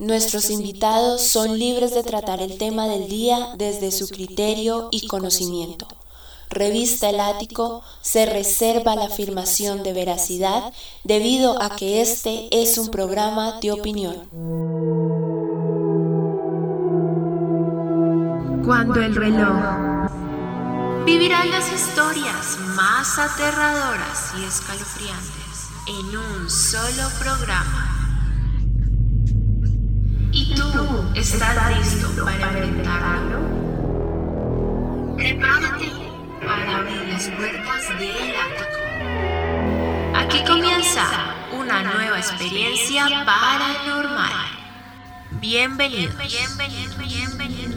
Nuestros 0.00 0.50
invitados 0.50 1.22
son 1.22 1.56
libres 1.56 1.94
de 1.94 2.02
tratar 2.02 2.42
el 2.42 2.58
tema 2.58 2.88
del 2.88 3.08
día 3.08 3.54
desde 3.56 3.92
su 3.92 4.08
criterio 4.08 4.88
y 4.90 5.06
conocimiento. 5.06 5.86
Revista 6.50 7.10
El 7.10 7.20
Ático 7.20 7.80
se 8.00 8.26
reserva 8.26 8.96
la 8.96 9.04
afirmación 9.04 9.84
de 9.84 9.92
veracidad 9.92 10.72
debido 11.04 11.62
a 11.62 11.76
que 11.76 12.02
este 12.02 12.48
es 12.50 12.76
un 12.76 12.88
programa 12.88 13.60
de 13.60 13.70
opinión. 13.70 14.28
Cuando 18.64 19.00
el 19.00 19.14
reloj 19.14 20.10
vivirán 21.06 21.52
las 21.52 21.72
historias 21.72 22.58
más 22.74 23.16
aterradoras 23.16 24.32
y 24.40 24.44
escalofriantes 24.44 25.68
en 25.86 26.16
un 26.16 26.50
solo 26.50 27.08
programa. 27.20 27.93
¿Y 30.54 30.56
tú 30.56 31.10
estás 31.16 31.76
listo 31.78 32.24
para 32.24 32.34
enfrentarlo? 32.34 33.40
Prepárate 35.16 35.90
para 36.46 36.76
abrir 36.76 37.08
las 37.08 37.28
puertas 37.28 37.88
del 37.98 38.34
ático. 38.44 38.78
Aquí 40.16 40.44
comienza 40.46 41.06
una 41.58 41.82
nueva 41.82 42.18
experiencia 42.18 43.24
paranormal. 43.24 44.30
Bienvenidos. 45.32 46.16
Bienvenidos. 46.18 46.98
Bienvenidos. 46.98 47.73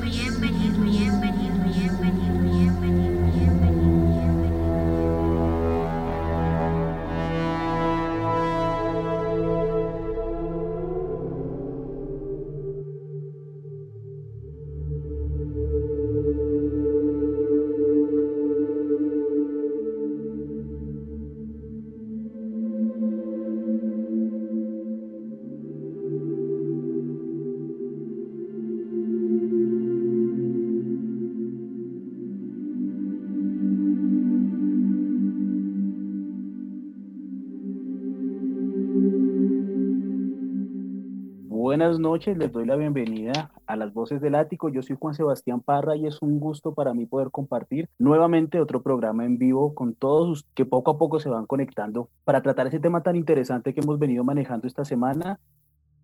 Buenas 41.78 42.00
noches, 42.00 42.36
les 42.36 42.52
doy 42.52 42.66
la 42.66 42.76
bienvenida 42.76 43.52
a 43.68 43.76
las 43.76 43.94
voces 43.94 44.20
del 44.20 44.34
ático. 44.34 44.70
Yo 44.70 44.82
soy 44.82 44.98
Juan 45.00 45.14
Sebastián 45.14 45.62
Parra 45.62 45.96
y 45.96 46.08
es 46.08 46.24
un 46.24 46.40
gusto 46.40 46.74
para 46.74 46.96
mí 46.96 47.06
poder 47.06 47.30
compartir 47.30 47.88
nuevamente 48.00 48.60
otro 48.60 48.82
programa 48.82 49.26
en 49.26 49.38
vivo 49.38 49.76
con 49.76 49.94
todos 49.94 50.28
los 50.28 50.44
que 50.56 50.66
poco 50.66 50.90
a 50.90 50.98
poco 50.98 51.20
se 51.20 51.30
van 51.30 51.46
conectando 51.46 52.10
para 52.24 52.42
tratar 52.42 52.66
ese 52.66 52.80
tema 52.80 53.04
tan 53.04 53.16
interesante 53.16 53.76
que 53.76 53.82
hemos 53.82 54.00
venido 54.00 54.24
manejando 54.24 54.66
esta 54.66 54.86
semana, 54.86 55.40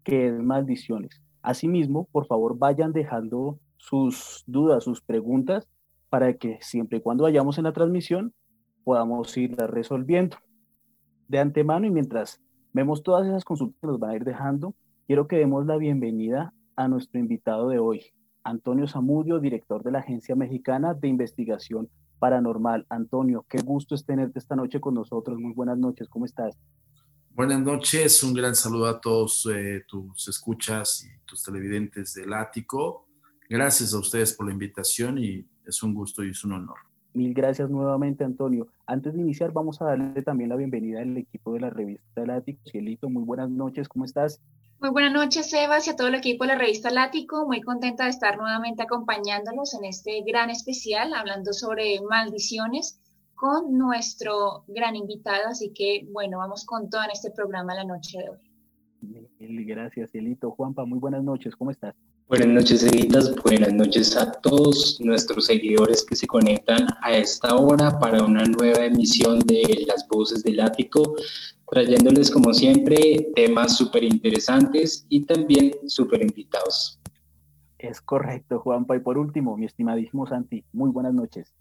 que 0.03 0.27
es 0.27 0.39
maldiciones. 0.43 1.23
Asimismo, 1.41 2.07
por 2.11 2.27
favor, 2.27 2.55
vayan 2.55 2.93
dejando 2.93 3.57
sus 3.77 4.43
dudas, 4.45 4.83
sus 4.83 5.01
preguntas, 5.01 5.67
para 6.11 6.33
que 6.33 6.59
siempre 6.61 6.99
y 6.99 7.01
cuando 7.01 7.23
vayamos 7.23 7.57
en 7.57 7.63
la 7.63 7.73
transmisión 7.73 8.31
podamos 8.83 9.35
irlas 9.37 9.71
resolviendo. 9.71 10.37
De 11.27 11.39
antemano 11.39 11.87
y 11.87 11.89
mientras 11.89 12.39
vemos 12.73 13.01
todas 13.01 13.25
esas 13.25 13.43
consultas 13.43 13.81
que 13.81 13.87
nos 13.87 13.97
van 13.97 14.11
a 14.11 14.15
ir 14.15 14.23
dejando, 14.23 14.75
Quiero 15.05 15.27
que 15.27 15.35
demos 15.35 15.65
la 15.65 15.75
bienvenida 15.75 16.53
a 16.77 16.87
nuestro 16.87 17.19
invitado 17.19 17.67
de 17.67 17.77
hoy, 17.77 18.13
Antonio 18.41 18.87
Zamudio, 18.87 19.39
director 19.39 19.83
de 19.83 19.91
la 19.91 19.99
Agencia 19.99 20.33
Mexicana 20.33 20.93
de 20.93 21.09
Investigación 21.09 21.89
Paranormal. 22.19 22.85
Antonio, 22.87 23.45
qué 23.49 23.57
gusto 23.61 23.95
es 23.95 24.05
tenerte 24.05 24.39
esta 24.39 24.55
noche 24.55 24.79
con 24.79 24.93
nosotros. 24.93 25.37
Muy 25.37 25.51
buenas 25.51 25.77
noches, 25.77 26.07
¿cómo 26.07 26.23
estás? 26.23 26.57
Buenas 27.31 27.59
noches, 27.59 28.23
un 28.23 28.33
gran 28.33 28.55
saludo 28.55 28.85
a 28.85 29.01
todos 29.01 29.45
eh, 29.53 29.83
tus 29.85 30.29
escuchas 30.29 31.03
y 31.03 31.25
tus 31.25 31.43
televidentes 31.43 32.13
del 32.13 32.31
ático. 32.31 33.09
Gracias 33.49 33.93
a 33.93 33.99
ustedes 33.99 34.31
por 34.31 34.45
la 34.45 34.53
invitación 34.53 35.17
y 35.17 35.45
es 35.65 35.83
un 35.83 35.93
gusto 35.93 36.23
y 36.23 36.29
es 36.29 36.45
un 36.45 36.53
honor. 36.53 36.77
Mil 37.13 37.33
gracias 37.33 37.69
nuevamente, 37.69 38.23
Antonio. 38.23 38.67
Antes 38.87 39.13
de 39.13 39.21
iniciar, 39.21 39.51
vamos 39.51 39.81
a 39.81 39.85
darle 39.85 40.21
también 40.23 40.49
la 40.49 40.55
bienvenida 40.55 41.01
al 41.01 41.15
equipo 41.15 41.53
de 41.53 41.59
la 41.59 41.69
revista 41.69 42.23
El 42.23 42.31
Ático. 42.31 42.59
Cielito, 42.67 43.09
muy 43.09 43.23
buenas 43.23 43.51
noches, 43.51 43.87
¿cómo 43.87 44.03
estás? 44.03 44.41
Muy 44.79 44.89
buenas 44.89 45.13
noches, 45.13 45.49
Sebas, 45.49 45.87
y 45.87 45.91
a 45.91 45.95
todo 45.95 46.07
el 46.07 46.15
equipo 46.15 46.43
de 46.43 46.49
la 46.49 46.57
revista 46.57 46.89
Lático. 46.89 47.45
Muy 47.45 47.61
contenta 47.61 48.05
de 48.05 48.09
estar 48.09 48.37
nuevamente 48.37 48.81
acompañándolos 48.81 49.75
en 49.75 49.85
este 49.85 50.23
gran 50.27 50.49
especial, 50.49 51.13
hablando 51.13 51.53
sobre 51.53 52.01
maldiciones 52.01 52.99
con 53.35 53.77
nuestro 53.77 54.63
gran 54.67 54.95
invitado. 54.95 55.49
Así 55.49 55.71
que, 55.71 56.07
bueno, 56.11 56.39
vamos 56.39 56.65
con 56.65 56.89
todo 56.89 57.03
en 57.03 57.11
este 57.11 57.29
programa 57.29 57.75
la 57.75 57.83
noche 57.83 58.17
de 58.17 58.29
hoy. 58.29 59.65
Gracias, 59.65 60.11
Cielito. 60.11 60.51
Juanpa, 60.51 60.83
muy 60.83 60.97
buenas 60.97 61.23
noches, 61.23 61.55
¿cómo 61.55 61.69
estás? 61.69 61.93
Buenas 62.27 62.47
noches, 62.47 62.83
Editas. 62.83 63.35
Buenas 63.43 63.73
noches 63.73 64.15
a 64.17 64.31
todos 64.31 64.99
nuestros 65.01 65.45
seguidores 65.45 66.03
que 66.03 66.15
se 66.15 66.25
conectan 66.25 66.87
a 67.01 67.11
esta 67.11 67.55
hora 67.55 67.99
para 67.99 68.23
una 68.23 68.43
nueva 68.45 68.85
emisión 68.85 69.39
de 69.39 69.85
Las 69.87 70.07
Voces 70.07 70.43
del 70.43 70.59
Ático 70.61 71.15
trayéndoles 71.73 72.29
como 72.29 72.53
siempre 72.53 73.31
temas 73.35 73.75
súper 73.75 74.03
interesantes 74.03 75.05
y 75.09 75.25
también 75.25 75.73
súper 75.87 76.21
invitados. 76.21 76.99
Es 77.79 77.99
correcto, 77.99 78.59
Juanpa. 78.59 78.95
Y 78.95 78.99
por 78.99 79.17
último, 79.17 79.57
mi 79.57 79.65
estimadísimo 79.65 80.27
Santi, 80.27 80.63
muy 80.71 80.91
buenas 80.91 81.13
noches. 81.15 81.53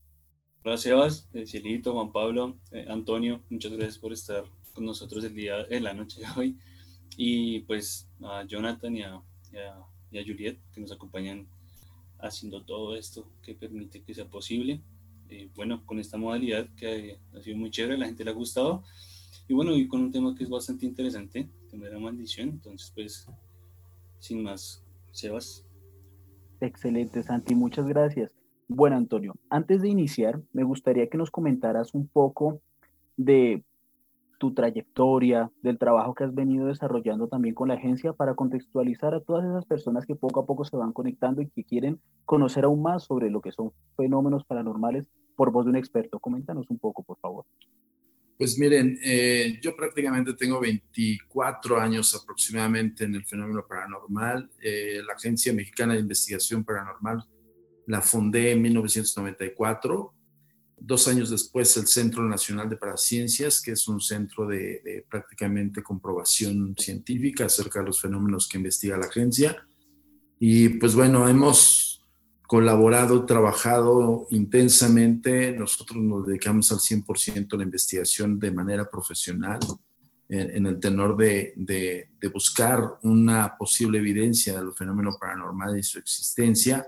Gracias, 0.62 1.28
Cielito, 1.46 1.94
Juan 1.94 2.12
Pablo, 2.12 2.56
eh, 2.70 2.86
Antonio, 2.88 3.40
muchas 3.50 3.72
gracias 3.72 3.98
por 3.98 4.12
estar 4.12 4.44
con 4.74 4.84
nosotros 4.84 5.24
el 5.24 5.34
día, 5.34 5.66
en 5.68 5.82
la 5.82 5.94
noche 5.94 6.20
de 6.20 6.26
hoy. 6.36 6.58
Y 7.16 7.60
pues 7.60 8.06
a 8.22 8.44
Jonathan 8.44 8.94
y 8.94 9.02
a, 9.02 9.20
y 9.50 9.56
a, 9.56 9.76
Juliet, 10.20 10.58
que 10.74 10.80
nos 10.80 10.92
acompañan 10.92 11.46
haciendo 12.18 12.62
todo 12.62 12.94
esto 12.94 13.26
que 13.42 13.54
permite 13.54 14.02
que 14.02 14.14
sea 14.14 14.26
posible. 14.26 14.80
Eh, 15.28 15.48
bueno, 15.54 15.84
con 15.86 15.98
esta 15.98 16.18
modalidad 16.18 16.68
que 16.76 17.18
ha 17.34 17.40
sido 17.40 17.56
muy 17.56 17.70
chévere, 17.70 17.96
la 17.96 18.06
gente 18.06 18.24
le 18.24 18.30
ha 18.30 18.34
gustado. 18.34 18.84
Y 19.48 19.54
bueno, 19.54 19.74
y 19.74 19.88
con 19.88 20.02
un 20.02 20.12
tema 20.12 20.34
que 20.34 20.44
es 20.44 20.50
bastante 20.50 20.86
interesante, 20.86 21.48
tema 21.70 21.86
de 21.86 21.92
la 21.92 21.98
maldición. 21.98 22.50
Entonces, 22.50 22.92
pues, 22.94 23.26
sin 24.18 24.42
más, 24.42 24.84
Sebas. 25.10 25.64
Excelente, 26.60 27.22
Santi, 27.22 27.54
muchas 27.54 27.86
gracias. 27.86 28.30
Bueno, 28.68 28.96
Antonio, 28.96 29.34
antes 29.50 29.82
de 29.82 29.88
iniciar, 29.88 30.40
me 30.52 30.62
gustaría 30.62 31.08
que 31.08 31.18
nos 31.18 31.30
comentaras 31.30 31.92
un 31.92 32.06
poco 32.06 32.60
de 33.16 33.64
tu 34.42 34.52
trayectoria, 34.52 35.52
del 35.62 35.78
trabajo 35.78 36.16
que 36.16 36.24
has 36.24 36.34
venido 36.34 36.66
desarrollando 36.66 37.28
también 37.28 37.54
con 37.54 37.68
la 37.68 37.74
agencia 37.74 38.12
para 38.12 38.34
contextualizar 38.34 39.14
a 39.14 39.20
todas 39.20 39.44
esas 39.44 39.64
personas 39.66 40.04
que 40.04 40.16
poco 40.16 40.40
a 40.40 40.46
poco 40.46 40.64
se 40.64 40.76
van 40.76 40.92
conectando 40.92 41.42
y 41.42 41.48
que 41.48 41.62
quieren 41.62 42.00
conocer 42.24 42.64
aún 42.64 42.82
más 42.82 43.04
sobre 43.04 43.30
lo 43.30 43.40
que 43.40 43.52
son 43.52 43.70
fenómenos 43.96 44.44
paranormales 44.44 45.06
por 45.36 45.52
voz 45.52 45.64
de 45.64 45.70
un 45.70 45.76
experto. 45.76 46.18
Coméntanos 46.18 46.68
un 46.70 46.80
poco, 46.80 47.04
por 47.04 47.20
favor. 47.20 47.44
Pues 48.36 48.58
miren, 48.58 48.98
eh, 49.04 49.60
yo 49.62 49.76
prácticamente 49.76 50.34
tengo 50.34 50.58
24 50.58 51.78
años 51.78 52.12
aproximadamente 52.20 53.04
en 53.04 53.14
el 53.14 53.24
fenómeno 53.24 53.64
paranormal. 53.64 54.50
Eh, 54.60 55.02
la 55.06 55.12
Agencia 55.12 55.52
Mexicana 55.52 55.94
de 55.94 56.00
Investigación 56.00 56.64
Paranormal 56.64 57.24
la 57.86 58.02
fundé 58.02 58.50
en 58.50 58.62
1994. 58.62 60.12
Dos 60.84 61.06
años 61.06 61.30
después, 61.30 61.76
el 61.76 61.86
Centro 61.86 62.22
Nacional 62.24 62.68
de 62.68 62.76
Paraciencias, 62.76 63.60
que 63.62 63.72
es 63.72 63.86
un 63.86 64.00
centro 64.00 64.46
de, 64.46 64.80
de 64.84 65.06
prácticamente 65.08 65.82
comprobación 65.82 66.74
científica 66.76 67.46
acerca 67.46 67.80
de 67.80 67.86
los 67.86 68.00
fenómenos 68.00 68.48
que 68.48 68.58
investiga 68.58 68.96
la 68.96 69.06
agencia. 69.06 69.64
Y 70.38 70.70
pues 70.70 70.94
bueno, 70.94 71.28
hemos 71.28 71.92
colaborado, 72.52 73.24
trabajado 73.24 74.26
intensamente. 74.30 75.52
Nosotros 75.52 76.02
nos 76.02 76.26
dedicamos 76.26 76.70
al 76.70 76.78
100% 76.78 77.54
a 77.54 77.56
la 77.56 77.62
investigación 77.62 78.38
de 78.38 78.50
manera 78.50 78.90
profesional 78.90 79.58
en, 80.28 80.66
el 80.66 80.80
tenor 80.80 81.16
de, 81.16 81.52
de, 81.56 82.28
buscar 82.28 82.98
una 83.02 83.56
posible 83.56 83.98
evidencia 83.98 84.58
del 84.58 84.72
fenómeno 84.72 85.16
paranormal 85.20 85.78
y 85.78 85.82
su 85.82 85.98
existencia 85.98 86.86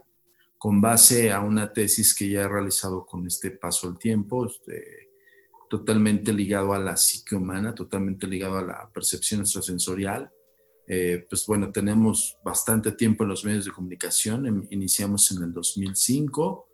con 0.58 0.80
base 0.80 1.32
a 1.32 1.40
una 1.40 1.72
tesis 1.72 2.14
que 2.14 2.28
ya 2.28 2.42
he 2.42 2.48
realizado 2.48 3.04
con 3.04 3.26
este 3.26 3.50
paso 3.50 3.88
del 3.88 3.98
tiempo, 3.98 4.46
este, 4.46 5.10
totalmente 5.68 6.32
ligado 6.32 6.72
a 6.72 6.78
la 6.78 6.96
psique 6.96 7.34
humana, 7.34 7.74
totalmente 7.74 8.26
ligado 8.26 8.58
a 8.58 8.62
la 8.62 8.90
percepción 8.92 9.40
extrasensorial 9.40 10.30
eh, 10.86 11.26
pues 11.28 11.46
bueno, 11.46 11.72
tenemos 11.72 12.36
bastante 12.44 12.92
tiempo 12.92 13.24
en 13.24 13.30
los 13.30 13.44
medios 13.44 13.64
de 13.64 13.72
comunicación. 13.72 14.46
Em, 14.46 14.66
iniciamos 14.70 15.30
en 15.30 15.42
el 15.42 15.52
2005 15.52 16.68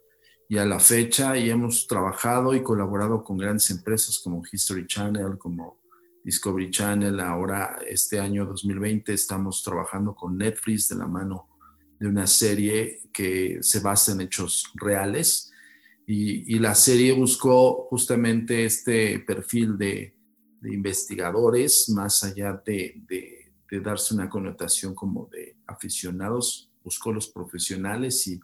y 0.48 0.58
a 0.58 0.66
la 0.66 0.80
fecha 0.80 1.36
y 1.36 1.48
hemos 1.48 1.86
trabajado 1.86 2.54
y 2.54 2.62
colaborado 2.62 3.22
con 3.22 3.38
grandes 3.38 3.70
empresas 3.70 4.18
como 4.18 4.42
History 4.50 4.86
Channel, 4.86 5.38
como 5.38 5.80
Discovery 6.24 6.70
Channel. 6.70 7.20
Ahora, 7.20 7.78
este 7.88 8.18
año 8.18 8.44
2020, 8.46 9.12
estamos 9.12 9.62
trabajando 9.62 10.14
con 10.14 10.36
Netflix 10.36 10.88
de 10.88 10.96
la 10.96 11.06
mano 11.06 11.48
de 12.00 12.08
una 12.08 12.26
serie 12.26 13.02
que 13.12 13.58
se 13.60 13.80
basa 13.80 14.12
en 14.12 14.22
hechos 14.22 14.72
reales. 14.74 15.52
Y, 16.06 16.58
la 16.58 16.74
serie 16.74 17.12
buscó 17.12 17.86
justamente 17.88 18.64
este 18.64 19.20
perfil 19.20 19.78
de, 19.78 20.16
investigadores, 20.64 21.88
más 21.90 22.24
allá 22.24 22.60
de, 22.66 23.02
darse 23.82 24.14
una 24.14 24.28
connotación 24.28 24.94
como 24.94 25.28
de 25.30 25.56
aficionados, 25.66 26.72
buscó 26.82 27.12
los 27.12 27.28
profesionales 27.28 28.26
y 28.26 28.40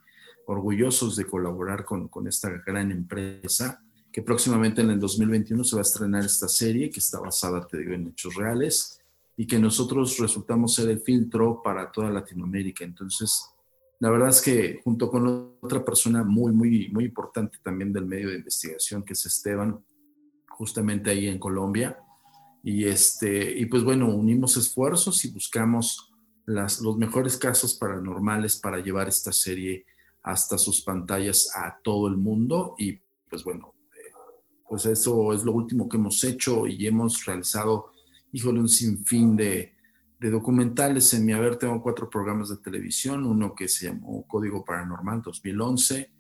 orgullosos 0.46 1.16
de 1.16 1.26
colaborar 1.26 1.84
con, 1.84 2.06
con 2.06 2.28
esta 2.28 2.50
gran 2.64 2.92
empresa 2.92 3.82
que 4.12 4.22
próximamente 4.22 4.82
en 4.82 4.90
el 4.90 5.00
2021 5.00 5.64
se 5.64 5.74
va 5.74 5.80
a 5.80 5.82
estrenar 5.82 6.24
esta 6.24 6.48
serie 6.48 6.88
que 6.90 7.00
está 7.00 7.18
basada, 7.18 7.66
te 7.66 7.78
digo, 7.78 7.92
en 7.92 8.06
hechos 8.06 8.34
reales 8.36 9.00
y 9.36 9.46
que 9.46 9.58
nosotros 9.58 10.18
resultamos 10.18 10.74
ser 10.74 10.88
el 10.88 11.00
filtro 11.00 11.60
para 11.62 11.90
toda 11.90 12.10
Latinoamérica. 12.10 12.84
Entonces, 12.84 13.50
la 13.98 14.10
verdad 14.10 14.28
es 14.30 14.40
que 14.40 14.80
junto 14.82 15.10
con 15.10 15.56
otra 15.60 15.84
persona 15.84 16.24
muy, 16.24 16.52
muy, 16.52 16.88
muy 16.88 17.04
importante 17.04 17.58
también 17.62 17.92
del 17.92 18.06
medio 18.06 18.30
de 18.30 18.36
investigación, 18.36 19.02
que 19.02 19.12
es 19.12 19.26
Esteban, 19.26 19.84
justamente 20.48 21.10
ahí 21.10 21.26
en 21.26 21.38
Colombia, 21.38 21.98
y, 22.62 22.84
este, 22.86 23.56
y 23.58 23.66
pues 23.66 23.84
bueno, 23.84 24.08
unimos 24.08 24.56
esfuerzos 24.56 25.24
y 25.24 25.30
buscamos 25.30 26.12
las, 26.46 26.80
los 26.80 26.96
mejores 26.96 27.36
casos 27.36 27.74
paranormales 27.74 28.56
para 28.56 28.80
llevar 28.80 29.08
esta 29.08 29.32
serie 29.32 29.84
hasta 30.22 30.58
sus 30.58 30.80
pantallas 30.82 31.48
a 31.54 31.78
todo 31.82 32.08
el 32.08 32.16
mundo 32.16 32.74
y 32.78 32.98
pues 33.28 33.44
bueno, 33.44 33.76
pues 34.68 34.86
eso 34.86 35.32
es 35.32 35.44
lo 35.44 35.52
último 35.52 35.88
que 35.88 35.96
hemos 35.96 36.22
hecho 36.24 36.66
y 36.66 36.86
hemos 36.86 37.24
realizado, 37.24 37.92
híjole, 38.36 38.60
un 38.60 38.68
sinfín 38.68 39.34
de, 39.34 39.72
de 40.20 40.30
documentales. 40.30 41.14
En 41.14 41.24
mi 41.24 41.32
haber 41.32 41.56
tengo 41.56 41.82
cuatro 41.82 42.10
programas 42.10 42.50
de 42.50 42.58
televisión, 42.58 43.24
uno 43.24 43.54
que 43.54 43.66
se 43.66 43.86
llamó 43.86 44.26
Código 44.26 44.62
Paranormal 44.62 45.22
2011 45.22 46.10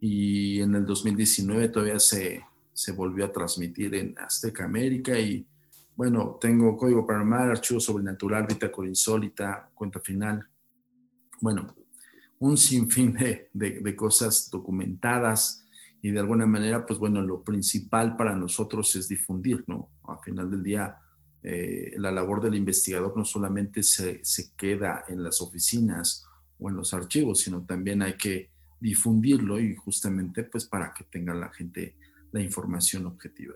y 0.00 0.60
en 0.60 0.74
el 0.74 0.84
2019 0.84 1.68
todavía 1.68 2.00
se, 2.00 2.44
se 2.72 2.90
volvió 2.90 3.26
a 3.26 3.32
transmitir 3.32 3.94
en 3.94 4.18
Azteca 4.18 4.64
América 4.64 5.16
y 5.16 5.46
bueno, 5.94 6.36
tengo 6.40 6.76
Código 6.76 7.06
Paranormal, 7.06 7.52
Archivo 7.52 7.78
Sobrenatural, 7.78 8.44
Bitácora 8.48 8.88
Insólita, 8.88 9.70
Cuenta 9.72 10.00
Final. 10.00 10.44
Bueno, 11.40 11.76
un 12.40 12.56
sinfín 12.56 13.12
de, 13.12 13.50
de, 13.52 13.78
de 13.78 13.94
cosas 13.94 14.50
documentadas 14.50 15.64
y 16.00 16.10
de 16.10 16.18
alguna 16.18 16.44
manera, 16.44 16.84
pues 16.84 16.98
bueno, 16.98 17.22
lo 17.22 17.44
principal 17.44 18.16
para 18.16 18.34
nosotros 18.34 18.96
es 18.96 19.06
difundir, 19.06 19.62
¿no? 19.68 19.90
Al 20.08 20.18
final 20.24 20.50
del 20.50 20.64
día, 20.64 20.98
eh, 21.42 21.94
la 21.96 22.12
labor 22.12 22.40
del 22.40 22.54
investigador 22.54 23.16
no 23.16 23.24
solamente 23.24 23.82
se, 23.82 24.24
se, 24.24 24.54
queda 24.56 25.04
en 25.08 25.22
las 25.22 25.40
oficinas 25.40 26.26
o 26.58 26.68
en 26.68 26.76
los 26.76 26.94
archivos, 26.94 27.40
sino 27.40 27.64
también 27.64 28.02
hay 28.02 28.16
que 28.16 28.50
difundirlo 28.80 29.60
y 29.60 29.74
justamente 29.74 30.44
pues 30.44 30.66
para 30.66 30.92
que 30.92 31.04
tenga 31.04 31.34
la 31.34 31.50
gente 31.50 31.96
la 32.32 32.40
información 32.40 33.06
objetiva. 33.06 33.54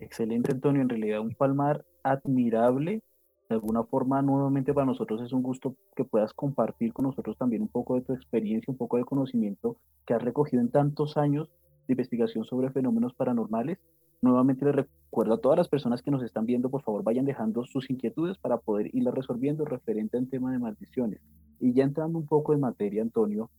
Excelente, 0.00 0.52
Antonio. 0.52 0.82
En 0.82 0.88
realidad, 0.88 1.20
un 1.20 1.34
palmar 1.34 1.84
admirable 2.02 3.02
de 3.48 3.54
alguna 3.54 3.82
forma 3.82 4.22
nuevamente 4.22 4.72
para 4.72 4.86
nosotros 4.86 5.20
es 5.22 5.32
un 5.32 5.42
gusto 5.42 5.74
que 5.96 6.04
puedas 6.04 6.32
compartir 6.32 6.92
con 6.92 7.06
nosotros 7.06 7.36
también 7.36 7.62
un 7.62 7.68
poco 7.68 7.96
de 7.96 8.02
tu 8.02 8.12
experiencia, 8.12 8.70
un 8.70 8.78
poco 8.78 8.96
de 8.96 9.04
conocimiento 9.04 9.76
que 10.06 10.14
has 10.14 10.22
recogido 10.22 10.62
en 10.62 10.70
tantos 10.70 11.16
años 11.16 11.48
de 11.88 11.94
investigación 11.94 12.44
sobre 12.44 12.70
fenómenos 12.70 13.12
paranormales. 13.14 13.78
Nuevamente 14.22 14.66
les 14.66 14.74
recuerdo 14.74 15.34
a 15.34 15.40
todas 15.40 15.56
las 15.56 15.68
personas 15.68 16.02
que 16.02 16.10
nos 16.10 16.22
están 16.22 16.44
viendo, 16.44 16.68
por 16.68 16.82
favor 16.82 17.02
vayan 17.02 17.24
dejando 17.24 17.64
sus 17.64 17.88
inquietudes 17.88 18.36
para 18.36 18.58
poder 18.58 18.94
irlas 18.94 19.14
resolviendo 19.14 19.64
referente 19.64 20.18
al 20.18 20.28
tema 20.28 20.52
de 20.52 20.58
maldiciones. 20.58 21.20
Y 21.58 21.72
ya 21.72 21.84
entrando 21.84 22.18
un 22.18 22.26
poco 22.26 22.52
en 22.52 22.60
materia, 22.60 23.00
Antonio, 23.00 23.50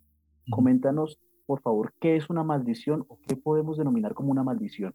coméntanos, 0.51 1.19
por 1.47 1.61
favor, 1.61 1.93
qué 1.99 2.15
es 2.15 2.29
una 2.29 2.43
maldición 2.43 3.05
o 3.07 3.19
qué 3.27 3.35
podemos 3.35 3.77
denominar 3.77 4.13
como 4.13 4.31
una 4.31 4.43
maldición. 4.43 4.93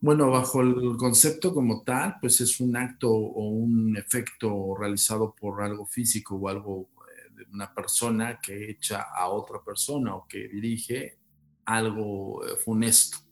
Bueno, 0.00 0.30
bajo 0.30 0.60
el 0.60 0.96
concepto 0.96 1.52
como 1.52 1.82
tal, 1.82 2.16
pues 2.20 2.40
es 2.40 2.60
un 2.60 2.76
acto 2.76 3.10
o 3.10 3.48
un 3.48 3.96
efecto 3.96 4.76
realizado 4.76 5.34
por 5.34 5.62
algo 5.62 5.84
físico 5.84 6.36
o 6.36 6.48
algo 6.48 6.90
eh, 7.08 7.34
de 7.34 7.44
una 7.52 7.74
persona 7.74 8.38
que 8.40 8.70
echa 8.70 9.02
a 9.02 9.28
otra 9.30 9.58
persona 9.64 10.14
o 10.14 10.28
que 10.28 10.46
dirige 10.48 11.18
algo 11.64 12.44
eh, 12.44 12.56
funesto. 12.56 13.25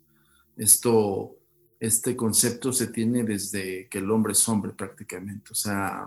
Esto, 0.56 1.36
este 1.80 2.16
concepto 2.16 2.72
se 2.72 2.88
tiene 2.88 3.24
desde 3.24 3.88
que 3.88 3.98
el 3.98 4.10
hombre 4.10 4.32
es 4.32 4.48
hombre 4.48 4.72
prácticamente, 4.72 5.50
o 5.52 5.54
sea, 5.54 6.06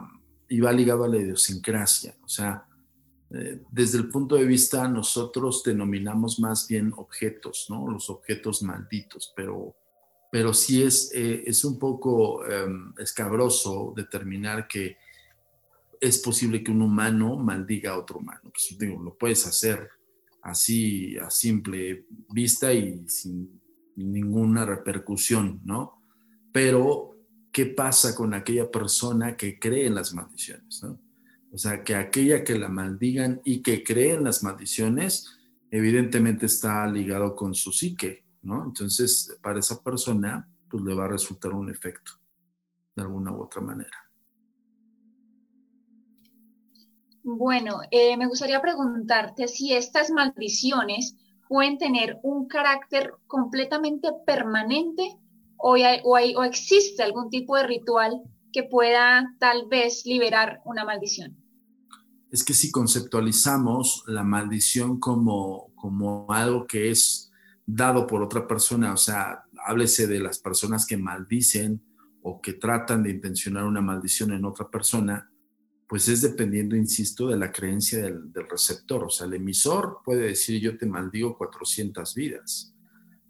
y 0.50 0.60
va 0.60 0.72
ligado 0.72 1.04
a 1.04 1.08
la 1.08 1.18
idiosincrasia, 1.18 2.16
o 2.24 2.28
sea, 2.28 2.66
eh, 3.32 3.62
desde 3.72 3.98
el 3.98 4.08
punto 4.08 4.36
de 4.36 4.46
vista 4.46 4.88
nosotros 4.88 5.62
denominamos 5.64 6.40
más 6.40 6.68
bien 6.68 6.94
objetos, 6.96 7.68
¿no? 7.70 7.90
Los 7.92 8.10
objetos 8.10 8.64
malditos, 8.64 9.34
pero 9.36 9.76
pero 10.30 10.54
sí 10.54 10.84
es, 10.84 11.12
eh, 11.14 11.44
es 11.46 11.64
un 11.64 11.80
poco 11.80 12.46
em, 12.46 12.94
escabroso 12.98 13.94
determinar 13.96 14.68
que 14.68 14.98
es 16.00 16.20
posible 16.20 16.64
que 16.64 16.72
un 16.72 16.82
humano 16.82 17.38
maldiga 17.38 17.92
a 17.92 17.98
otro 17.98 18.20
humano. 18.20 18.42
Pues, 18.44 18.76
digo, 18.78 19.02
lo 19.02 19.18
puedes 19.18 19.48
hacer 19.48 19.90
así 20.44 21.18
a 21.18 21.30
simple 21.30 22.06
vista 22.30 22.74
y 22.74 23.08
sin 23.08 23.60
ninguna 23.98 24.66
repercusión, 24.66 25.62
¿no? 25.66 26.02
Pero, 26.52 27.18
¿qué 27.52 27.66
pasa 27.66 28.16
con 28.16 28.34
aquella 28.34 28.72
persona 28.72 29.36
que 29.36 29.60
cree 29.60 29.88
en 29.88 29.96
las 29.96 30.14
maldiciones, 30.14 30.82
¿no? 30.84 31.00
O 31.52 31.58
sea, 31.58 31.84
que 31.84 31.96
aquella 31.96 32.44
que 32.44 32.58
la 32.58 32.70
maldigan 32.70 33.42
y 33.44 33.62
que 33.62 33.84
cree 33.84 34.14
en 34.14 34.24
las 34.24 34.44
maldiciones, 34.44 35.38
evidentemente 35.72 36.46
está 36.46 36.86
ligado 36.88 37.36
con 37.36 37.54
su 37.54 37.72
psique, 37.72 38.28
entonces, 38.66 39.38
para 39.42 39.60
esa 39.60 39.82
persona, 39.82 40.48
pues 40.70 40.84
le 40.84 40.94
va 40.94 41.06
a 41.06 41.10
resultar 41.10 41.54
un 41.54 41.70
efecto 41.70 42.14
de 42.96 43.02
alguna 43.02 43.32
u 43.32 43.44
otra 43.44 43.62
manera. 43.62 43.98
Bueno, 47.24 47.82
eh, 47.92 48.16
me 48.16 48.28
gustaría 48.28 48.62
preguntarte 48.62 49.50
si 49.50 49.74
estas 49.74 50.12
maldiciones 50.12 51.16
pueden 51.48 51.78
tener 51.78 52.20
un 52.24 52.48
carácter 52.48 53.14
completamente 53.28 54.10
permanente 54.26 55.18
o, 55.58 55.76
o 55.76 56.44
existe 56.44 57.04
algún 57.04 57.30
tipo 57.30 57.56
de 57.56 57.64
ritual 57.64 58.22
que 58.52 58.64
pueda 58.64 59.34
tal 59.40 59.68
vez 59.68 60.04
liberar 60.06 60.62
una 60.66 60.86
maldición. 60.86 61.36
Es 62.32 62.44
que 62.44 62.54
si 62.54 62.72
conceptualizamos 62.72 64.04
la 64.08 64.24
maldición 64.24 65.00
como, 65.00 65.72
como 65.76 66.28
algo 66.30 66.68
que 66.68 66.92
es 66.92 67.32
dado 67.66 68.06
por 68.06 68.22
otra 68.22 68.48
persona, 68.48 68.94
o 68.94 68.98
sea, 68.98 69.44
háblese 69.66 70.08
de 70.08 70.20
las 70.20 70.40
personas 70.40 70.86
que 70.86 70.98
maldicen 70.98 71.82
o 72.22 72.42
que 72.42 72.54
tratan 72.54 73.04
de 73.04 73.12
intencionar 73.12 73.64
una 73.64 73.82
maldición 73.82 74.32
en 74.34 74.46
otra 74.46 74.70
persona, 74.70 75.30
pues 75.88 76.08
es 76.10 76.22
dependiendo, 76.22 76.76
insisto, 76.76 77.28
de 77.28 77.38
la 77.38 77.52
creencia 77.52 78.02
del, 78.02 78.34
receptor. 78.34 79.06
O 79.06 79.10
sea, 79.10 79.28
el 79.28 79.36
emisor 79.36 80.00
puede 80.04 80.28
decir 80.28 80.62
yo 80.62 80.78
te 80.78 80.86
maldigo 80.86 81.38
400 81.38 82.14
vidas, 82.14 82.74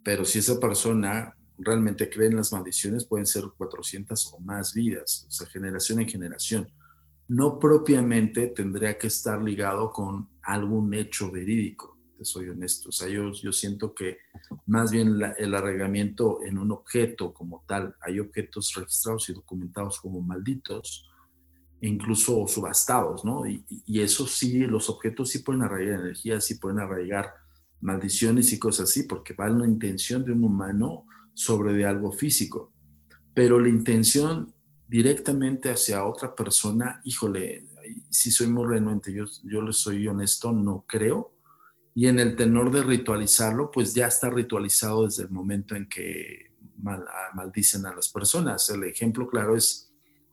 pero 0.03 0.25
si 0.25 0.39
esa 0.39 0.59
persona 0.59 1.35
realmente 1.57 2.09
cree 2.09 2.27
en 2.27 2.35
las 2.35 2.51
maldiciones, 2.53 3.05
pueden 3.05 3.25
ser 3.25 3.43
400 3.57 4.33
o 4.33 4.39
más 4.39 4.73
vidas, 4.73 5.25
o 5.27 5.31
sea, 5.31 5.47
generación 5.47 6.01
en 6.01 6.09
generación. 6.09 6.71
No 7.27 7.59
propiamente 7.59 8.47
tendría 8.47 8.97
que 8.97 9.07
estar 9.07 9.41
ligado 9.41 9.91
con 9.91 10.29
algún 10.41 10.93
hecho 10.93 11.31
verídico 11.31 11.97
soy 12.25 12.49
honesto. 12.49 12.89
O 12.89 12.91
sea, 12.91 13.07
yo, 13.07 13.31
yo 13.31 13.51
siento 13.51 13.93
que 13.93 14.17
más 14.65 14.91
bien 14.91 15.19
el 15.37 15.55
arreglamiento 15.55 16.39
en 16.43 16.57
un 16.57 16.71
objeto 16.71 17.33
como 17.33 17.63
tal, 17.67 17.95
hay 18.01 18.19
objetos 18.19 18.73
registrados 18.75 19.29
y 19.29 19.33
documentados 19.33 19.99
como 19.99 20.21
malditos, 20.21 21.09
incluso 21.81 22.47
subastados, 22.47 23.23
¿no? 23.23 23.45
Y, 23.47 23.63
eso 24.01 24.27
sí, 24.27 24.59
los 24.61 24.89
objetos 24.89 25.29
sí 25.29 25.39
pueden 25.39 25.63
arraigar 25.63 26.01
energía, 26.01 26.41
sí 26.41 26.55
pueden 26.55 26.79
arraigar 26.79 27.33
maldiciones 27.81 28.51
y 28.53 28.59
cosas 28.59 28.89
así, 28.89 29.03
porque 29.03 29.33
va 29.33 29.47
la 29.49 29.65
intención 29.65 30.25
de 30.25 30.31
un 30.31 30.43
humano 30.43 31.05
sobre 31.33 31.73
de 31.73 31.85
algo 31.85 32.11
físico. 32.11 32.71
Pero 33.33 33.59
la 33.59 33.69
intención 33.69 34.53
directamente 34.87 35.69
hacia 35.69 36.05
otra 36.05 36.33
persona, 36.33 37.01
híjole, 37.03 37.67
si 38.09 38.31
soy 38.31 38.47
muy 38.47 38.65
renuente, 38.65 39.13
yo, 39.13 39.25
yo 39.43 39.61
le 39.61 39.73
soy 39.73 40.07
honesto, 40.07 40.51
no 40.51 40.83
creo 40.87 41.37
y 41.97 42.05
en 42.05 42.19
el 42.19 42.35
tenor 42.35 42.69
de 42.69 42.83
ritualizarlo, 42.83 43.71
pues 43.71 43.95
ya 43.95 44.05
está 44.05 44.29
ritualizado 44.29 45.07
desde 45.07 45.23
el 45.23 45.31
momento 45.31 45.75
en 45.75 45.89
que 45.89 46.53
ah, 46.85 47.31
maldicen 47.33 47.87
a 47.87 47.95
las 47.95 48.09
personas. 48.09 48.69
El 48.69 48.83
ejemplo 48.83 49.27
claro 49.27 49.55
es 49.55 49.86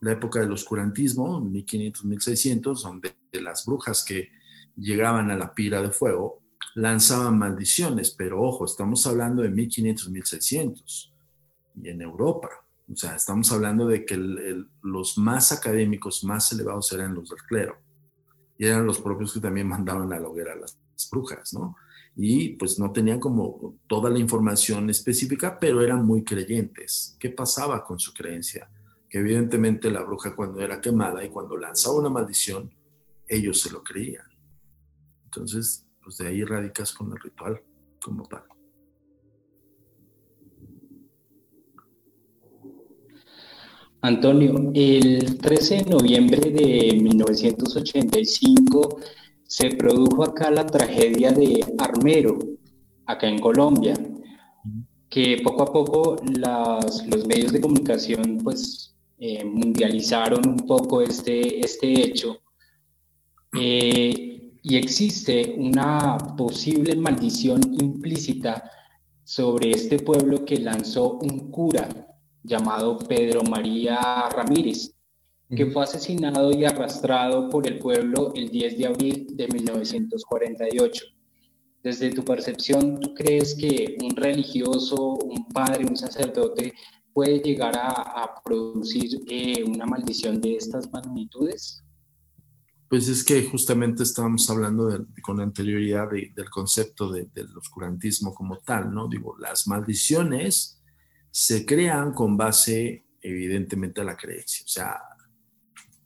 la 0.05 0.13
época 0.13 0.39
del 0.39 0.53
oscurantismo, 0.53 1.41
1500, 1.41 2.05
1600, 2.05 2.83
donde 2.83 3.15
las 3.33 3.65
brujas 3.65 4.05
que 4.05 4.29
llegaban 4.77 5.31
a 5.31 5.37
la 5.37 5.55
pira 5.55 5.81
de 5.81 5.91
fuego 5.91 6.43
lanzaban 6.75 7.39
maldiciones, 7.39 8.11
pero 8.11 8.43
ojo, 8.43 8.67
estamos 8.67 9.07
hablando 9.07 9.43
de 9.43 9.49
1500, 9.49 10.11
1600 10.11 11.15
y 11.83 11.89
en 11.89 12.03
Europa. 12.03 12.51
O 12.93 12.95
sea, 12.95 13.17
estamos 13.17 13.51
hablando 13.51 13.87
de 13.87 14.05
que 14.05 14.17
los 14.83 15.17
más 15.17 15.53
académicos, 15.53 16.23
más 16.23 16.53
elevados 16.53 16.93
eran 16.93 17.15
los 17.15 17.31
del 17.31 17.43
clero. 17.49 17.79
Y 18.59 18.67
eran 18.67 18.85
los 18.85 19.01
propios 19.01 19.33
que 19.33 19.41
también 19.41 19.67
mandaban 19.67 20.13
a 20.13 20.21
la 20.21 20.29
hoguera 20.29 20.53
a 20.53 20.57
las, 20.57 20.79
brujas, 21.11 21.55
¿no? 21.55 21.77
Y 22.15 22.51
pues 22.51 22.79
no 22.79 22.93
tenían 22.93 23.19
como 23.19 23.77
toda 23.87 24.11
la 24.11 24.19
información 24.19 24.91
específica, 24.91 25.59
pero 25.59 25.83
eran 25.83 26.05
muy 26.05 26.23
creyentes. 26.23 27.17
¿Qué 27.19 27.31
pasaba 27.31 27.83
con 27.83 27.99
su 27.99 28.13
creencia? 28.13 28.69
Que 29.15 29.21
evidentemente 29.21 29.93
la 29.93 30.03
bruja 30.03 30.35
cuando 30.35 30.61
era 30.61 30.81
quemada 30.81 31.25
y 31.25 31.29
cuando 31.29 31.57
lanzaba 31.57 32.01
una 32.01 32.09
maldición, 32.09 32.69
ellos 33.29 33.61
se 33.61 33.71
lo 33.71 33.81
creían. 33.81 34.25
Entonces, 35.27 35.87
pues 36.03 36.17
de 36.17 36.27
ahí 36.27 36.43
radicas 36.43 36.93
con 36.93 37.13
el 37.13 37.21
ritual 37.21 37.63
como 38.03 38.25
tal. 38.25 38.43
Antonio, 44.01 44.73
el 44.75 45.39
13 45.39 45.77
de 45.77 45.91
noviembre 45.91 46.51
de 46.51 46.99
1985 47.01 48.99
se 49.45 49.77
produjo 49.77 50.25
acá 50.25 50.51
la 50.51 50.67
tragedia 50.67 51.31
de 51.31 51.65
Armero, 51.79 52.37
acá 53.07 53.29
en 53.29 53.39
Colombia, 53.39 53.95
que 55.09 55.41
poco 55.45 55.63
a 55.63 55.73
poco 55.73 56.17
los 56.27 57.27
medios 57.29 57.53
de 57.53 57.61
comunicación 57.61 58.39
pues 58.43 58.94
eh, 59.19 59.45
mundializaron 59.45 60.47
un 60.49 60.67
poco 60.67 61.01
este, 61.01 61.61
este 61.61 62.03
hecho. 62.03 62.41
Eh, 63.59 64.35
y 64.63 64.77
existe 64.77 65.55
una 65.59 66.17
posible 66.37 66.97
maldición 66.97 67.61
implícita 67.81 68.71
sobre 69.23 69.71
este 69.71 69.99
pueblo 69.99 70.45
que 70.45 70.59
lanzó 70.59 71.19
un 71.19 71.51
cura 71.51 71.89
llamado 72.43 72.99
Pedro 72.99 73.43
María 73.43 74.29
Ramírez, 74.31 74.95
que 75.55 75.67
fue 75.67 75.85
asesinado 75.85 76.53
y 76.53 76.65
arrastrado 76.65 77.49
por 77.49 77.67
el 77.67 77.79
pueblo 77.79 78.33
el 78.35 78.51
10 78.51 78.79
de 78.79 78.87
abril 78.87 79.27
de 79.37 79.49
1948. 79.49 81.05
Desde 81.83 82.11
tu 82.11 82.25
percepción, 82.25 82.99
¿tú 82.99 83.15
crees 83.15 83.55
que 83.55 83.97
un 84.03 84.17
religioso, 84.17 85.15
un 85.15 85.47
padre, 85.49 85.85
un 85.85 85.97
sacerdote 85.97 86.73
puede 87.15 87.39
llegar 87.39 87.75
a, 87.77 88.43
producir 88.45 89.25
eh, 89.29 89.65
una 89.65 89.87
maldición 89.87 90.41
de 90.41 90.57
estas 90.57 90.93
magnitudes? 90.93 91.83
Pues 92.91 93.09
es 93.09 93.25
que 93.25 93.45
justamente 93.45 94.03
estábamos 94.03 94.51
hablando 94.51 95.07
con 95.23 95.41
anterioridad 95.41 96.11
del 96.11 96.51
concepto 96.51 97.11
del 97.11 97.57
oscurantismo 97.57 98.35
como 98.35 98.59
tal, 98.59 98.93
¿no? 98.93 99.09
Digo, 99.09 99.37
las 99.39 99.67
maldiciones 99.67 100.83
se 101.31 101.65
crean 101.65 102.13
con 102.13 102.37
base 102.37 103.07
evidentemente 103.23 104.03
a 104.03 104.05
la 104.05 104.17
creencia. 104.17 104.65
O 104.65 104.69
sea, 104.69 105.01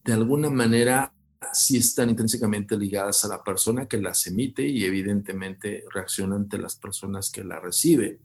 de 0.05 0.13
alguna 0.13 0.51
manera 0.51 1.13
sí 1.53 1.79
están 1.79 2.11
intrínsecamente 2.11 2.77
ligadas 2.77 3.25
a 3.25 3.29
la 3.29 3.43
persona 3.43 3.87
que 3.87 3.99
las 3.99 4.27
emite 4.27 4.67
y 4.67 4.85
evidentemente 4.85 5.85
reacciona 5.93 6.37
ante 6.37 6.59
las 6.59 6.77
personas 6.77 7.31
que 7.31 7.45
la 7.45 7.61
reciben. 7.61 8.21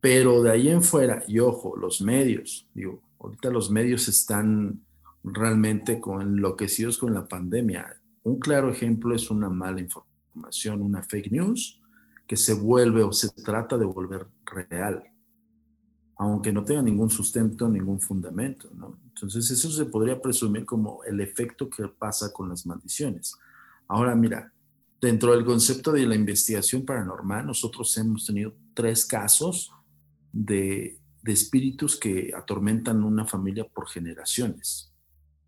Pero 0.00 0.42
de 0.42 0.50
ahí 0.50 0.68
en 0.68 0.82
fuera, 0.82 1.22
y 1.26 1.38
ojo, 1.38 1.76
los 1.76 2.00
medios, 2.00 2.66
digo, 2.74 3.02
ahorita 3.18 3.50
los 3.50 3.70
medios 3.70 4.08
están 4.08 4.80
realmente 5.22 6.00
con, 6.00 6.22
enloquecidos 6.22 6.98
con 6.98 7.12
la 7.12 7.26
pandemia. 7.26 8.00
Un 8.22 8.38
claro 8.38 8.70
ejemplo 8.70 9.14
es 9.14 9.30
una 9.30 9.50
mala 9.50 9.80
información, 9.80 10.80
una 10.80 11.02
fake 11.02 11.30
news 11.32 11.80
que 12.26 12.36
se 12.36 12.54
vuelve 12.54 13.02
o 13.02 13.12
se 13.12 13.28
trata 13.30 13.76
de 13.76 13.84
volver 13.84 14.26
real 14.46 15.10
aunque 16.20 16.52
no 16.52 16.62
tenga 16.62 16.82
ningún 16.82 17.08
sustento, 17.08 17.66
ningún 17.66 17.98
fundamento, 17.98 18.68
¿no? 18.74 18.98
Entonces 19.06 19.50
eso 19.50 19.70
se 19.70 19.86
podría 19.86 20.20
presumir 20.20 20.66
como 20.66 21.02
el 21.04 21.18
efecto 21.18 21.70
que 21.70 21.88
pasa 21.88 22.30
con 22.30 22.50
las 22.50 22.66
maldiciones. 22.66 23.38
Ahora 23.88 24.14
mira, 24.14 24.52
dentro 25.00 25.32
del 25.32 25.46
concepto 25.46 25.92
de 25.92 26.06
la 26.06 26.14
investigación 26.14 26.84
paranormal, 26.84 27.46
nosotros 27.46 27.96
hemos 27.96 28.26
tenido 28.26 28.52
tres 28.74 29.06
casos 29.06 29.72
de, 30.32 30.98
espíritus 31.24 31.96
que 31.96 32.32
atormentan 32.34 33.04
una 33.04 33.26
familia 33.26 33.68
por 33.68 33.88
generaciones, 33.88 34.90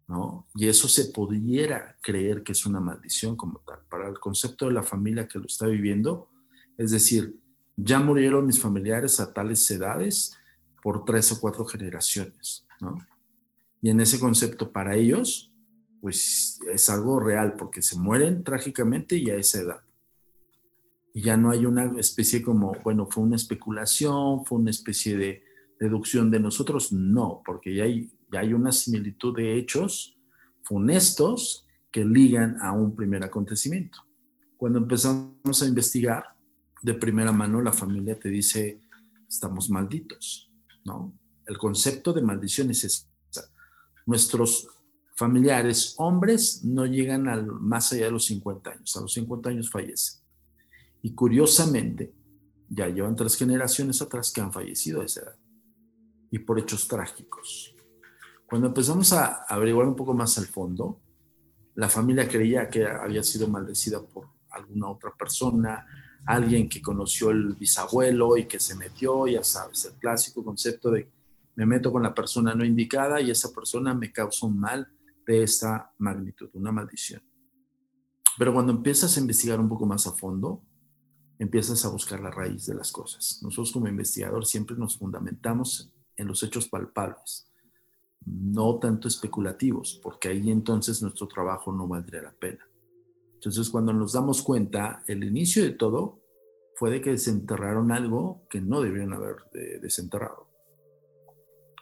¿no? 0.06 0.46
Y 0.54 0.68
eso 0.68 0.86
se 0.86 1.06
pudiera 1.06 1.96
creer 2.02 2.42
que 2.42 2.52
es 2.52 2.66
una 2.66 2.78
maldición 2.78 3.36
como 3.36 3.60
tal. 3.60 3.80
Para 3.88 4.08
el 4.08 4.20
concepto 4.20 4.66
de 4.66 4.74
la 4.74 4.82
familia 4.82 5.26
que 5.26 5.38
lo 5.38 5.46
está 5.46 5.66
viviendo, 5.66 6.28
es 6.76 6.90
decir, 6.90 7.40
ya 7.74 8.00
murieron 8.00 8.46
mis 8.46 8.60
familiares 8.60 9.18
a 9.18 9.32
tales 9.32 9.68
edades, 9.70 10.36
por 10.82 11.04
tres 11.04 11.30
o 11.32 11.40
cuatro 11.40 11.64
generaciones, 11.64 12.66
¿no? 12.80 12.98
Y 13.80 13.90
en 13.90 14.00
ese 14.00 14.18
concepto 14.20 14.72
para 14.72 14.96
ellos, 14.96 15.52
pues 16.00 16.60
es 16.70 16.90
algo 16.90 17.20
real, 17.20 17.54
porque 17.56 17.82
se 17.82 17.96
mueren 17.96 18.44
trágicamente 18.44 19.16
y 19.16 19.30
a 19.30 19.36
esa 19.36 19.60
edad. 19.60 19.80
Y 21.14 21.22
ya 21.22 21.36
no 21.36 21.50
hay 21.50 21.66
una 21.66 21.98
especie 21.98 22.42
como, 22.42 22.72
bueno, 22.82 23.06
fue 23.06 23.24
una 23.24 23.36
especulación, 23.36 24.44
fue 24.44 24.58
una 24.58 24.70
especie 24.70 25.16
de 25.16 25.44
deducción 25.78 26.30
de 26.30 26.40
nosotros, 26.40 26.92
no, 26.92 27.42
porque 27.44 27.74
ya 27.74 27.84
hay, 27.84 28.10
ya 28.30 28.40
hay 28.40 28.54
una 28.54 28.72
similitud 28.72 29.36
de 29.36 29.56
hechos 29.56 30.16
funestos 30.62 31.66
que 31.90 32.04
ligan 32.04 32.56
a 32.60 32.72
un 32.72 32.94
primer 32.94 33.24
acontecimiento. 33.24 33.98
Cuando 34.56 34.78
empezamos 34.78 35.62
a 35.62 35.66
investigar, 35.66 36.24
de 36.82 36.94
primera 36.94 37.30
mano 37.32 37.60
la 37.60 37.72
familia 37.72 38.18
te 38.18 38.28
dice, 38.28 38.80
estamos 39.28 39.70
malditos 39.70 40.52
¿no? 40.84 41.16
El 41.46 41.58
concepto 41.58 42.12
de 42.12 42.22
maldición 42.22 42.70
es 42.70 42.84
esa. 42.84 43.06
Nuestros 44.06 44.66
familiares 45.14 45.94
hombres 45.98 46.64
no 46.64 46.86
llegan 46.86 47.28
al, 47.28 47.46
más 47.46 47.92
allá 47.92 48.06
de 48.06 48.12
los 48.12 48.24
50 48.26 48.70
años, 48.70 48.96
a 48.96 49.00
los 49.00 49.12
50 49.12 49.50
años 49.50 49.70
fallecen. 49.70 50.21
Y 51.02 51.14
curiosamente, 51.14 52.14
ya 52.68 52.88
llevan 52.88 53.16
tres 53.16 53.36
generaciones 53.36 54.00
atrás 54.00 54.32
que 54.32 54.40
han 54.40 54.52
fallecido 54.52 55.02
a 55.02 55.04
esa 55.04 55.20
edad 55.20 55.36
y 56.30 56.38
por 56.38 56.58
hechos 56.58 56.88
trágicos. 56.88 57.74
Cuando 58.46 58.68
empezamos 58.68 59.12
a 59.12 59.44
averiguar 59.44 59.86
un 59.86 59.96
poco 59.96 60.14
más 60.14 60.38
al 60.38 60.46
fondo, 60.46 61.00
la 61.74 61.88
familia 61.88 62.28
creía 62.28 62.68
que 62.68 62.86
había 62.86 63.22
sido 63.22 63.48
maldecida 63.48 64.00
por 64.00 64.28
alguna 64.50 64.88
otra 64.88 65.12
persona, 65.14 65.86
alguien 66.24 66.68
que 66.68 66.80
conoció 66.80 67.30
el 67.30 67.54
bisabuelo 67.54 68.36
y 68.36 68.46
que 68.46 68.60
se 68.60 68.74
metió, 68.76 69.26
ya 69.26 69.42
sabes, 69.42 69.84
el 69.86 69.94
clásico 69.94 70.44
concepto 70.44 70.90
de 70.90 71.10
me 71.54 71.66
meto 71.66 71.92
con 71.92 72.02
la 72.02 72.14
persona 72.14 72.54
no 72.54 72.64
indicada 72.64 73.20
y 73.20 73.30
esa 73.30 73.52
persona 73.52 73.94
me 73.94 74.10
causa 74.10 74.46
un 74.46 74.58
mal 74.58 74.88
de 75.26 75.42
esta 75.42 75.92
magnitud, 75.98 76.48
una 76.54 76.72
maldición. 76.72 77.22
Pero 78.38 78.54
cuando 78.54 78.72
empiezas 78.72 79.16
a 79.16 79.20
investigar 79.20 79.60
un 79.60 79.68
poco 79.68 79.84
más 79.84 80.06
a 80.06 80.12
fondo, 80.12 80.62
empiezas 81.42 81.84
a 81.84 81.88
buscar 81.88 82.20
la 82.20 82.30
raíz 82.30 82.66
de 82.66 82.74
las 82.74 82.92
cosas. 82.92 83.40
Nosotros 83.42 83.72
como 83.72 83.88
investigador 83.88 84.46
siempre 84.46 84.76
nos 84.76 84.96
fundamentamos 84.96 85.90
en 86.16 86.28
los 86.28 86.42
hechos 86.42 86.68
palpables, 86.68 87.46
no 88.24 88.78
tanto 88.78 89.08
especulativos, 89.08 89.98
porque 90.02 90.28
ahí 90.28 90.50
entonces 90.50 91.02
nuestro 91.02 91.26
trabajo 91.26 91.72
no 91.72 91.88
valdría 91.88 92.22
la 92.22 92.32
pena. 92.32 92.64
Entonces, 93.34 93.70
cuando 93.70 93.92
nos 93.92 94.12
damos 94.12 94.40
cuenta, 94.40 95.02
el 95.08 95.24
inicio 95.24 95.64
de 95.64 95.72
todo 95.72 96.20
fue 96.76 96.92
de 96.92 97.00
que 97.00 97.10
desenterraron 97.10 97.90
algo 97.90 98.46
que 98.48 98.60
no 98.60 98.80
debieron 98.80 99.12
haber 99.14 99.36
desenterrado. 99.80 100.46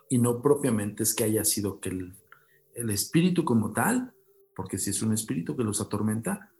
Y 0.08 0.16
no 0.16 0.40
propiamente 0.40 1.02
es 1.02 1.14
que 1.14 1.24
haya 1.24 1.44
sido 1.44 1.78
que 1.78 1.90
el, 1.90 2.90
espíritu 2.90 3.44
como 3.44 3.72
tal, 3.72 4.14
porque 4.56 4.78
si 4.78 4.88
es 4.88 5.02
un 5.02 5.12
espíritu 5.12 5.54
que 5.54 5.62
los 5.62 5.82
atormenta, 5.82 6.50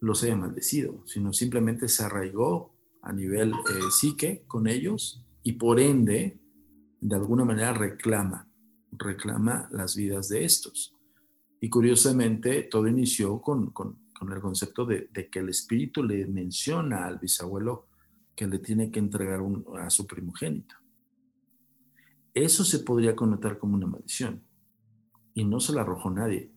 los 0.00 0.22
haya 0.22 0.36
maldecido, 0.36 1.02
sino 1.06 1.32
simplemente 1.32 1.88
se 1.88 2.04
arraigó 2.04 2.74
a 3.02 3.12
nivel 3.12 3.52
eh, 3.52 3.90
psique 3.90 4.44
con 4.46 4.66
ellos 4.66 5.24
y 5.42 5.52
por 5.52 5.80
ende, 5.80 6.38
de 7.00 7.16
alguna 7.16 7.44
manera 7.44 7.72
reclama, 7.72 8.48
reclama 8.92 9.68
las 9.70 9.96
vidas 9.96 10.28
de 10.28 10.44
estos. 10.44 10.94
Y 11.60 11.68
curiosamente, 11.68 12.62
todo 12.62 12.88
inició 12.88 13.40
con, 13.40 13.70
con 14.20 14.34
el 14.34 14.40
concepto 14.42 14.84
de, 14.84 15.08
que 15.30 15.38
el 15.38 15.48
espíritu 15.48 16.02
le 16.02 16.26
menciona 16.26 17.06
al 17.06 17.18
bisabuelo 17.18 17.86
que 18.36 18.46
le 18.46 18.58
tiene 18.58 18.90
que 18.90 18.98
entregar 18.98 19.40
a 19.78 19.88
su 19.88 20.06
primogénito. 20.06 20.74
Eso 22.34 22.62
se 22.62 22.80
podría 22.80 23.16
connotar 23.16 23.58
como 23.58 23.76
una 23.76 23.86
maldición. 23.86 24.42
Y 25.32 25.44
no 25.44 25.58
se 25.58 25.72
la 25.72 25.80
arrojó 25.80 26.10
nadie. 26.10 26.52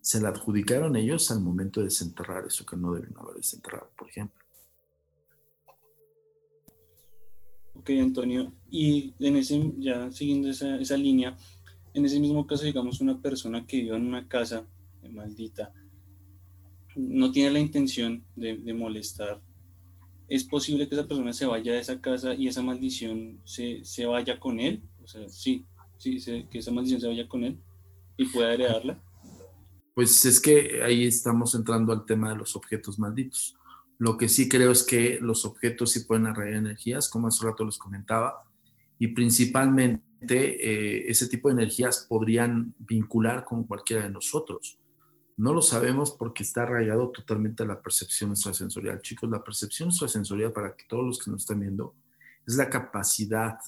Se 0.00 0.20
la 0.20 0.30
adjudicaron 0.30 0.96
ellos 0.96 1.30
al 1.30 1.40
momento 1.40 1.80
de 1.80 1.86
desenterrar 1.86 2.46
eso 2.46 2.64
que 2.64 2.76
no 2.76 2.92
deben 2.94 3.16
haber 3.18 3.36
desenterrado, 3.36 3.90
por 3.96 4.08
ejemplo. 4.08 4.44
Ok, 7.74 7.90
Antonio. 7.90 8.52
Y 8.70 9.14
en 9.20 9.36
ese, 9.36 9.72
ya 9.78 10.10
siguiendo 10.10 10.48
esa, 10.48 10.76
esa 10.76 10.96
línea, 10.96 11.36
en 11.94 12.04
ese 12.04 12.20
mismo 12.20 12.46
caso, 12.46 12.64
digamos, 12.64 13.00
una 13.00 13.20
persona 13.20 13.66
que 13.66 13.78
vive 13.78 13.96
en 13.96 14.06
una 14.06 14.28
casa 14.28 14.66
maldita, 15.08 15.72
no 16.96 17.30
tiene 17.30 17.50
la 17.50 17.60
intención 17.60 18.24
de, 18.36 18.74
molestar, 18.74 19.40
es 20.28 20.44
posible 20.44 20.88
que 20.88 20.94
esa 20.94 21.06
persona 21.06 21.32
se 21.32 21.46
vaya 21.46 21.72
de 21.72 21.80
esa 21.80 22.00
casa 22.00 22.34
y 22.34 22.46
esa 22.46 22.62
maldición 22.62 23.40
se, 23.44 24.06
vaya 24.06 24.38
con 24.38 24.60
él. 24.60 24.82
O 25.02 25.08
sea, 25.08 25.28
sí, 25.28 25.64
sí, 25.98 26.20
que 26.50 26.58
esa 26.58 26.70
maldición 26.70 27.00
se 27.00 27.08
vaya 27.08 27.28
con 27.28 27.44
él 27.44 27.58
y 28.16 28.26
pueda 28.26 28.54
heredarla. 28.54 29.02
Pues 30.00 30.24
es 30.24 30.40
que 30.40 30.82
ahí 30.82 31.04
estamos 31.04 31.54
entrando 31.54 31.92
al 31.92 32.06
tema 32.06 32.30
de 32.30 32.36
los 32.36 32.56
objetos 32.56 32.98
malditos. 32.98 33.58
Lo 33.98 34.16
que 34.16 34.30
sí 34.30 34.48
creo 34.48 34.70
es 34.70 34.82
que 34.82 35.18
los 35.20 35.44
objetos 35.44 35.92
sí 35.92 36.04
pueden 36.04 36.26
arraigar 36.26 36.56
energías, 36.56 37.06
como 37.06 37.28
hace 37.28 37.44
rato 37.44 37.66
les 37.66 37.76
comentaba, 37.76 38.42
y 38.98 39.08
principalmente 39.08 40.00
eh, 40.32 41.10
ese 41.10 41.28
tipo 41.28 41.48
de 41.48 41.52
energías 41.52 42.06
podrían 42.08 42.74
vincular 42.78 43.44
con 43.44 43.64
cualquiera 43.64 44.04
de 44.04 44.08
nosotros. 44.08 44.78
No 45.36 45.52
lo 45.52 45.60
sabemos 45.60 46.12
porque 46.12 46.44
está 46.44 46.62
arraigado 46.62 47.10
totalmente 47.10 47.64
a 47.64 47.66
la 47.66 47.82
percepción 47.82 48.30
extrasensorial. 48.30 49.02
Chicos, 49.02 49.28
la 49.28 49.44
percepción 49.44 49.90
extrasensorial, 49.90 50.54
para 50.54 50.74
que 50.74 50.86
todos 50.88 51.04
los 51.04 51.18
que 51.18 51.30
nos 51.30 51.42
están 51.42 51.60
viendo, 51.60 51.94
es 52.46 52.56
la 52.56 52.70
capacidad 52.70 53.58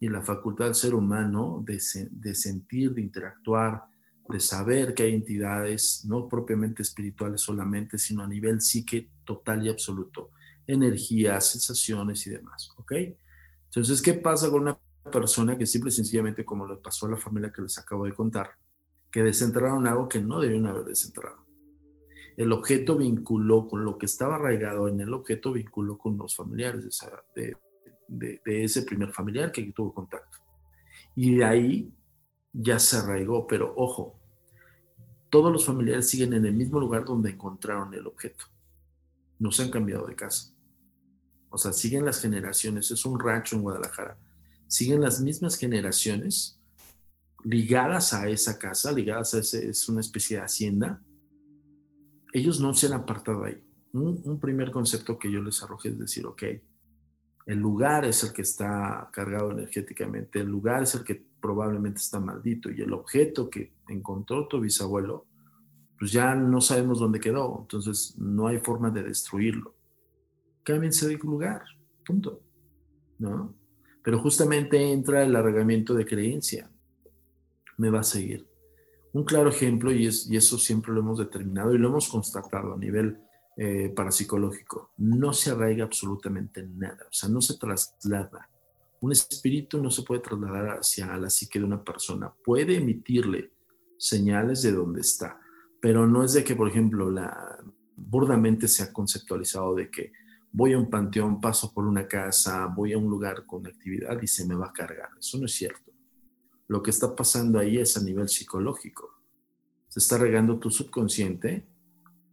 y 0.00 0.08
la 0.08 0.22
facultad 0.22 0.64
del 0.64 0.74
ser 0.74 0.94
humano 0.94 1.62
de, 1.66 1.78
de 2.12 2.34
sentir, 2.34 2.94
de 2.94 3.02
interactuar, 3.02 3.91
de 4.28 4.40
saber 4.40 4.94
que 4.94 5.04
hay 5.04 5.14
entidades 5.14 6.04
no 6.06 6.28
propiamente 6.28 6.82
espirituales 6.82 7.40
solamente, 7.40 7.98
sino 7.98 8.22
a 8.22 8.28
nivel 8.28 8.60
psique 8.60 9.08
total 9.24 9.66
y 9.66 9.68
absoluto, 9.68 10.30
energías, 10.66 11.48
sensaciones 11.50 12.26
y 12.26 12.30
demás, 12.30 12.70
¿ok? 12.76 12.92
Entonces, 13.64 14.00
¿qué 14.00 14.14
pasa 14.14 14.50
con 14.50 14.62
una 14.62 14.78
persona 15.10 15.58
que 15.58 15.66
simple 15.66 15.90
y 15.90 15.94
sencillamente, 15.94 16.44
como 16.44 16.66
le 16.66 16.76
pasó 16.76 17.06
a 17.06 17.10
la 17.10 17.16
familia 17.16 17.52
que 17.52 17.62
les 17.62 17.78
acabo 17.78 18.04
de 18.04 18.14
contar, 18.14 18.52
que 19.10 19.22
desenterraron 19.22 19.86
algo 19.86 20.08
que 20.08 20.20
no 20.20 20.40
debían 20.40 20.66
haber 20.66 20.84
desenterrado? 20.84 21.42
El 22.36 22.52
objeto 22.52 22.96
vinculó 22.96 23.68
con 23.68 23.84
lo 23.84 23.98
que 23.98 24.06
estaba 24.06 24.36
arraigado 24.36 24.88
en 24.88 25.00
el 25.00 25.12
objeto, 25.12 25.52
vinculó 25.52 25.98
con 25.98 26.16
los 26.16 26.34
familiares 26.34 26.86
de, 27.34 27.56
de 28.08 28.64
ese 28.64 28.82
primer 28.82 29.12
familiar 29.12 29.52
que 29.52 29.70
tuvo 29.72 29.92
contacto. 29.92 30.38
Y 31.14 31.34
de 31.34 31.44
ahí 31.44 31.92
ya 32.52 32.78
se 32.78 32.96
arraigó, 32.96 33.46
pero 33.46 33.72
ojo, 33.76 34.18
todos 35.30 35.50
los 35.50 35.64
familiares 35.64 36.08
siguen 36.08 36.34
en 36.34 36.44
el 36.44 36.54
mismo 36.54 36.78
lugar 36.78 37.04
donde 37.04 37.30
encontraron 37.30 37.94
el 37.94 38.06
objeto. 38.06 38.44
No 39.38 39.50
se 39.50 39.62
han 39.62 39.70
cambiado 39.70 40.06
de 40.06 40.14
casa. 40.14 40.54
O 41.48 41.58
sea, 41.58 41.72
siguen 41.72 42.04
las 42.04 42.20
generaciones, 42.20 42.90
es 42.90 43.04
un 43.04 43.18
rancho 43.18 43.56
en 43.56 43.62
Guadalajara, 43.62 44.18
siguen 44.66 45.00
las 45.00 45.20
mismas 45.20 45.56
generaciones 45.56 46.58
ligadas 47.44 48.12
a 48.12 48.28
esa 48.28 48.58
casa, 48.58 48.92
ligadas 48.92 49.34
a 49.34 49.38
ese, 49.38 49.68
es 49.68 49.88
una 49.88 50.00
especie 50.00 50.36
de 50.36 50.44
hacienda. 50.44 51.02
Ellos 52.32 52.60
no 52.60 52.72
se 52.74 52.86
han 52.86 52.94
apartado 52.94 53.44
ahí. 53.44 53.62
Un, 53.92 54.40
primer 54.40 54.70
concepto 54.70 55.18
que 55.18 55.30
yo 55.30 55.42
les 55.42 55.62
arroje 55.62 55.90
es 55.90 55.98
decir, 55.98 56.24
ok, 56.24 56.42
el 57.44 57.58
lugar 57.58 58.06
es 58.06 58.24
el 58.24 58.32
que 58.32 58.42
está 58.42 59.10
cargado 59.12 59.50
energéticamente, 59.50 60.40
el 60.40 60.48
lugar 60.48 60.82
es 60.82 60.94
el 60.94 61.04
que 61.04 61.26
probablemente 61.42 62.00
está 62.00 62.20
maldito 62.20 62.70
y 62.70 62.80
el 62.80 62.94
objeto 62.94 63.50
que 63.50 63.74
encontró 63.88 64.48
tu 64.48 64.60
bisabuelo, 64.60 65.26
pues 65.98 66.12
ya 66.12 66.34
no 66.34 66.62
sabemos 66.62 67.00
dónde 67.00 67.20
quedó, 67.20 67.58
entonces 67.60 68.16
no 68.16 68.46
hay 68.46 68.58
forma 68.58 68.90
de 68.90 69.02
destruirlo 69.02 69.74
cámbiense 70.62 71.08
de 71.08 71.16
lugar, 71.18 71.62
punto. 72.04 72.42
¿No? 73.18 73.54
Pero 74.02 74.18
justamente 74.18 74.92
entra 74.92 75.22
el 75.22 75.34
arregamiento 75.36 75.94
de 75.94 76.06
creencia. 76.06 76.70
Me 77.76 77.90
va 77.90 78.00
a 78.00 78.04
seguir. 78.04 78.46
Un 79.12 79.24
claro 79.24 79.50
ejemplo, 79.50 79.92
y, 79.92 80.06
es, 80.06 80.28
y 80.28 80.36
eso 80.36 80.58
siempre 80.58 80.92
lo 80.92 81.00
hemos 81.00 81.18
determinado 81.18 81.74
y 81.74 81.78
lo 81.78 81.88
hemos 81.88 82.08
constatado 82.08 82.74
a 82.74 82.78
nivel 82.78 83.18
eh, 83.56 83.92
parapsicológico, 83.94 84.92
no 84.96 85.34
se 85.34 85.50
arraiga 85.50 85.84
absolutamente 85.84 86.66
nada, 86.66 87.04
o 87.04 87.12
sea, 87.12 87.28
no 87.28 87.42
se 87.42 87.58
traslada. 87.58 88.48
Un 89.02 89.10
espíritu 89.10 89.82
no 89.82 89.90
se 89.90 90.02
puede 90.02 90.20
trasladar 90.20 90.78
hacia 90.78 91.16
la 91.16 91.28
psique 91.28 91.58
de 91.58 91.64
una 91.64 91.82
persona, 91.82 92.32
puede 92.44 92.76
emitirle 92.76 93.52
señales 93.98 94.62
de 94.62 94.70
dónde 94.70 95.00
está, 95.00 95.40
pero 95.80 96.06
no 96.06 96.22
es 96.22 96.34
de 96.34 96.44
que, 96.44 96.54
por 96.54 96.68
ejemplo, 96.68 97.10
la, 97.10 97.58
burdamente 97.96 98.68
se 98.68 98.84
ha 98.84 98.92
conceptualizado 98.92 99.74
de 99.74 99.90
que 99.90 100.12
voy 100.52 100.74
a 100.74 100.78
un 100.78 100.88
panteón, 100.88 101.40
paso 101.40 101.74
por 101.74 101.84
una 101.84 102.06
casa, 102.06 102.66
voy 102.66 102.92
a 102.92 102.98
un 102.98 103.10
lugar 103.10 103.44
con 103.44 103.66
actividad 103.66 104.22
y 104.22 104.28
se 104.28 104.46
me 104.46 104.54
va 104.54 104.68
a 104.68 104.72
cargar. 104.72 105.08
Eso 105.18 105.36
no 105.36 105.46
es 105.46 105.52
cierto. 105.52 105.90
Lo 106.68 106.80
que 106.80 106.90
está 106.90 107.16
pasando 107.16 107.58
ahí 107.58 107.78
es 107.78 107.96
a 107.96 108.04
nivel 108.04 108.28
psicológico. 108.28 109.18
Se 109.88 109.98
está 109.98 110.16
regando 110.16 110.60
tu 110.60 110.70
subconsciente 110.70 111.66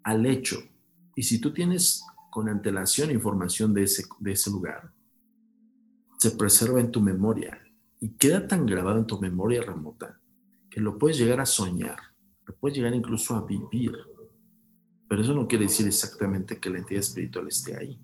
al 0.04 0.24
hecho. 0.28 0.60
Y 1.16 1.24
si 1.24 1.42
tú 1.42 1.52
tienes 1.52 2.04
con 2.30 2.48
antelación 2.48 3.10
información 3.10 3.74
de 3.74 3.84
ese, 3.84 4.04
de 4.20 4.34
ese 4.34 4.52
lugar, 4.52 4.94
se 6.20 6.32
preserva 6.32 6.80
en 6.80 6.92
tu 6.92 7.02
memoria 7.02 7.60
y 8.00 8.10
queda 8.10 8.48
tan 8.48 8.68
grabado 8.68 9.00
en 9.00 9.08
tu 9.08 9.20
memoria 9.20 9.64
remota 9.64 10.22
que 10.70 10.80
lo 10.80 11.00
puedes 11.00 11.18
llegar 11.18 11.40
a 11.40 11.48
soñar, 11.48 11.98
lo 12.46 12.56
puedes 12.56 12.78
llegar 12.78 12.94
incluso 12.94 13.36
a 13.36 13.44
vivir. 13.44 13.98
Pero 15.08 15.24
eso 15.24 15.34
no 15.34 15.48
quiere 15.48 15.66
decir 15.66 15.88
exactamente 15.88 16.60
que 16.60 16.70
la 16.70 16.78
entidad 16.78 17.00
espiritual 17.00 17.48
esté 17.48 17.76
ahí 17.76 18.00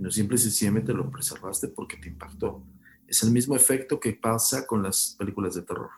sino 0.00 0.10
simple 0.10 0.36
y 0.36 0.38
sencillamente 0.38 0.94
lo 0.94 1.10
preservaste 1.10 1.68
porque 1.68 1.98
te 1.98 2.08
impactó. 2.08 2.64
Es 3.06 3.22
el 3.22 3.32
mismo 3.32 3.54
efecto 3.54 4.00
que 4.00 4.14
pasa 4.14 4.66
con 4.66 4.82
las 4.82 5.14
películas 5.18 5.54
de 5.56 5.60
terror. 5.60 5.90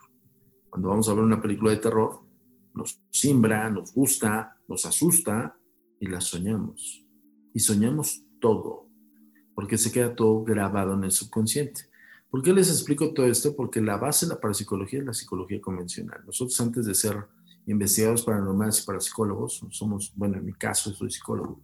Cuando 0.69 0.89
vamos 0.89 1.07
a 1.07 1.13
ver 1.13 1.23
una 1.23 1.41
película 1.41 1.71
de 1.71 1.77
terror, 1.77 2.19
nos 2.73 2.99
simbra, 3.11 3.69
nos 3.69 3.93
gusta, 3.93 4.57
nos 4.67 4.85
asusta 4.85 5.57
y 6.01 6.07
la 6.07 6.19
soñamos. 6.19 7.07
Y 7.53 7.61
soñamos 7.61 8.25
todo, 8.41 8.89
porque 9.55 9.77
se 9.77 9.91
queda 9.91 10.15
todo 10.15 10.43
grabado 10.43 10.93
en 10.93 11.03
el 11.03 11.11
subconsciente. 11.11 11.81
¿Por 12.29 12.41
qué 12.41 12.51
les 12.53 12.69
explico 12.69 13.13
todo 13.13 13.27
esto? 13.27 13.55
Porque 13.55 13.79
la 13.79 13.97
base 13.97 14.25
de 14.25 14.33
la 14.33 14.41
parapsicología 14.41 14.99
es 14.99 15.05
la 15.05 15.13
psicología 15.13 15.61
convencional. 15.61 16.23
Nosotros 16.25 16.59
antes 16.61 16.85
de 16.85 16.95
ser 16.95 17.25
investigadores 17.67 18.23
paranormales 18.23 18.81
y 18.81 18.85
parapsicólogos, 18.85 19.65
somos, 19.69 20.11
bueno, 20.15 20.37
en 20.37 20.45
mi 20.45 20.53
caso 20.53 20.91
soy 20.93 21.11
psicólogo, 21.11 21.61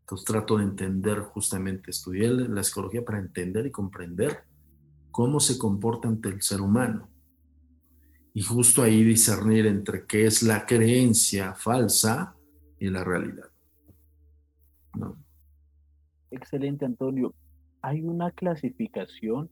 entonces 0.00 0.24
trato 0.24 0.56
de 0.56 0.64
entender 0.64 1.20
justamente, 1.20 1.90
estudié 1.90 2.28
la 2.28 2.62
psicología 2.62 3.04
para 3.04 3.18
entender 3.18 3.66
y 3.66 3.70
comprender 3.70 4.44
cómo 5.10 5.38
se 5.40 5.58
comporta 5.58 6.08
ante 6.08 6.28
el 6.28 6.42
ser 6.42 6.60
humano. 6.60 7.08
Y 8.34 8.42
justo 8.42 8.82
ahí 8.82 9.04
discernir 9.04 9.66
entre 9.66 10.06
qué 10.06 10.26
es 10.26 10.42
la 10.42 10.64
creencia 10.66 11.54
falsa 11.54 12.34
y 12.78 12.88
la 12.88 13.04
realidad. 13.04 13.50
Excelente, 16.32 16.84
Antonio. 16.84 17.34
¿Hay 17.82 18.02
una 18.02 18.30
clasificación 18.30 19.50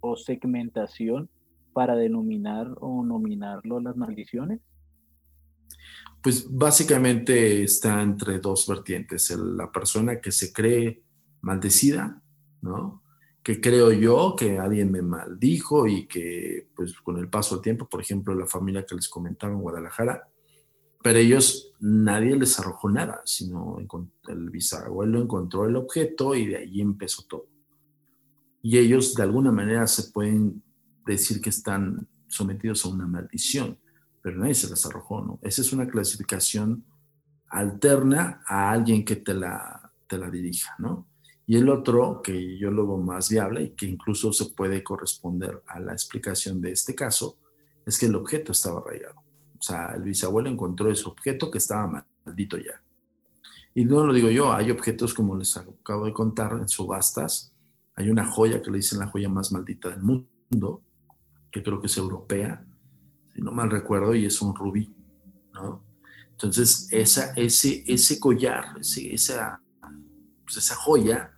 o 0.00 0.16
segmentación 0.16 1.28
para 1.72 1.94
denominar 1.94 2.68
o 2.80 3.04
nominarlo 3.04 3.80
las 3.80 3.96
maldiciones? 3.96 4.60
Pues 6.22 6.46
básicamente 6.50 7.62
está 7.62 8.00
entre 8.02 8.38
dos 8.38 8.66
vertientes. 8.66 9.30
la 9.30 9.70
persona 9.70 10.20
que 10.20 10.32
se 10.32 10.52
cree 10.52 11.02
maldecida, 11.42 12.22
¿no? 12.62 13.02
Que 13.42 13.60
creo 13.60 13.92
yo 13.92 14.34
que 14.36 14.58
alguien 14.58 14.90
me 14.90 15.02
maldijo 15.02 15.86
y 15.86 16.06
que 16.06 16.68
pues 16.74 16.94
con 17.00 17.18
el 17.18 17.28
paso 17.28 17.56
del 17.56 17.62
tiempo, 17.62 17.88
por 17.88 18.00
ejemplo, 18.00 18.34
la 18.34 18.46
familia 18.46 18.86
que 18.86 18.94
les 18.94 19.08
comentaba 19.08 19.52
en 19.52 19.60
Guadalajara, 19.60 20.28
pero 21.02 21.18
ellos 21.18 21.72
nadie 21.80 22.36
les 22.36 22.58
arrojó 22.58 22.88
nada, 22.90 23.22
sino 23.24 23.78
el 24.28 24.50
bisabuelo 24.50 25.20
encontró 25.20 25.66
el 25.66 25.76
objeto 25.76 26.34
y 26.34 26.46
de 26.46 26.56
ahí 26.58 26.80
empezó 26.80 27.22
todo. 27.28 27.46
Y 28.62 28.78
ellos 28.78 29.14
de 29.14 29.22
alguna 29.24 29.50
manera 29.50 29.86
se 29.86 30.10
pueden 30.12 30.62
decir 31.04 31.40
que 31.40 31.50
están 31.50 32.06
sometidos 32.28 32.84
a 32.84 32.88
una 32.88 33.06
maldición 33.06 33.76
pero 34.22 34.38
nadie 34.38 34.54
se 34.54 34.70
las 34.70 34.86
arrojó, 34.86 35.20
¿no? 35.20 35.38
Esa 35.42 35.60
es 35.62 35.72
una 35.72 35.88
clasificación 35.88 36.84
alterna 37.48 38.42
a 38.46 38.70
alguien 38.70 39.04
que 39.04 39.16
te 39.16 39.34
la, 39.34 39.92
te 40.06 40.16
la 40.16 40.30
dirija, 40.30 40.74
¿no? 40.78 41.08
Y 41.44 41.56
el 41.56 41.68
otro, 41.68 42.22
que 42.22 42.56
yo 42.56 42.70
lo 42.70 42.86
veo 42.86 42.98
más 42.98 43.28
viable 43.28 43.64
y 43.64 43.70
que 43.70 43.86
incluso 43.86 44.32
se 44.32 44.46
puede 44.46 44.82
corresponder 44.84 45.60
a 45.66 45.80
la 45.80 45.92
explicación 45.92 46.60
de 46.60 46.70
este 46.70 46.94
caso, 46.94 47.36
es 47.84 47.98
que 47.98 48.06
el 48.06 48.14
objeto 48.14 48.52
estaba 48.52 48.78
arraigado. 48.78 49.16
O 49.62 49.64
sea, 49.64 49.92
el 49.94 50.02
bisabuelo 50.02 50.50
encontró 50.50 50.90
ese 50.90 51.08
objeto 51.08 51.48
que 51.48 51.58
estaba 51.58 52.04
maldito 52.24 52.58
ya. 52.58 52.82
Y 53.72 53.84
no 53.84 54.04
lo 54.04 54.12
digo 54.12 54.28
yo, 54.28 54.52
hay 54.52 54.72
objetos 54.72 55.14
como 55.14 55.36
les 55.36 55.56
acabo 55.56 56.04
de 56.04 56.12
contar 56.12 56.54
en 56.54 56.68
subastas. 56.68 57.54
Hay 57.94 58.10
una 58.10 58.26
joya 58.26 58.60
que 58.60 58.72
le 58.72 58.78
dicen 58.78 58.98
la 58.98 59.06
joya 59.06 59.28
más 59.28 59.52
maldita 59.52 59.88
del 59.88 60.02
mundo, 60.02 60.82
que 61.52 61.62
creo 61.62 61.80
que 61.80 61.86
es 61.86 61.96
europea, 61.96 62.66
si 63.32 63.40
no 63.40 63.52
mal 63.52 63.70
recuerdo, 63.70 64.16
y 64.16 64.26
es 64.26 64.42
un 64.42 64.52
rubí, 64.52 64.92
¿no? 65.54 65.84
Entonces, 66.32 66.88
esa, 66.90 67.32
ese, 67.34 67.84
ese 67.86 68.18
collar, 68.18 68.80
esa, 68.80 69.62
pues 70.42 70.56
esa 70.56 70.74
joya, 70.74 71.32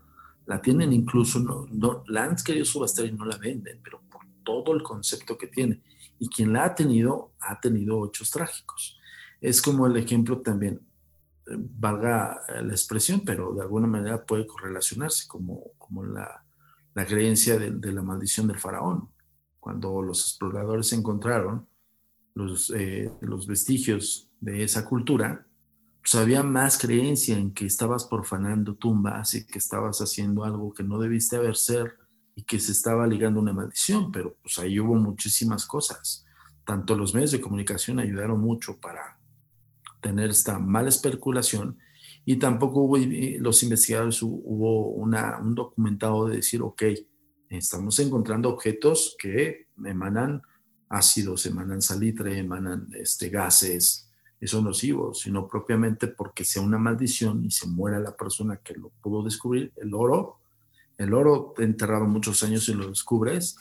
la 0.46 0.62
tienen 0.62 0.94
incluso, 0.94 1.40
no, 1.40 1.66
no, 1.70 2.02
la 2.06 2.24
han 2.24 2.36
querido 2.36 2.64
subastar 2.64 3.04
y 3.04 3.12
no 3.12 3.26
la 3.26 3.36
venden, 3.36 3.80
pero 3.84 4.00
por 4.10 4.22
todo 4.42 4.72
el 4.74 4.82
concepto 4.82 5.36
que 5.36 5.48
tiene. 5.48 5.82
Y 6.18 6.28
quien 6.28 6.52
la 6.52 6.64
ha 6.64 6.74
tenido, 6.74 7.32
ha 7.40 7.60
tenido 7.60 8.06
hechos 8.06 8.30
trágicos. 8.30 8.98
Es 9.40 9.60
como 9.60 9.86
el 9.86 9.96
ejemplo 9.96 10.40
también, 10.40 10.80
eh, 11.46 11.56
valga 11.56 12.40
la 12.48 12.72
expresión, 12.72 13.22
pero 13.24 13.52
de 13.52 13.62
alguna 13.62 13.86
manera 13.86 14.24
puede 14.24 14.46
correlacionarse, 14.46 15.26
como, 15.28 15.72
como 15.78 16.04
la, 16.04 16.44
la 16.94 17.06
creencia 17.06 17.58
de, 17.58 17.92
la 17.92 18.02
maldición 18.02 18.46
del 18.46 18.58
faraón 18.58 19.10
cuando 19.60 20.02
los 20.02 20.20
exploradores 20.20 20.92
encontraron 20.92 21.66
los, 22.34 22.70
eh, 22.70 23.10
los 23.20 23.46
vestigios 23.46 24.30
de 24.40 24.62
esa 24.62 24.84
cultura, 24.84 25.46
pues 26.02 26.14
había 26.16 26.42
más 26.42 26.76
creencia 26.78 27.38
en 27.38 27.52
que 27.52 27.64
estabas 27.64 28.04
profanando 28.04 28.74
tumbas 28.74 29.34
y 29.34 29.46
que 29.46 29.58
estabas 29.58 30.00
haciendo 30.00 30.44
algo 30.44 30.74
que 30.74 30.82
no 30.82 30.98
debiste 30.98 31.36
haber 31.36 31.56
ser 31.56 31.96
y 32.34 32.42
que 32.42 32.58
se 32.58 32.72
estaba 32.72 33.06
ligando 33.06 33.40
una 33.40 33.52
maldición, 33.52 34.10
pero 34.10 34.36
pues 34.42 34.58
ahí 34.58 34.78
hubo 34.80 34.94
muchísimas 34.94 35.66
cosas. 35.66 36.26
Tanto 36.64 36.96
los 36.96 37.14
medios 37.14 37.32
de 37.32 37.40
comunicación 37.40 37.98
ayudaron 37.98 38.40
mucho 38.40 38.78
para 38.80 39.18
tener 40.00 40.30
esta 40.30 40.58
mala 40.58 40.88
especulación 40.88 41.78
y 42.24 42.36
tampoco 42.36 42.80
hubo, 42.80 42.96
los 43.38 43.62
investigadores 43.62 44.22
hubo 44.22 44.90
un 44.90 45.54
documentado 45.54 46.26
de 46.26 46.36
decir, 46.36 46.62
ok, 46.62 46.82
estamos 47.50 47.98
encontrando 47.98 48.48
objetos 48.48 49.14
que 49.18 49.66
emanan 49.84 50.42
ácidos, 50.88 51.44
emanan 51.46 51.82
salitre, 51.82 52.38
emanan 52.38 52.88
este, 52.94 53.28
gases, 53.28 54.10
eso 54.40 54.62
nocivos, 54.62 55.20
sino 55.20 55.48
propiamente 55.48 56.08
porque 56.08 56.44
sea 56.44 56.62
una 56.62 56.78
maldición 56.78 57.44
y 57.44 57.50
se 57.50 57.66
muera 57.66 57.98
la 57.98 58.16
persona 58.16 58.56
que 58.56 58.74
lo 58.74 58.90
pudo 59.02 59.22
descubrir. 59.22 59.72
El 59.76 59.94
oro, 59.94 60.40
el 60.98 61.14
oro 61.14 61.54
enterrado 61.58 62.06
muchos 62.06 62.42
años 62.42 62.68
y 62.68 62.74
lo 62.74 62.88
descubres, 62.88 63.56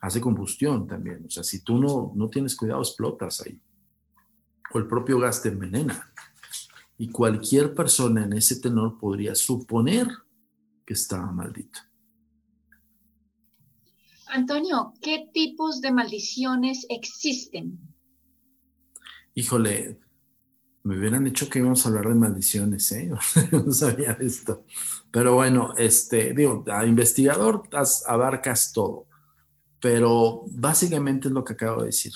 hace 0.00 0.20
combustión 0.20 0.86
también. 0.86 1.24
O 1.26 1.30
sea, 1.30 1.42
si 1.42 1.62
tú 1.62 1.78
no, 1.78 2.12
no 2.14 2.28
tienes 2.28 2.56
cuidado, 2.56 2.80
explotas 2.80 3.40
ahí. 3.40 3.60
O 4.74 4.78
el 4.78 4.86
propio 4.86 5.18
gas 5.18 5.42
te 5.42 5.48
envenena. 5.48 6.12
Y 6.98 7.08
cualquier 7.08 7.74
persona 7.74 8.24
en 8.24 8.32
ese 8.34 8.60
tenor 8.60 8.98
podría 8.98 9.34
suponer 9.34 10.08
que 10.84 10.94
estaba 10.94 11.30
maldito. 11.32 11.80
Antonio, 14.26 14.94
¿qué 15.02 15.28
tipos 15.32 15.80
de 15.80 15.92
maldiciones 15.92 16.86
existen? 16.88 17.78
Híjole, 19.34 19.98
me 20.84 20.98
hubieran 20.98 21.24
dicho 21.24 21.48
que 21.48 21.60
íbamos 21.60 21.84
a 21.84 21.88
hablar 21.88 22.08
de 22.08 22.14
maldiciones, 22.14 22.90
¿eh? 22.92 23.10
no 23.52 23.72
sabía 23.72 24.12
esto. 24.20 24.64
Pero 25.10 25.34
bueno, 25.34 25.74
este, 25.76 26.32
digo, 26.34 26.64
a 26.68 26.84
investigador 26.86 27.62
abarcas 28.06 28.72
todo. 28.72 29.06
Pero 29.80 30.44
básicamente 30.50 31.28
es 31.28 31.34
lo 31.34 31.44
que 31.44 31.52
acabo 31.52 31.80
de 31.80 31.86
decir. 31.86 32.12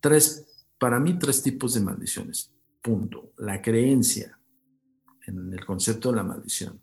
Tres, 0.00 0.66
para 0.78 1.00
mí, 1.00 1.18
tres 1.18 1.42
tipos 1.42 1.74
de 1.74 1.80
maldiciones. 1.80 2.52
Punto. 2.82 3.32
La 3.38 3.60
creencia 3.60 4.38
en 5.26 5.52
el 5.52 5.64
concepto 5.64 6.10
de 6.10 6.16
la 6.16 6.22
maldición. 6.22 6.80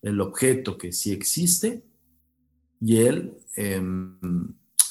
El 0.00 0.20
objeto 0.20 0.76
que 0.76 0.92
sí 0.92 1.12
existe 1.12 1.84
y 2.80 2.98
el, 2.98 3.38
em, 3.56 4.18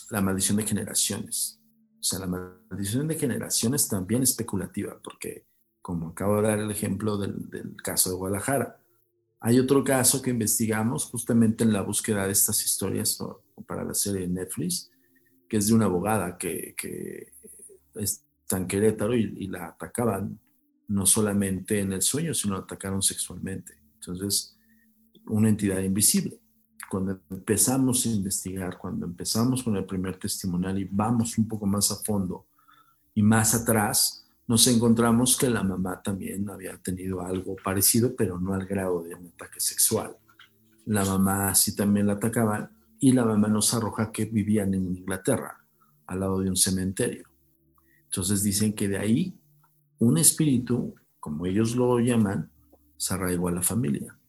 la 0.09 0.21
maldición 0.21 0.57
de 0.57 0.65
generaciones. 0.65 1.60
O 2.01 2.03
sea, 2.03 2.17
la 2.17 2.25
maldición 2.25 3.07
de 3.07 3.15
generaciones 3.15 3.87
también 3.87 4.23
especulativa, 4.23 4.99
porque 5.03 5.45
como 5.83 6.09
acabo 6.09 6.37
de 6.37 6.47
dar 6.47 6.59
el 6.59 6.71
ejemplo 6.71 7.15
del, 7.15 7.75
caso 7.83 8.09
de 8.09 8.15
Guadalajara, 8.15 8.81
hay 9.39 9.59
otro 9.59 9.83
caso 9.83 10.19
que 10.19 10.31
investigamos 10.31 11.05
justamente 11.05 11.63
en 11.63 11.71
la 11.71 11.83
búsqueda 11.83 12.25
de 12.25 12.31
estas 12.31 12.65
historias 12.65 13.19
para 13.67 13.83
la 13.83 13.93
serie 13.93 14.27
Netflix, 14.27 14.89
que 15.47 15.57
es 15.57 15.67
de 15.67 15.75
una 15.75 15.85
abogada 15.85 16.39
que, 16.39 16.73
que 16.75 17.33
está 17.93 18.65
Querétaro 18.67 19.15
y, 19.15 19.35
y 19.37 19.47
la 19.47 19.67
atacaban 19.67 20.39
no 20.87 21.05
solamente 21.05 21.81
en 21.81 21.93
el 21.93 22.01
sueño, 22.01 22.33
sino 22.33 22.55
la 22.55 22.61
atacaron 22.61 23.03
sexualmente. 23.03 23.79
Entonces, 23.93 24.57
una 25.27 25.49
entidad 25.49 25.79
invisible 25.81 26.40
cuando 26.91 27.21
empezamos 27.29 28.05
a 28.05 28.09
investigar, 28.09 28.77
cuando 28.77 29.05
empezamos 29.05 29.63
con 29.63 29.77
el 29.77 29.85
primer 29.85 30.19
testimonial 30.19 30.77
y 30.77 30.89
vamos 30.91 31.37
un 31.37 31.47
poco 31.47 31.65
más 31.65 31.89
a 31.89 31.95
fondo 31.95 32.47
y 33.15 33.23
más 33.23 33.55
atrás, 33.55 34.27
nos 34.45 34.67
encontramos 34.67 35.37
que 35.37 35.49
la 35.49 35.63
mamá 35.63 36.01
también 36.01 36.49
había 36.49 36.77
tenido 36.79 37.21
algo 37.21 37.55
parecido, 37.63 38.13
pero 38.13 38.37
no 38.37 38.53
al 38.53 38.65
grado 38.65 39.03
de 39.03 39.15
un 39.15 39.27
ataque 39.27 39.61
sexual. 39.61 40.17
La 40.85 41.05
mamá 41.05 41.55
sí 41.55 41.77
también 41.77 42.07
la 42.07 42.13
atacaban 42.13 42.69
y 42.99 43.13
la 43.13 43.23
mamá 43.23 43.47
nos 43.47 43.73
arroja 43.73 44.11
que 44.11 44.25
vivían 44.25 44.73
en 44.73 44.93
Inglaterra, 44.93 45.65
al 46.07 46.19
lado 46.19 46.41
de 46.41 46.49
un 46.49 46.57
cementerio. 46.57 47.29
Entonces 48.03 48.43
dicen 48.43 48.73
que 48.73 48.89
de 48.89 48.97
ahí 48.97 49.39
un 49.99 50.17
espíritu, 50.17 50.93
como 51.21 51.45
ellos 51.45 51.73
lo 51.73 51.99
llaman, 51.99 52.51
se 52.97 53.13
arraigó 53.13 53.47
a 53.47 53.53
la 53.53 53.61
familia, 53.61 54.19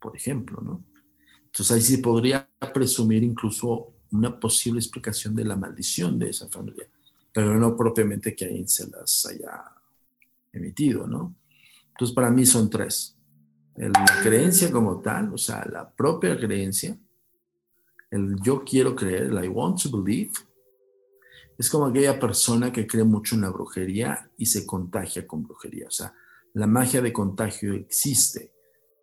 por 0.00 0.16
ejemplo, 0.16 0.60
¿no? 0.60 0.82
Entonces 1.56 1.74
ahí 1.74 1.80
sí 1.80 1.96
podría 1.96 2.46
presumir 2.74 3.22
incluso 3.22 3.94
una 4.12 4.38
posible 4.38 4.78
explicación 4.78 5.34
de 5.34 5.42
la 5.42 5.56
maldición 5.56 6.18
de 6.18 6.28
esa 6.28 6.48
familia, 6.48 6.86
pero 7.32 7.58
no 7.58 7.74
propiamente 7.74 8.36
que 8.36 8.44
ahí 8.44 8.68
se 8.68 8.86
las 8.90 9.24
haya 9.24 9.64
emitido, 10.52 11.06
¿no? 11.06 11.34
Entonces 11.92 12.14
para 12.14 12.28
mí 12.28 12.44
son 12.44 12.68
tres. 12.68 13.16
La 13.74 14.20
creencia 14.22 14.70
como 14.70 15.00
tal, 15.00 15.32
o 15.32 15.38
sea, 15.38 15.66
la 15.72 15.88
propia 15.88 16.38
creencia, 16.38 16.98
el 18.10 18.36
yo 18.42 18.62
quiero 18.62 18.94
creer, 18.94 19.22
el 19.22 19.42
I 19.42 19.48
want 19.48 19.82
to 19.82 20.02
believe, 20.02 20.32
es 21.56 21.70
como 21.70 21.86
aquella 21.86 22.20
persona 22.20 22.70
que 22.70 22.86
cree 22.86 23.04
mucho 23.04 23.34
en 23.34 23.40
la 23.40 23.48
brujería 23.48 24.30
y 24.36 24.44
se 24.44 24.66
contagia 24.66 25.26
con 25.26 25.42
brujería. 25.42 25.86
O 25.86 25.90
sea, 25.90 26.12
la 26.52 26.66
magia 26.66 27.00
de 27.00 27.14
contagio 27.14 27.72
existe. 27.72 28.52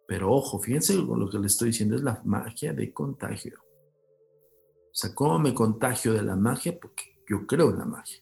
Pero 0.07 0.31
ojo, 0.31 0.59
fíjense 0.59 0.95
lo 0.95 1.29
que 1.29 1.39
le 1.39 1.47
estoy 1.47 1.69
diciendo, 1.69 1.95
es 1.95 2.03
la 2.03 2.21
magia 2.25 2.73
de 2.73 2.91
contagio. 2.91 3.59
O 3.59 4.95
sea, 4.95 5.15
¿cómo 5.15 5.39
me 5.39 5.53
contagio 5.53 6.13
de 6.13 6.21
la 6.21 6.35
magia? 6.35 6.77
Porque 6.79 7.03
yo 7.27 7.47
creo 7.47 7.71
en 7.71 7.79
la 7.79 7.85
magia. 7.85 8.21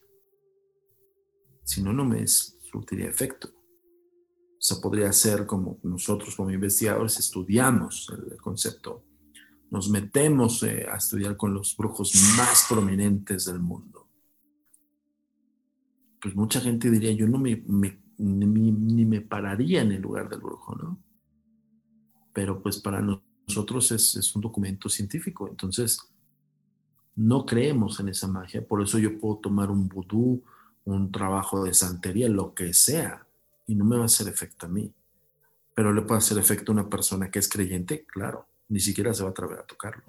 Si 1.63 1.83
no, 1.83 1.91
no 1.91 2.05
me 2.05 2.25
surtiría 2.27 3.09
efecto. 3.09 3.49
O 3.49 4.63
sea, 4.63 4.77
podría 4.79 5.11
ser 5.11 5.45
como 5.45 5.79
nosotros 5.83 6.35
como 6.35 6.51
investigadores 6.51 7.17
estudiamos 7.19 8.09
el, 8.15 8.37
concepto, 8.37 9.03
nos 9.69 9.89
metemos 9.89 10.61
eh, 10.63 10.85
a 10.89 10.97
estudiar 10.97 11.35
con 11.35 11.53
los 11.53 11.75
brujos 11.75 12.13
más 12.37 12.67
prominentes 12.69 13.45
del 13.45 13.59
mundo. 13.59 14.07
Pues 16.21 16.35
mucha 16.35 16.61
gente 16.61 16.91
diría, 16.91 17.11
yo 17.11 17.27
no 17.27 17.39
me, 17.39 17.63
ni 18.17 19.05
me 19.05 19.21
pararía 19.21 19.81
en 19.81 19.93
el 19.93 20.01
lugar 20.01 20.29
del 20.29 20.39
brujo, 20.39 20.75
¿no? 20.75 21.10
Pero 22.33 22.61
pues 22.61 22.79
para 22.79 23.01
nosotros 23.01 23.91
es, 23.91 24.35
un 24.35 24.41
documento 24.41 24.89
científico, 24.89 25.47
entonces 25.47 25.99
no 27.15 27.45
creemos 27.45 27.99
en 27.99 28.09
esa 28.09 28.27
magia, 28.27 28.65
por 28.65 28.81
eso 28.81 28.97
yo 28.97 29.19
puedo 29.19 29.37
tomar 29.37 29.69
un 29.69 29.87
vudú, 29.87 30.43
un 30.85 31.11
trabajo 31.11 31.63
de 31.63 31.73
santería, 31.73 32.29
lo 32.29 32.53
que 32.53 32.73
sea, 32.73 33.27
y 33.67 33.75
no 33.75 33.85
me 33.85 33.97
va 33.97 34.03
a 34.03 34.05
hacer 34.05 34.27
efecto 34.27 34.65
a 34.65 34.69
mí, 34.69 34.93
pero 35.75 35.93
le 35.93 36.01
puede 36.01 36.19
hacer 36.19 36.37
efecto 36.37 36.71
a 36.71 36.75
una 36.75 36.89
persona 36.89 37.29
que 37.29 37.39
es 37.39 37.49
creyente, 37.49 38.05
claro, 38.05 38.47
ni 38.69 38.79
siquiera 38.79 39.13
se 39.13 39.23
va 39.23 39.29
a 39.29 39.31
atrever 39.31 39.59
a 39.59 39.65
tocarlo. 39.65 40.03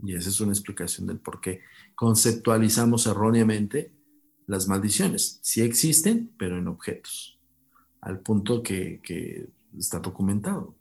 Y 0.00 0.14
esa 0.14 0.28
es 0.28 0.40
una 0.40 0.52
explicación 0.52 1.06
del 1.06 1.18
por 1.18 1.40
qué 1.40 1.62
conceptualizamos 1.96 3.06
erróneamente 3.06 3.92
las 4.46 4.68
maldiciones. 4.68 5.40
Sí 5.42 5.62
existen, 5.62 6.32
pero 6.38 6.56
en 6.58 6.68
objetos. 6.68 7.38
Al 8.00 8.20
punto 8.20 8.62
que, 8.62 9.00
que 9.02 9.48
está 9.80 9.98
documentado. 9.98 10.74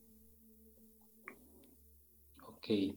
Ok. 2.47 2.95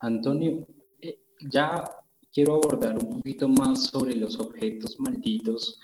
Antonio, 0.00 0.66
eh, 1.00 1.20
ya 1.50 1.84
quiero 2.32 2.54
abordar 2.54 2.96
un 2.96 3.16
poquito 3.16 3.48
más 3.48 3.86
sobre 3.86 4.14
los 4.16 4.38
objetos 4.38 4.98
malditos. 4.98 5.80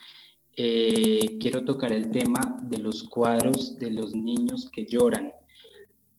Eh, 0.57 1.37
quiero 1.39 1.65
tocar 1.65 1.93
el 1.93 2.11
tema 2.11 2.59
de 2.63 2.79
los 2.79 3.03
cuadros 3.05 3.79
de 3.79 3.91
los 3.91 4.15
niños 4.15 4.71
que 4.71 4.87
lloran, 4.87 5.33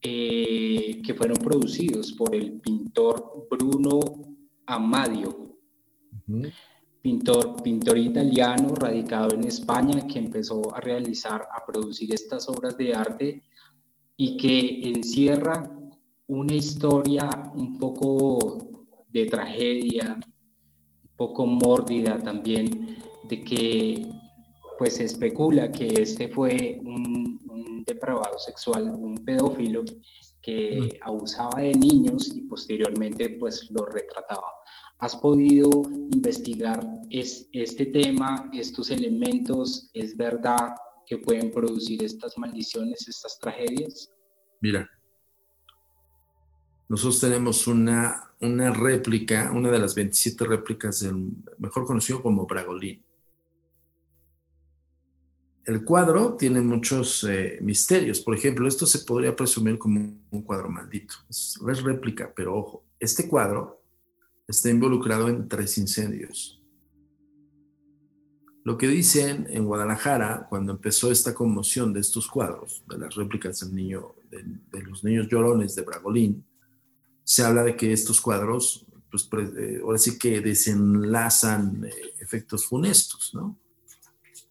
eh, 0.01 1.01
que 1.03 1.13
fueron 1.15 1.37
producidos 1.37 2.13
por 2.13 2.35
el 2.35 2.59
pintor 2.61 3.47
Bruno 3.49 3.99
Amadio 4.67 5.47
pintor, 7.07 7.63
pintor 7.63 7.97
italiano 7.97 8.75
radicado 8.75 9.33
en 9.33 9.45
España 9.45 10.05
que 10.05 10.19
empezó 10.19 10.75
a 10.75 10.81
realizar, 10.81 11.47
a 11.55 11.65
producir 11.65 12.13
estas 12.13 12.49
obras 12.49 12.77
de 12.77 12.93
arte 12.93 13.43
y 14.17 14.35
que 14.35 14.89
encierra 14.89 15.71
una 16.27 16.53
historia 16.53 17.29
un 17.55 17.79
poco 17.79 18.83
de 19.07 19.25
tragedia, 19.25 20.15
un 20.15 21.15
poco 21.15 21.45
mórbida 21.45 22.19
también, 22.19 22.97
de 23.23 23.41
que 23.41 24.05
pues 24.77 24.97
se 24.97 25.05
especula 25.05 25.71
que 25.71 25.87
este 25.87 26.27
fue 26.27 26.81
un, 26.83 27.39
un 27.49 27.85
depravado 27.85 28.37
sexual, 28.37 28.83
un 28.89 29.15
pedófilo 29.23 29.85
que 30.41 30.81
mm. 30.81 31.07
abusaba 31.07 31.61
de 31.61 31.71
niños 31.71 32.35
y 32.35 32.41
posteriormente 32.41 33.29
pues 33.29 33.71
lo 33.71 33.85
retrataba. 33.85 34.57
¿Has 34.99 35.15
podido 35.15 35.69
investigar 36.11 36.83
es, 37.11 37.47
este 37.51 37.85
tema, 37.85 38.49
estos 38.51 38.89
elementos? 38.89 39.91
¿Es 39.93 40.17
verdad 40.17 40.73
que 41.05 41.19
pueden 41.19 41.51
producir 41.51 42.03
estas 42.03 42.35
maldiciones, 42.37 43.07
estas 43.07 43.37
tragedias? 43.39 44.11
Mira, 44.59 44.89
nosotros 46.89 47.19
tenemos 47.19 47.67
una, 47.67 48.33
una 48.41 48.73
réplica, 48.73 49.51
una 49.53 49.69
de 49.69 49.77
las 49.77 49.93
27 49.93 50.45
réplicas 50.45 51.01
del 51.01 51.31
mejor 51.59 51.85
conocido 51.85 52.23
como 52.23 52.47
Bragolín. 52.47 53.05
El 55.63 55.83
cuadro 55.83 56.37
tiene 56.37 56.61
muchos 56.61 57.23
eh, 57.25 57.59
misterios. 57.61 58.21
Por 58.21 58.33
ejemplo, 58.33 58.67
esto 58.67 58.87
se 58.87 58.99
podría 58.99 59.35
presumir 59.35 59.77
como 59.77 59.99
un 60.31 60.41
cuadro 60.41 60.69
maldito. 60.69 61.13
Es, 61.29 61.59
es 61.69 61.83
réplica, 61.83 62.33
pero 62.33 62.57
ojo, 62.57 62.85
este 62.99 63.27
cuadro 63.27 63.76
está 64.47 64.69
involucrado 64.69 65.27
en 65.27 65.47
tres 65.47 65.77
incendios. 65.77 66.61
Lo 68.63 68.77
que 68.77 68.87
dicen 68.87 69.47
en 69.49 69.65
Guadalajara, 69.65 70.47
cuando 70.49 70.73
empezó 70.73 71.11
esta 71.11 71.33
conmoción 71.33 71.93
de 71.93 72.01
estos 72.01 72.27
cuadros, 72.27 72.83
de 72.89 72.97
las 72.97 73.15
réplicas 73.15 73.59
del 73.59 73.75
niño, 73.75 74.15
de, 74.29 74.81
los 74.83 75.03
niños 75.03 75.27
llorones 75.29 75.75
de 75.75 75.83
Bragolín, 75.83 76.45
se 77.23 77.43
habla 77.43 77.63
de 77.63 77.75
que 77.75 77.91
estos 77.93 78.19
cuadros, 78.19 78.85
pues 79.09 79.29
eh, 79.57 79.79
ahora 79.83 79.97
sí 79.97 80.17
que 80.17 80.41
desenlazan 80.41 81.85
eh, 81.85 81.91
efectos 82.19 82.65
funestos, 82.65 83.33
¿no? 83.33 83.57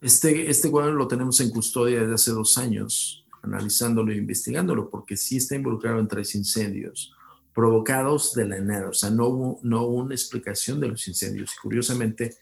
Este, 0.00 0.50
este 0.50 0.70
cuadro 0.70 0.92
lo 0.92 1.09
tenemos 1.09 1.40
en 1.40 1.50
custodia 1.50 2.00
desde 2.00 2.14
hace 2.14 2.30
dos 2.32 2.59
años, 2.59 3.26
analizándolo 3.42 4.12
e 4.12 4.16
investigándolo, 4.16 4.90
porque 4.90 5.16
sí 5.16 5.38
está 5.38 5.56
involucrado 5.56 5.98
en 6.00 6.09
tres 6.09 6.35
incendios 6.35 7.15
provocados 7.57 8.35
de 8.35 8.47
la 8.47 8.61
nada, 8.61 8.90
o 8.90 8.92
sea, 8.92 9.09
no 9.09 9.29
hubo, 9.29 9.61
no 9.62 9.87
una 9.87 10.14
explicación 10.14 10.79
de 10.79 10.88
los 10.88 11.09
incendios. 11.09 11.55
Y 11.55 11.61
curiosamente, 11.62 12.37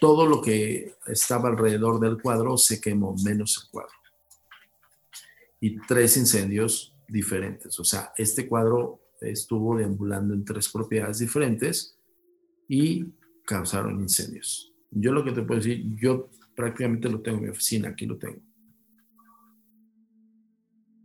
todo 0.00 0.24
lo 0.24 0.40
que 0.40 0.94
estaba 1.06 1.50
alrededor 1.50 2.00
del 2.00 2.20
cuadro 2.22 2.56
se 2.56 2.80
quemó, 2.80 3.14
menos 3.22 3.62
el 3.62 3.70
cuadro. 3.70 3.92
Y 5.60 5.78
tres 5.80 6.16
incendios 6.16 6.94
diferentes, 7.06 7.78
o 7.78 7.84
sea, 7.84 8.14
este 8.16 8.48
cuadro 8.48 9.02
estuvo 9.20 9.76
deambulando 9.76 10.32
en 10.32 10.42
tres 10.42 10.70
propiedades 10.70 11.18
diferentes 11.18 11.98
y 12.66 13.04
causaron 13.44 14.00
incendios. 14.00 14.72
Yo 14.90 15.12
lo 15.12 15.22
que 15.22 15.32
te 15.32 15.42
puedo 15.42 15.60
decir, 15.60 15.84
yo 15.96 16.30
prácticamente 16.54 17.10
lo 17.10 17.20
tengo 17.20 17.38
en 17.38 17.44
mi 17.44 17.50
oficina, 17.50 17.90
aquí 17.90 18.06
lo 18.06 18.16
tengo. 18.16 18.40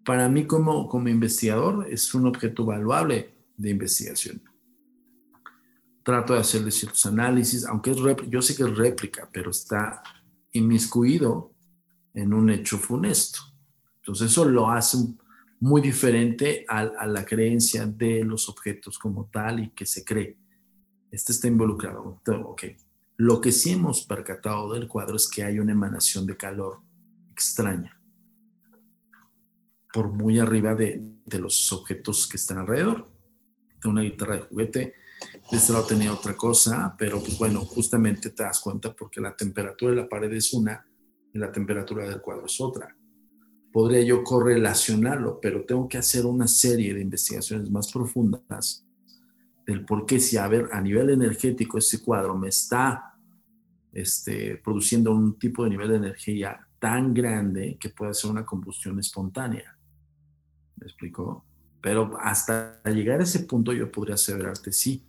Para 0.06 0.30
mí 0.30 0.48
como, 0.48 0.88
como 0.88 1.10
investigador 1.10 1.86
es 1.90 2.14
un 2.14 2.28
objeto 2.28 2.64
valuable 2.64 3.41
de 3.62 3.70
investigación. 3.70 4.42
Trato 6.04 6.34
de 6.34 6.40
hacerle 6.40 6.72
ciertos 6.72 7.06
análisis, 7.06 7.66
aunque 7.66 7.92
es 7.92 7.98
yo 8.28 8.42
sé 8.42 8.56
que 8.56 8.64
es 8.64 8.76
réplica, 8.76 9.30
pero 9.32 9.52
está 9.52 10.02
inmiscuido 10.52 11.54
en 12.14 12.34
un 12.34 12.50
hecho 12.50 12.78
funesto. 12.78 13.40
Entonces 13.98 14.32
eso 14.32 14.46
lo 14.46 14.70
hace 14.70 14.98
muy 15.60 15.80
diferente 15.80 16.66
a, 16.68 17.06
la 17.06 17.24
creencia 17.24 17.86
de 17.86 18.24
los 18.24 18.50
objetos 18.50 18.98
como 18.98 19.30
tal 19.32 19.60
y 19.60 19.70
que 19.70 19.86
se 19.86 20.04
cree. 20.04 20.38
Este 21.12 21.32
está 21.32 21.48
involucrado. 21.48 22.20
Ok. 22.46 22.64
Lo 23.18 23.40
que 23.40 23.52
sí 23.52 23.72
hemos 23.72 24.04
percatado 24.06 24.74
del 24.74 24.88
cuadro 24.88 25.18
es 25.18 25.30
que 25.30 25.44
hay 25.44 25.60
una 25.60 25.74
emanación 25.74 26.26
de 26.26 26.36
calor 26.36 26.80
extraña 27.32 28.02
por 29.94 30.12
muy 30.12 30.40
arriba 30.40 30.74
de, 30.74 31.04
de 31.26 31.40
los 31.40 31.72
objetos 31.74 32.28
que 32.28 32.38
están 32.38 32.58
alrededor 32.58 33.11
una 33.88 34.02
guitarra 34.02 34.36
de 34.36 34.42
juguete, 34.42 34.94
de 35.52 35.58
este 35.58 35.74
lado 35.74 35.86
tenía 35.86 36.14
otra 36.14 36.36
cosa, 36.36 36.96
pero 36.98 37.20
pues 37.20 37.38
bueno, 37.38 37.62
justamente 37.62 38.32
te 38.32 38.44
das 38.44 38.60
cuenta 38.60 38.94
porque 38.94 39.22
la 39.22 39.36
temperatura 39.36 39.92
de 39.92 40.02
la 40.02 40.10
pared 40.10 40.32
es 40.34 40.54
una 40.54 40.86
y 41.34 41.38
la 41.38 41.52
temperatura 41.52 42.08
del 42.08 42.22
cuadro 42.22 42.46
es 42.46 42.60
otra. 42.60 42.96
Podría 43.72 44.02
yo 44.02 44.24
correlacionarlo, 44.24 45.40
pero 45.40 45.64
tengo 45.66 45.88
que 45.88 45.98
hacer 45.98 46.26
una 46.26 46.48
serie 46.48 46.94
de 46.94 47.02
investigaciones 47.02 47.70
más 47.70 47.92
profundas 47.92 48.86
del 49.66 49.86
por 49.86 50.06
qué 50.06 50.20
si 50.20 50.38
a 50.38 50.48
ver 50.48 50.70
a 50.72 50.82
nivel 50.82 51.10
energético 51.12 51.78
este 51.78 52.00
cuadro 52.00 52.38
me 52.38 52.50
está 52.50 53.14
este, 53.94 54.58
produciendo 54.58 55.14
un 55.14 55.38
tipo 55.38 55.64
de 55.64 55.70
nivel 55.70 55.90
de 55.90 55.96
energía 55.98 56.68
tan 56.80 57.14
grande 57.14 57.78
que 57.80 57.90
puede 57.90 58.14
ser 58.14 58.32
una 58.32 58.46
combustión 58.46 59.00
espontánea. 59.00 59.78
¿Me 60.78 60.88
explico? 60.88 61.46
Pero 61.82 62.18
hasta 62.20 62.82
llegar 62.86 63.20
a 63.20 63.24
ese 63.24 63.40
punto 63.42 63.74
yo 63.74 63.92
podría 63.92 64.16
asegurarte 64.16 64.72
sí. 64.72 65.04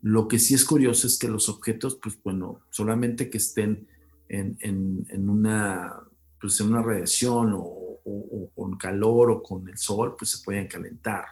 Lo 0.00 0.26
que 0.28 0.38
sí 0.38 0.54
es 0.54 0.64
curioso 0.64 1.06
es 1.06 1.18
que 1.18 1.28
los 1.28 1.48
objetos, 1.48 1.98
pues 2.02 2.18
bueno, 2.22 2.62
solamente 2.70 3.30
que 3.30 3.38
estén 3.38 3.86
en, 4.28 4.56
en, 4.60 5.28
una, 5.28 5.94
pues 6.40 6.60
en 6.60 6.68
una 6.68 6.82
radiación 6.82 7.52
o, 7.54 8.50
con 8.54 8.76
calor 8.76 9.30
o 9.30 9.42
con 9.42 9.68
el 9.68 9.78
sol, 9.78 10.14
pues 10.18 10.30
se 10.30 10.44
pueden 10.44 10.66
calentar. 10.66 11.24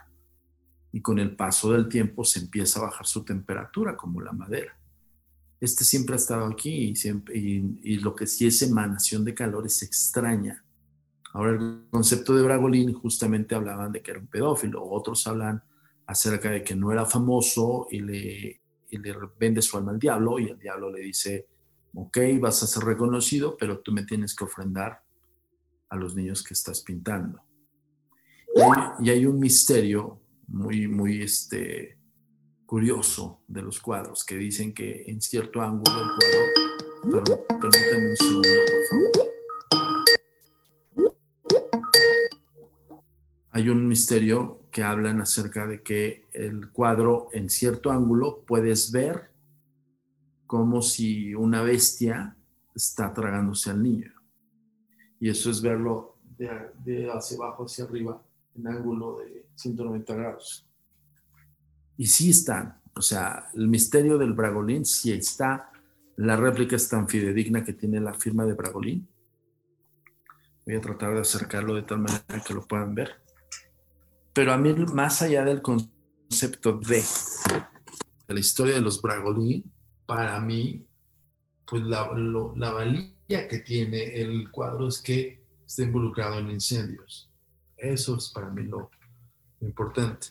Y 0.90 1.00
con 1.00 1.18
el 1.18 1.37
paso 1.37 1.72
del 1.72 1.88
tiempo 1.88 2.24
se 2.24 2.40
empieza 2.40 2.78
a 2.78 2.85
bajar 2.85 3.07
su 3.07 3.24
temperatura, 3.24 3.96
como 3.96 4.20
la 4.20 4.33
madera. 4.33 4.76
Este 5.61 5.85
siempre 5.85 6.14
ha 6.14 6.18
estado 6.18 6.46
aquí 6.46 6.90
y, 6.90 6.96
siempre, 6.96 7.37
y 7.38 7.96
lo 7.98 8.14
que 8.14 8.26
sí 8.26 8.46
es 8.46 8.61
emanación 8.62 9.24
de 9.24 9.35
calor 9.35 9.66
es 9.66 9.83
extraña 9.83 10.64
Ahora 11.32 11.52
el 11.52 11.86
concepto 11.90 12.34
de 12.34 12.42
Bragolín 12.42 12.92
justamente 12.92 13.54
hablaban 13.54 13.92
de 13.92 14.02
que 14.02 14.10
era 14.10 14.20
un 14.20 14.26
pedófilo, 14.26 14.84
otros 14.84 15.26
hablan 15.26 15.62
acerca 16.06 16.50
de 16.50 16.62
que 16.62 16.74
no 16.74 16.92
era 16.92 17.06
famoso 17.06 17.86
y 17.90 18.00
le, 18.00 18.60
vende 19.38 19.62
su 19.62 19.76
alma 19.78 19.92
al 19.92 19.98
diablo 19.98 20.38
y 20.38 20.48
el 20.48 20.58
diablo 20.58 20.90
le 20.90 21.00
dice, 21.00 21.48
ok, 21.94 22.18
vas 22.38 22.62
a 22.62 22.66
ser 22.66 22.84
reconocido, 22.84 23.56
pero 23.56 23.80
tú 23.80 23.92
me 23.92 24.04
tienes 24.04 24.34
que 24.34 24.44
ofrendar 24.44 25.02
a 25.88 25.96
los 25.96 26.14
niños 26.14 26.42
que 26.42 26.54
estás 26.54 26.82
pintando. 26.82 27.42
Y 29.00 29.08
hay, 29.08 29.24
un 29.24 29.38
misterio 29.38 30.20
muy, 30.48 30.86
muy 30.86 31.22
este, 31.22 31.98
curioso 32.66 33.42
de 33.48 33.62
los 33.62 33.80
cuadros 33.80 34.24
que 34.24 34.36
dicen 34.36 34.74
que 34.74 35.04
en 35.06 35.22
cierto 35.22 35.62
ángulo 35.62 35.96
del 35.96 36.08
cuadro, 37.02 37.46
permítanme 37.48 38.10
un 38.10 38.16
segundo, 38.16 38.48
por 38.66 38.84
favor. 38.90 39.01
Hay 43.52 43.68
un 43.68 43.86
misterio 43.86 44.62
que 44.70 44.82
hablan 44.82 45.20
acerca 45.20 45.66
de 45.66 45.82
que 45.82 46.26
el 46.32 46.70
cuadro 46.70 47.28
en 47.32 47.50
cierto 47.50 47.90
ángulo 47.90 48.42
puedes 48.46 48.90
ver 48.90 49.30
como 50.46 50.80
si 50.80 51.34
una 51.34 51.62
bestia 51.62 52.34
está 52.74 53.12
tragándose 53.12 53.70
al 53.70 53.82
niño. 53.82 54.10
Y 55.20 55.28
eso 55.28 55.50
es 55.50 55.60
verlo 55.60 56.16
de, 56.38 57.10
hacia 57.10 57.36
abajo 57.36 57.66
hacia 57.66 57.84
arriba 57.84 58.22
en 58.54 58.66
ángulo 58.66 59.18
de 59.18 59.46
190 59.54 60.14
grados. 60.14 60.66
Y 61.98 62.06
sí 62.06 62.30
están, 62.30 62.80
o 62.94 63.02
sea, 63.02 63.50
el 63.54 63.68
misterio 63.68 64.16
del 64.16 64.32
Bragolín 64.32 64.86
sí 64.86 65.12
está. 65.12 65.70
La 66.16 66.36
réplica 66.36 66.76
es 66.76 66.88
tan 66.88 67.06
fidedigna 67.06 67.64
que 67.64 67.74
tiene 67.74 68.00
la 68.00 68.14
firma 68.14 68.46
de 68.46 68.54
Bragolín. 68.54 69.06
Voy 70.64 70.74
a 70.74 70.80
tratar 70.80 71.12
de 71.14 71.20
acercarlo 71.20 71.74
de 71.74 71.82
tal 71.82 71.98
manera 71.98 72.42
que 72.46 72.54
lo 72.54 72.66
puedan 72.66 72.94
ver. 72.94 73.22
Pero 74.32 74.52
a 74.52 74.58
mí, 74.58 74.72
más 74.92 75.22
allá 75.22 75.44
del 75.44 75.60
concepto 75.60 76.78
de, 76.78 77.02
la 78.28 78.40
historia 78.40 78.74
de 78.74 78.80
los 78.80 79.00
Bragolí, 79.02 79.64
para 80.06 80.40
mí, 80.40 80.86
pues 81.66 81.82
la, 81.82 82.10
la 82.56 82.72
valía 82.72 83.48
que 83.48 83.58
tiene 83.58 84.20
el 84.20 84.50
cuadro 84.50 84.88
es 84.88 85.00
que 85.00 85.42
está 85.66 85.82
involucrado 85.82 86.38
en 86.38 86.50
incendios. 86.50 87.30
Eso 87.76 88.16
es 88.16 88.30
para 88.30 88.48
mí 88.50 88.62
lo, 88.62 88.90
importante. 89.60 90.28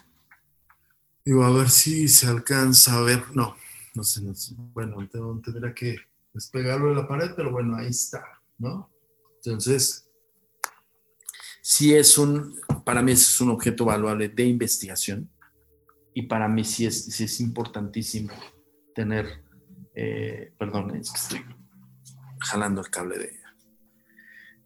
Digo, 1.23 1.43
a 1.43 1.51
ver 1.51 1.69
si 1.69 2.07
se 2.07 2.27
alcanza 2.27 2.97
a 2.97 3.01
ver. 3.01 3.23
No, 3.33 3.55
no 3.93 4.03
sé, 4.03 4.21
no 4.21 4.33
sé. 4.33 4.55
bueno, 4.57 4.97
tendría 5.43 5.73
que 5.73 5.97
despegarlo 6.33 6.89
de 6.89 6.95
la 6.95 7.07
pared, 7.07 7.31
pero 7.35 7.51
bueno, 7.51 7.75
ahí 7.75 7.87
está, 7.87 8.23
¿no? 8.57 8.89
Entonces, 9.37 10.09
sí 11.61 11.93
es 11.93 12.17
un, 12.17 12.59
para 12.83 13.01
mí 13.01 13.11
es 13.11 13.39
un 13.39 13.51
objeto 13.51 13.85
valuable 13.85 14.29
de 14.29 14.45
investigación 14.45 15.29
y 16.13 16.23
para 16.23 16.47
mí 16.47 16.63
sí 16.63 16.85
es, 16.85 17.19
es 17.19 17.39
importantísimo 17.39 18.33
tener, 18.93 19.43
eh, 19.95 20.53
perdón, 20.57 20.95
es 20.95 21.11
que 21.11 21.19
estoy 21.19 21.45
jalando 22.39 22.81
el 22.81 22.89
cable 22.89 23.17
de... 23.17 23.41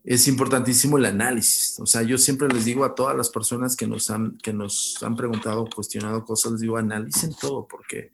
Es 0.03 0.27
importantísimo 0.27 0.99
el 0.99 1.05
análisis. 1.05 1.79
O 1.79 1.85
sea, 1.87 2.03
yo 2.03 2.19
siempre 2.19 2.47
les 2.47 2.65
digo 2.65 2.85
a 2.85 2.93
todas 2.93 3.17
las 3.17 3.29
personas 3.29 3.75
que 3.75 3.87
nos 3.87 4.11
han, 4.11 4.37
que 4.37 4.53
nos 4.53 5.01
han 5.01 5.15
preguntado, 5.15 5.67
cuestionado 5.73 6.23
cosas, 6.23 6.53
les 6.53 6.61
digo, 6.61 6.77
analicen 6.77 7.31
todo 7.39 7.67
porque 7.67 8.11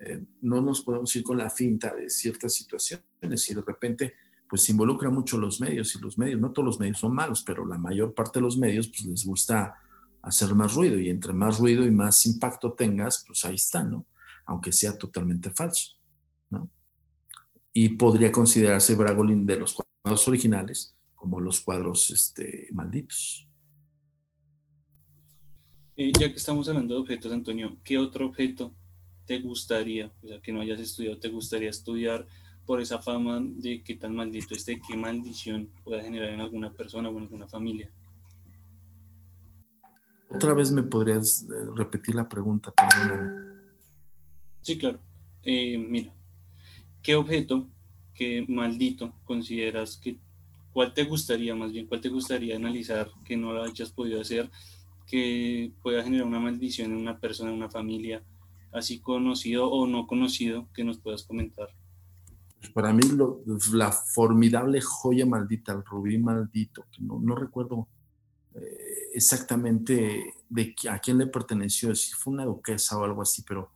eh, 0.00 0.24
no 0.40 0.60
nos 0.60 0.82
podemos 0.82 1.14
ir 1.14 1.22
con 1.22 1.38
la 1.38 1.48
finta 1.48 1.94
de 1.94 2.10
ciertas 2.10 2.54
situaciones 2.54 3.48
y 3.48 3.54
de 3.54 3.62
repente 3.62 4.14
pues 4.50 4.68
involucra 4.68 5.10
mucho 5.10 5.38
los 5.38 5.60
medios 5.60 5.94
y 5.94 6.00
los 6.00 6.18
medios, 6.18 6.40
no 6.40 6.50
todos 6.50 6.66
los 6.66 6.80
medios 6.80 6.98
son 6.98 7.14
malos, 7.14 7.44
pero 7.46 7.64
la 7.64 7.78
mayor 7.78 8.12
parte 8.12 8.40
de 8.40 8.42
los 8.42 8.58
medios 8.58 8.88
pues 8.88 9.04
les 9.04 9.24
gusta 9.24 9.76
hacer 10.22 10.56
más 10.56 10.74
ruido 10.74 10.98
y 10.98 11.08
entre 11.08 11.32
más 11.32 11.60
ruido 11.60 11.86
y 11.86 11.90
más 11.92 12.26
impacto 12.26 12.72
tengas, 12.72 13.24
pues 13.24 13.44
ahí 13.44 13.54
está, 13.54 13.84
¿no? 13.84 14.06
Aunque 14.46 14.72
sea 14.72 14.98
totalmente 14.98 15.50
falso, 15.50 15.96
¿no? 16.50 16.68
Y 17.72 17.90
podría 17.90 18.32
considerarse 18.32 18.96
Bragolin 18.96 19.46
de 19.46 19.56
los 19.56 19.74
cuadros 19.74 20.26
originales 20.26 20.96
como 21.14 21.38
los 21.38 21.60
cuadros 21.60 22.10
este, 22.10 22.66
malditos. 22.72 23.46
Eh, 25.96 26.10
ya 26.18 26.28
que 26.28 26.38
estamos 26.38 26.68
hablando 26.68 26.94
de 26.94 27.00
objetos, 27.02 27.30
Antonio, 27.30 27.78
¿qué 27.84 27.98
otro 27.98 28.26
objeto 28.26 28.74
te 29.26 29.38
gustaría, 29.38 30.12
o 30.22 30.26
sea, 30.26 30.40
que 30.40 30.52
no 30.52 30.60
hayas 30.60 30.80
estudiado, 30.80 31.20
te 31.20 31.28
gustaría 31.28 31.70
estudiar 31.70 32.26
por 32.70 32.80
esa 32.80 33.02
fama 33.02 33.40
de 33.42 33.82
qué 33.82 33.96
tan 33.96 34.14
maldito 34.14 34.54
esté, 34.54 34.80
qué 34.86 34.96
maldición 34.96 35.68
pueda 35.82 36.04
generar 36.04 36.28
en 36.28 36.40
alguna 36.40 36.72
persona 36.72 37.08
o 37.08 37.16
en 37.16 37.24
alguna 37.24 37.48
familia? 37.48 37.90
Otra 40.28 40.54
vez 40.54 40.70
me 40.70 40.84
podrías 40.84 41.42
eh, 41.42 41.46
repetir 41.74 42.14
la 42.14 42.28
pregunta. 42.28 42.72
Sí, 44.62 44.78
claro. 44.78 45.00
Eh, 45.42 45.78
mira, 45.78 46.12
¿qué 47.02 47.16
objeto, 47.16 47.66
qué 48.14 48.46
maldito 48.46 49.14
consideras 49.24 49.96
que, 49.96 50.20
cuál 50.72 50.94
te 50.94 51.02
gustaría, 51.02 51.56
más 51.56 51.72
bien, 51.72 51.88
cuál 51.88 52.00
te 52.00 52.08
gustaría 52.08 52.54
analizar 52.54 53.10
que 53.24 53.36
no 53.36 53.52
lo 53.52 53.64
hayas 53.64 53.90
podido 53.90 54.20
hacer, 54.20 54.48
que 55.08 55.72
pueda 55.82 56.04
generar 56.04 56.24
una 56.24 56.38
maldición 56.38 56.92
en 56.92 56.98
una 56.98 57.18
persona, 57.18 57.50
en 57.50 57.56
una 57.56 57.68
familia, 57.68 58.22
así 58.70 59.00
conocido 59.00 59.68
o 59.68 59.88
no 59.88 60.06
conocido, 60.06 60.68
que 60.72 60.84
nos 60.84 61.00
puedas 61.00 61.24
comentar? 61.24 61.70
Pues 62.60 62.72
para 62.72 62.92
mí 62.92 63.02
la 63.72 63.90
formidable 63.90 64.82
joya 64.82 65.24
maldita, 65.24 65.72
el 65.72 65.82
rubí 65.82 66.18
maldito, 66.18 66.86
que 66.92 67.02
no, 67.02 67.18
no 67.18 67.34
recuerdo 67.34 67.88
eh, 68.54 69.08
exactamente 69.14 70.34
de 70.48 70.74
a 70.90 70.98
quién 70.98 71.16
le 71.16 71.26
perteneció, 71.26 71.94
si 71.94 72.12
fue 72.12 72.34
una 72.34 72.44
duquesa 72.44 72.98
o 72.98 73.04
algo 73.04 73.22
así, 73.22 73.42
pero 73.48 73.72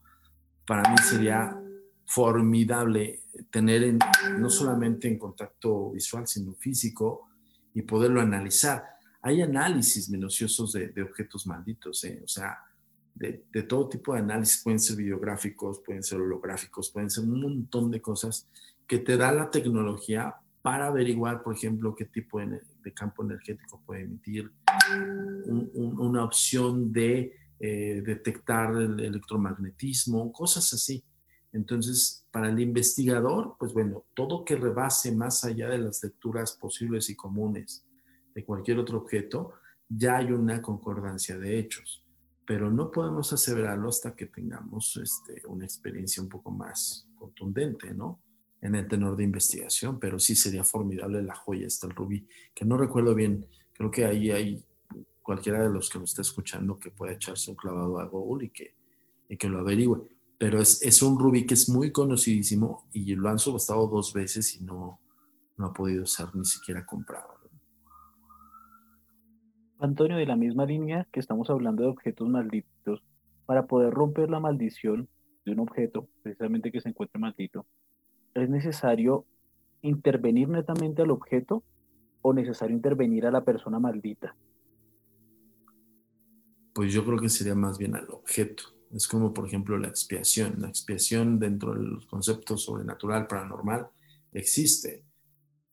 para 0.66 0.82
mí 0.90 0.96
sería 0.98 1.58
formidable 2.04 3.22
tener 3.50 3.96
no 4.38 4.50
solamente 4.50 5.08
en 5.08 5.18
contacto 5.18 5.92
visual, 5.92 6.26
sino 6.26 6.52
físico 6.54 7.28
y 7.72 7.82
poderlo 7.82 8.20
analizar. 8.20 8.84
Hay 9.22 9.40
análisis 9.40 10.10
minuciosos 10.10 10.72
de, 10.72 11.02
objetos 11.02 11.46
malditos, 11.46 12.04
¿eh? 12.04 12.20
o 12.22 12.28
sea, 12.28 12.58
de, 13.14 13.46
de, 13.50 13.62
todo 13.62 13.88
tipo 13.88 14.12
de 14.12 14.20
análisis, 14.20 14.62
pueden 14.62 14.78
ser 14.78 14.96
videográficos, 14.96 15.80
pueden 15.80 16.02
ser 16.02 16.20
holográficos, 16.20 16.90
pueden 16.90 17.08
ser 17.08 17.24
un 17.24 17.40
montón 17.40 17.90
de 17.90 18.02
cosas 18.02 18.46
que 18.86 18.98
te 18.98 19.16
da 19.16 19.32
la 19.32 19.50
tecnología 19.50 20.34
para 20.62 20.86
averiguar, 20.86 21.42
por 21.42 21.54
ejemplo, 21.54 21.94
qué 21.94 22.06
tipo 22.06 22.40
de, 22.40 22.60
campo 22.94 23.22
energético 23.22 23.82
puede 23.84 24.02
emitir, 24.02 24.50
una 25.74 26.24
opción 26.24 26.92
de 26.92 27.36
eh, 27.60 28.02
detectar 28.04 28.74
el 28.76 28.98
electromagnetismo, 29.00 30.32
cosas 30.32 30.72
así. 30.72 31.04
Entonces, 31.52 32.26
para 32.30 32.48
el 32.48 32.58
investigador, 32.60 33.56
pues 33.58 33.72
bueno, 33.72 34.04
todo 34.14 34.44
que 34.44 34.56
rebase 34.56 35.14
más 35.14 35.44
allá 35.44 35.68
de 35.68 35.78
las 35.78 36.02
lecturas 36.02 36.52
posibles 36.52 37.08
y 37.10 37.14
comunes 37.14 37.86
de 38.34 38.44
cualquier 38.44 38.78
otro 38.78 38.98
objeto, 38.98 39.52
ya 39.88 40.16
hay 40.16 40.32
una 40.32 40.60
concordancia 40.60 41.38
de 41.38 41.58
hechos, 41.58 42.04
pero 42.46 42.70
no 42.70 42.90
podemos 42.90 43.32
aseverarlo 43.32 43.88
hasta 43.88 44.16
que 44.16 44.26
tengamos 44.26 44.96
este, 44.96 45.46
una 45.46 45.64
experiencia 45.64 46.22
un 46.22 46.28
poco 46.28 46.50
más 46.50 47.06
contundente, 47.14 47.94
¿no? 47.94 48.23
En 48.64 48.74
el 48.74 48.88
tenor 48.88 49.14
de 49.14 49.24
investigación, 49.24 50.00
pero 50.00 50.18
sí 50.18 50.34
sería 50.34 50.64
formidable 50.64 51.22
la 51.22 51.34
joya, 51.34 51.66
está 51.66 51.86
el 51.86 51.94
rubí, 51.94 52.26
que 52.54 52.64
no 52.64 52.78
recuerdo 52.78 53.14
bien, 53.14 53.46
creo 53.74 53.90
que 53.90 54.06
ahí 54.06 54.30
hay 54.30 54.64
cualquiera 55.22 55.62
de 55.62 55.68
los 55.68 55.90
que 55.90 55.98
lo 55.98 56.04
está 56.04 56.22
escuchando 56.22 56.78
que 56.78 56.90
pueda 56.90 57.12
echarse 57.12 57.50
un 57.50 57.56
clavado 57.56 58.00
a 58.00 58.06
Google 58.06 58.46
y 58.46 58.50
que, 58.50 58.74
y 59.28 59.36
que 59.36 59.48
lo 59.48 59.60
averigüe. 59.60 60.08
Pero 60.38 60.60
es, 60.60 60.82
es, 60.82 61.02
un 61.02 61.18
rubí 61.18 61.46
que 61.46 61.54
es 61.54 61.68
muy 61.68 61.92
conocidísimo 61.92 62.88
y 62.92 63.14
lo 63.14 63.28
han 63.28 63.38
subastado 63.38 63.86
dos 63.86 64.14
veces 64.14 64.56
y 64.56 64.64
no, 64.64 64.98
no 65.58 65.66
ha 65.66 65.72
podido 65.74 66.06
ser 66.06 66.34
ni 66.34 66.44
siquiera 66.44 66.84
comprado. 66.86 67.34
Antonio, 69.78 70.16
de 70.16 70.24
la 70.26 70.36
misma 70.36 70.64
línea 70.64 71.06
que 71.12 71.20
estamos 71.20 71.50
hablando 71.50 71.82
de 71.82 71.90
objetos 71.90 72.26
malditos, 72.28 73.02
para 73.44 73.66
poder 73.66 73.92
romper 73.92 74.30
la 74.30 74.40
maldición 74.40 75.08
de 75.44 75.52
un 75.52 75.60
objeto, 75.60 76.08
precisamente 76.22 76.72
que 76.72 76.80
se 76.80 76.88
encuentre 76.88 77.20
maldito, 77.20 77.66
¿es 78.34 78.50
necesario 78.50 79.26
intervenir 79.82 80.48
netamente 80.48 81.02
al 81.02 81.10
objeto 81.10 81.62
o 82.22 82.32
necesario 82.32 82.74
intervenir 82.74 83.26
a 83.26 83.30
la 83.30 83.44
persona 83.44 83.78
maldita? 83.78 84.34
Pues 86.72 86.92
yo 86.92 87.04
creo 87.04 87.18
que 87.18 87.28
sería 87.28 87.54
más 87.54 87.78
bien 87.78 87.94
al 87.94 88.10
objeto. 88.10 88.64
Es 88.92 89.06
como, 89.06 89.32
por 89.32 89.46
ejemplo, 89.46 89.78
la 89.78 89.88
expiación. 89.88 90.56
La 90.58 90.68
expiación 90.68 91.38
dentro 91.38 91.74
del 91.74 92.06
concepto 92.06 92.56
sobrenatural, 92.56 93.26
paranormal, 93.26 93.88
existe. 94.32 95.04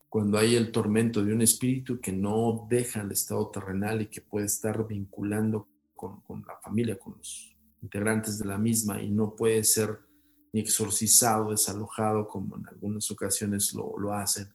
Cuando 0.10 0.38
hay 0.38 0.56
el 0.56 0.72
tormento 0.72 1.24
de 1.24 1.34
un 1.34 1.42
espíritu 1.42 2.00
que 2.00 2.12
no 2.12 2.68
deja 2.70 3.02
el 3.02 3.12
estado 3.12 3.50
terrenal 3.50 4.02
y 4.02 4.08
que 4.08 4.22
puede 4.22 4.46
estar 4.46 4.86
vinculando 4.86 5.68
con, 5.96 6.22
con 6.22 6.44
la 6.46 6.58
familia, 6.58 7.00
con 7.00 7.16
los 7.18 7.56
integrantes 7.82 8.38
de 8.38 8.46
la 8.46 8.58
misma 8.58 9.02
y 9.02 9.10
no 9.10 9.36
puede 9.36 9.64
ser 9.64 10.00
exorcizado, 10.60 11.52
desalojado, 11.52 12.28
como 12.28 12.58
en 12.58 12.68
algunas 12.68 13.10
ocasiones 13.12 13.74
lo, 13.74 13.98
lo 13.98 14.14
hacen, 14.14 14.48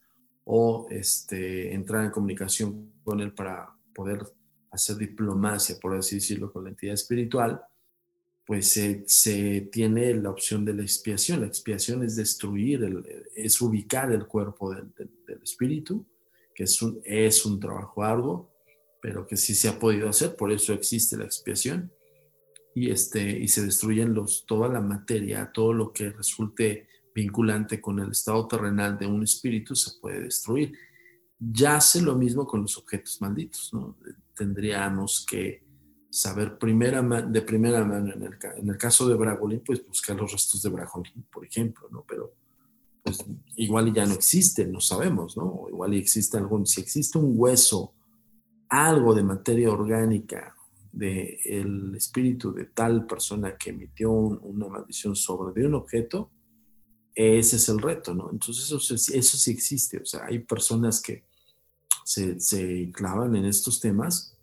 o 0.44 0.86
este, 0.90 1.74
entrar 1.74 2.04
en 2.04 2.10
comunicación 2.10 2.92
con 3.02 3.20
él 3.20 3.32
para 3.32 3.74
poder 3.94 4.26
hacer 4.70 4.96
diplomacia, 4.96 5.76
por 5.80 5.96
así 5.96 6.16
decirlo, 6.16 6.52
con 6.52 6.64
la 6.64 6.70
entidad 6.70 6.94
espiritual, 6.94 7.62
pues 8.44 8.68
se, 8.68 9.02
se 9.06 9.62
tiene 9.72 10.14
la 10.14 10.30
opción 10.30 10.64
de 10.64 10.74
la 10.74 10.82
expiación. 10.82 11.40
La 11.40 11.46
expiación 11.46 12.04
es 12.04 12.14
destruir, 12.14 12.84
el, 12.84 13.04
es 13.34 13.60
ubicar 13.60 14.12
el 14.12 14.26
cuerpo 14.26 14.72
del, 14.72 14.92
del, 14.94 15.42
espíritu, 15.42 16.06
que 16.54 16.64
es 16.64 16.80
un, 16.80 17.00
es 17.04 17.44
un 17.44 17.58
trabajo 17.58 18.04
arduo, 18.04 18.52
pero 19.00 19.26
que 19.26 19.36
sí 19.36 19.54
se 19.54 19.68
ha 19.68 19.78
podido 19.78 20.08
hacer, 20.08 20.36
por 20.36 20.52
eso 20.52 20.72
existe 20.72 21.16
la 21.16 21.24
expiación 21.24 21.90
y, 22.76 22.90
este, 22.90 23.38
y 23.38 23.48
se 23.48 23.64
destruyen 23.64 24.12
los, 24.12 24.44
toda 24.44 24.68
la 24.68 24.82
materia, 24.82 25.50
todo 25.50 25.72
lo 25.72 25.94
que 25.94 26.10
resulte 26.10 26.86
vinculante 27.14 27.80
con 27.80 27.98
el 28.00 28.10
estado 28.10 28.46
terrenal 28.46 28.98
de 28.98 29.06
un 29.06 29.22
espíritu 29.22 29.74
se 29.74 29.98
puede 29.98 30.20
destruir. 30.20 30.74
Ya 31.38 31.76
hace 31.76 32.02
lo 32.02 32.14
mismo 32.16 32.46
con 32.46 32.60
los 32.60 32.76
objetos 32.76 33.18
malditos, 33.22 33.72
¿no? 33.72 33.96
Tendríamos 34.34 35.24
que 35.26 35.64
saber 36.10 36.58
primera 36.58 37.00
de 37.00 37.40
primera 37.40 37.82
mano, 37.82 38.12
en 38.12 38.22
el, 38.22 38.36
en 38.58 38.68
el 38.68 38.76
caso 38.76 39.08
de 39.08 39.14
Bragolín, 39.14 39.62
pues 39.64 39.82
buscar 39.86 40.14
los 40.14 40.30
restos 40.30 40.60
de 40.60 40.68
Bragolín, 40.68 41.24
por 41.32 41.46
ejemplo, 41.46 41.88
¿no? 41.90 42.04
Pero 42.06 42.34
pues 43.02 43.24
igual 43.54 43.90
ya 43.94 44.04
no 44.04 44.12
existen, 44.12 44.70
no 44.70 44.80
sabemos, 44.80 45.34
¿no? 45.34 45.64
Igual 45.70 45.94
existe 45.94 46.36
algún, 46.36 46.66
si 46.66 46.82
existe 46.82 47.16
un 47.16 47.32
hueso, 47.36 47.94
algo 48.68 49.14
de 49.14 49.22
materia 49.22 49.72
orgánica 49.72 50.55
del 50.96 51.94
espíritu 51.94 52.52
de 52.52 52.64
tal 52.64 53.06
persona 53.06 53.56
que 53.56 53.70
emitió 53.70 54.10
una 54.10 54.68
maldición 54.68 55.14
sobre 55.14 55.66
un 55.66 55.74
objeto, 55.74 56.30
ese 57.14 57.56
es 57.56 57.68
el 57.68 57.78
reto, 57.78 58.14
¿no? 58.14 58.30
Entonces 58.32 58.64
eso, 58.64 58.94
eso 58.94 59.36
sí 59.36 59.50
existe, 59.50 59.98
o 59.98 60.06
sea, 60.06 60.24
hay 60.24 60.38
personas 60.38 61.02
que 61.02 61.24
se, 62.04 62.40
se, 62.40 62.90
clavan 62.92 63.36
en 63.36 63.44
estos 63.44 63.80
temas 63.80 64.38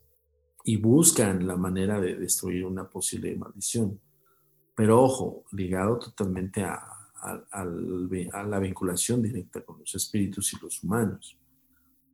y 0.63 0.77
buscan 0.77 1.47
la 1.47 1.55
manera 1.55 1.99
de 1.99 2.15
destruir 2.15 2.65
una 2.65 2.87
posible 2.87 3.35
maldición. 3.35 3.99
Pero 4.75 5.01
ojo, 5.01 5.45
ligado 5.51 5.97
totalmente 5.97 6.63
a, 6.63 6.83
a, 7.21 7.43
a 7.51 8.43
la 8.43 8.59
vinculación 8.59 9.21
directa 9.21 9.63
con 9.63 9.79
los 9.79 9.95
espíritus 9.95 10.53
y 10.53 10.57
los 10.61 10.83
humanos. 10.83 11.37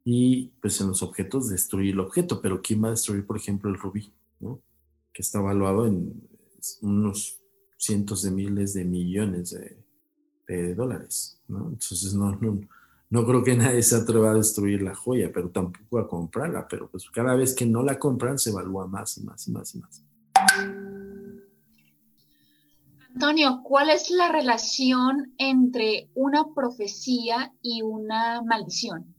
Y 0.05 0.51
pues 0.61 0.79
en 0.81 0.87
los 0.87 1.03
objetos 1.03 1.49
destruir 1.49 1.93
el 1.93 1.99
objeto, 1.99 2.41
pero 2.41 2.61
¿quién 2.61 2.83
va 2.83 2.87
a 2.87 2.91
destruir, 2.91 3.25
por 3.25 3.37
ejemplo, 3.37 3.69
el 3.69 3.77
rubí? 3.77 4.11
Que 5.13 5.21
está 5.21 5.39
evaluado 5.39 5.85
en 5.87 6.27
unos 6.81 7.39
cientos 7.77 8.23
de 8.23 8.31
miles 8.31 8.73
de 8.73 8.85
millones 8.85 9.57
de, 10.47 10.75
dólares. 10.75 11.39
Entonces 11.47 12.13
no, 12.15 12.39
no, 13.09 13.25
creo 13.25 13.43
que 13.43 13.55
nadie 13.55 13.83
se 13.83 13.95
atreva 13.95 14.31
a 14.31 14.33
destruir 14.33 14.81
la 14.81 14.95
joya, 14.95 15.31
pero 15.31 15.49
tampoco 15.49 15.99
a 15.99 16.07
comprarla, 16.07 16.67
pero 16.67 16.89
pues 16.89 17.07
cada 17.11 17.35
vez 17.35 17.53
que 17.53 17.67
no 17.67 17.83
la 17.83 17.99
compran 17.99 18.39
se 18.39 18.49
evalúa 18.49 18.87
más 18.87 19.17
y 19.19 19.23
más 19.23 19.47
y 19.47 19.51
más 19.51 19.75
y 19.75 19.79
más. 19.79 20.03
Antonio, 23.13 23.61
¿cuál 23.63 23.89
es 23.89 24.09
la 24.09 24.31
relación 24.31 25.33
entre 25.37 26.09
una 26.15 26.45
profecía 26.55 27.53
y 27.61 27.81
una 27.81 28.41
maldición? 28.41 29.13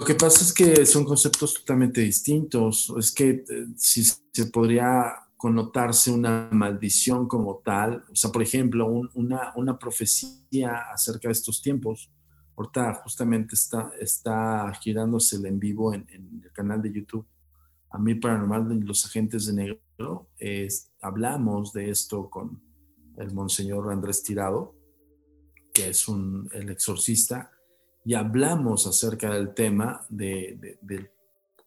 Lo 0.00 0.06
que 0.06 0.14
pasa 0.14 0.42
es 0.42 0.54
que 0.54 0.86
son 0.86 1.04
conceptos 1.04 1.52
totalmente 1.52 2.00
distintos. 2.00 2.90
Es 2.98 3.12
que 3.12 3.44
eh, 3.46 3.66
si 3.76 4.02
se 4.02 4.46
podría 4.46 5.12
connotarse 5.36 6.10
una 6.10 6.48
maldición 6.50 7.28
como 7.28 7.58
tal, 7.58 8.02
o 8.10 8.16
sea, 8.16 8.32
por 8.32 8.42
ejemplo, 8.42 8.86
una, 9.12 9.52
una, 9.56 9.78
profecía 9.78 10.86
acerca 10.90 11.28
de 11.28 11.32
estos 11.32 11.60
tiempos. 11.60 12.10
Ahorita 12.56 12.94
justamente 13.04 13.54
está, 13.54 13.90
está 14.00 14.72
girándose 14.80 15.36
el 15.36 15.44
en 15.44 15.60
vivo 15.60 15.92
en, 15.92 16.06
el 16.44 16.50
canal 16.52 16.80
de 16.80 16.92
YouTube. 16.92 17.26
A 17.90 17.98
mí 17.98 18.14
Paranormal 18.14 18.70
de 18.70 18.86
los 18.86 19.04
Agentes 19.04 19.44
de 19.46 19.52
Negro, 19.52 20.30
hablamos 21.02 21.74
de 21.74 21.90
esto 21.90 22.30
con 22.30 22.62
el 23.18 23.34
Monseñor 23.34 23.92
Andrés 23.92 24.22
Tirado, 24.22 24.74
que 25.74 25.90
es 25.90 26.08
un, 26.08 26.48
el 26.54 26.70
exorcista, 26.70 27.50
y 28.04 28.14
hablamos 28.14 28.86
acerca 28.86 29.34
del 29.34 29.54
tema 29.54 30.06
de, 30.08 30.76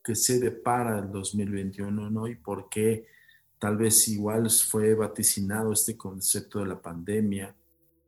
que 0.03 0.15
se 0.15 0.39
depara 0.39 0.99
el 0.99 1.11
2021, 1.11 2.09
¿no? 2.09 2.27
Y 2.27 2.36
por 2.36 2.69
qué 2.69 3.05
tal 3.59 3.77
vez 3.77 4.07
igual 4.07 4.49
fue 4.49 4.93
vaticinado 4.95 5.71
este 5.71 5.95
concepto 5.95 6.59
de 6.59 6.67
la 6.67 6.81
pandemia 6.81 7.55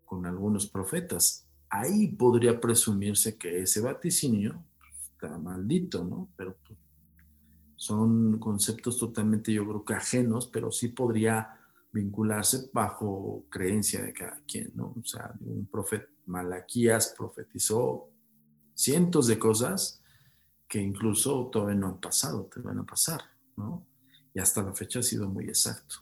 con 0.04 0.26
algunos 0.26 0.68
profetas. 0.68 1.48
Ahí 1.70 2.08
podría 2.08 2.60
presumirse 2.60 3.38
que 3.38 3.62
ese 3.62 3.80
vaticinio 3.82 4.64
está 5.02 5.38
maldito, 5.38 6.04
¿no? 6.04 6.30
Pero 6.36 6.58
pues, 6.66 6.80
son 7.76 8.40
conceptos 8.40 8.98
totalmente, 8.98 9.54
yo 9.54 9.66
creo 9.66 9.86
que 9.86 9.94
ajenos, 9.94 10.48
pero 10.48 10.72
sí 10.72 10.90
podría 10.90 11.60
vincularse 11.92 12.70
bajo 12.74 13.46
creencia 13.50 14.02
de 14.02 14.12
cada 14.12 14.42
quien, 14.48 14.72
¿no? 14.76 14.96
O 15.00 15.06
sea, 15.06 15.34
un 15.40 15.68
profeta, 15.68 16.08
Malaquías 16.26 17.14
profetizó 17.16 18.10
cientos 18.76 19.26
de 19.28 19.40
cosas 19.40 20.02
que 20.68 20.80
incluso 20.80 21.50
todavía 21.52 21.76
no 21.76 21.88
han 21.88 22.00
pasado, 22.00 22.50
te 22.54 22.60
van 22.60 22.80
a 22.80 22.86
pasar, 22.86 23.22
¿no? 23.56 23.86
Y 24.34 24.40
hasta 24.40 24.62
la 24.62 24.74
fecha 24.74 25.00
ha 25.00 25.04
sido 25.04 25.28
muy 25.30 25.46
exacto. 25.46 25.96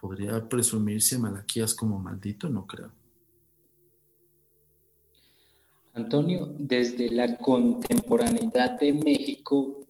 ¿Podría 0.00 0.48
presumirse 0.48 1.18
Malaquías 1.18 1.74
como 1.74 1.98
maldito? 1.98 2.48
No 2.48 2.66
creo. 2.66 2.92
Antonio, 5.94 6.54
desde 6.58 7.10
la 7.10 7.36
contemporaneidad 7.36 8.78
de 8.80 8.92
México 8.92 9.86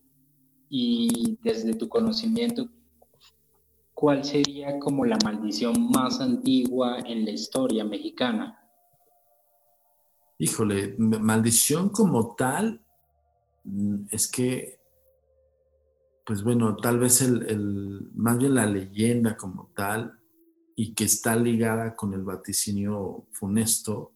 y 0.68 1.38
desde 1.43 1.74
tu 1.74 1.88
conocimiento, 1.88 2.68
¿cuál 3.95 4.24
sería 4.24 4.78
como 4.78 5.05
la 5.05 5.16
maldición 5.24 5.90
más 5.90 6.20
antigua 6.20 6.99
en 7.07 7.24
la 7.24 7.30
historia 7.30 7.84
mexicana? 7.84 8.62
Híjole, 10.43 10.97
maldición 10.99 11.90
como 11.90 12.34
tal, 12.34 12.80
mm, 13.62 14.07
es 14.11 14.26
que, 14.26 14.80
pues 16.26 16.43
bueno, 16.43 16.74
tal 16.74 16.99
vez 16.99 17.20
el, 17.22 18.11
más 18.16 18.38
bien 18.38 18.57
la 18.57 18.66
leyenda 18.66 19.36
como 19.36 19.70
tal, 19.76 20.18
y 20.74 20.95
que 20.95 21.05
está 21.05 21.36
ligada 21.36 21.95
con 21.95 22.12
el 22.12 22.24
vaticinio 22.24 23.28
funesto, 23.30 24.14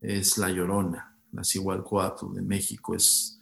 es 0.00 0.36
la 0.36 0.50
Llorona, 0.50 1.16
la 1.30 1.44
Cihualcoatl 1.44 2.34
de 2.34 2.42
México, 2.42 2.96
es 2.96 3.38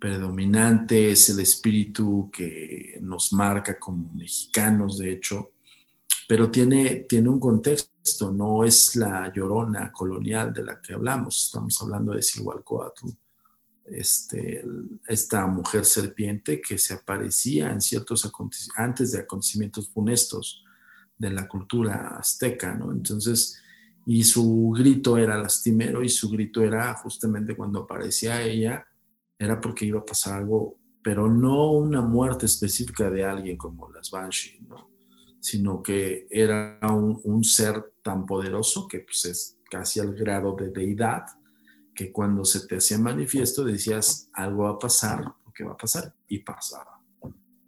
predominante, 0.00 1.10
es 1.10 1.28
el 1.28 1.40
espíritu 1.40 2.30
que 2.32 2.98
nos 3.02 3.34
marca 3.34 3.78
como 3.78 4.10
mexicanos, 4.14 4.96
de 4.96 5.12
hecho, 5.12 5.50
pero 6.28 6.50
tiene, 6.50 7.06
tiene 7.08 7.28
un 7.28 7.38
contexto, 7.38 8.32
no 8.32 8.64
es 8.64 8.96
la 8.96 9.32
llorona 9.32 9.92
colonial 9.92 10.52
de 10.52 10.64
la 10.64 10.80
que 10.80 10.94
hablamos, 10.94 11.46
estamos 11.46 11.80
hablando 11.82 12.12
de 12.12 12.22
Cihualcoatl, 12.22 13.08
este, 13.84 14.64
esta 15.06 15.46
mujer 15.46 15.84
serpiente 15.84 16.60
que 16.60 16.76
se 16.78 16.94
aparecía 16.94 17.70
en 17.70 17.80
ciertos 17.80 18.30
antes 18.76 19.12
de 19.12 19.20
acontecimientos 19.20 19.88
funestos 19.90 20.64
de 21.16 21.30
la 21.30 21.46
cultura 21.46 22.16
azteca, 22.18 22.74
¿no? 22.74 22.90
Entonces, 22.90 23.62
y 24.04 24.24
su 24.24 24.72
grito 24.76 25.16
era 25.16 25.38
lastimero 25.38 26.02
y 26.02 26.08
su 26.08 26.28
grito 26.30 26.62
era 26.62 26.94
justamente 26.94 27.56
cuando 27.56 27.80
aparecía 27.80 28.42
ella, 28.42 28.86
era 29.38 29.60
porque 29.60 29.86
iba 29.86 30.00
a 30.00 30.04
pasar 30.04 30.34
algo, 30.34 30.78
pero 31.02 31.30
no 31.30 31.72
una 31.72 32.00
muerte 32.00 32.46
específica 32.46 33.10
de 33.10 33.24
alguien 33.24 33.56
como 33.56 33.90
las 33.90 34.10
Banshee, 34.10 34.60
¿no? 34.68 34.95
Sino 35.46 35.80
que 35.80 36.26
era 36.28 36.76
un, 36.90 37.44
ser 37.44 37.92
tan 38.02 38.26
poderoso 38.26 38.88
que 38.88 38.98
pues, 38.98 39.26
es 39.26 39.58
casi 39.70 40.00
al 40.00 40.12
grado 40.12 40.56
de 40.56 40.70
deidad, 40.70 41.22
que 41.94 42.10
cuando 42.10 42.44
se 42.44 42.66
te 42.66 42.78
hacía 42.78 42.98
manifiesto 42.98 43.62
decías, 43.62 44.28
algo 44.32 44.64
va 44.64 44.70
a 44.70 44.78
pasar, 44.80 45.24
qué 45.54 45.62
va 45.62 45.74
a 45.74 45.76
pasar, 45.76 46.12
y 46.26 46.40
pasaba. 46.40 47.00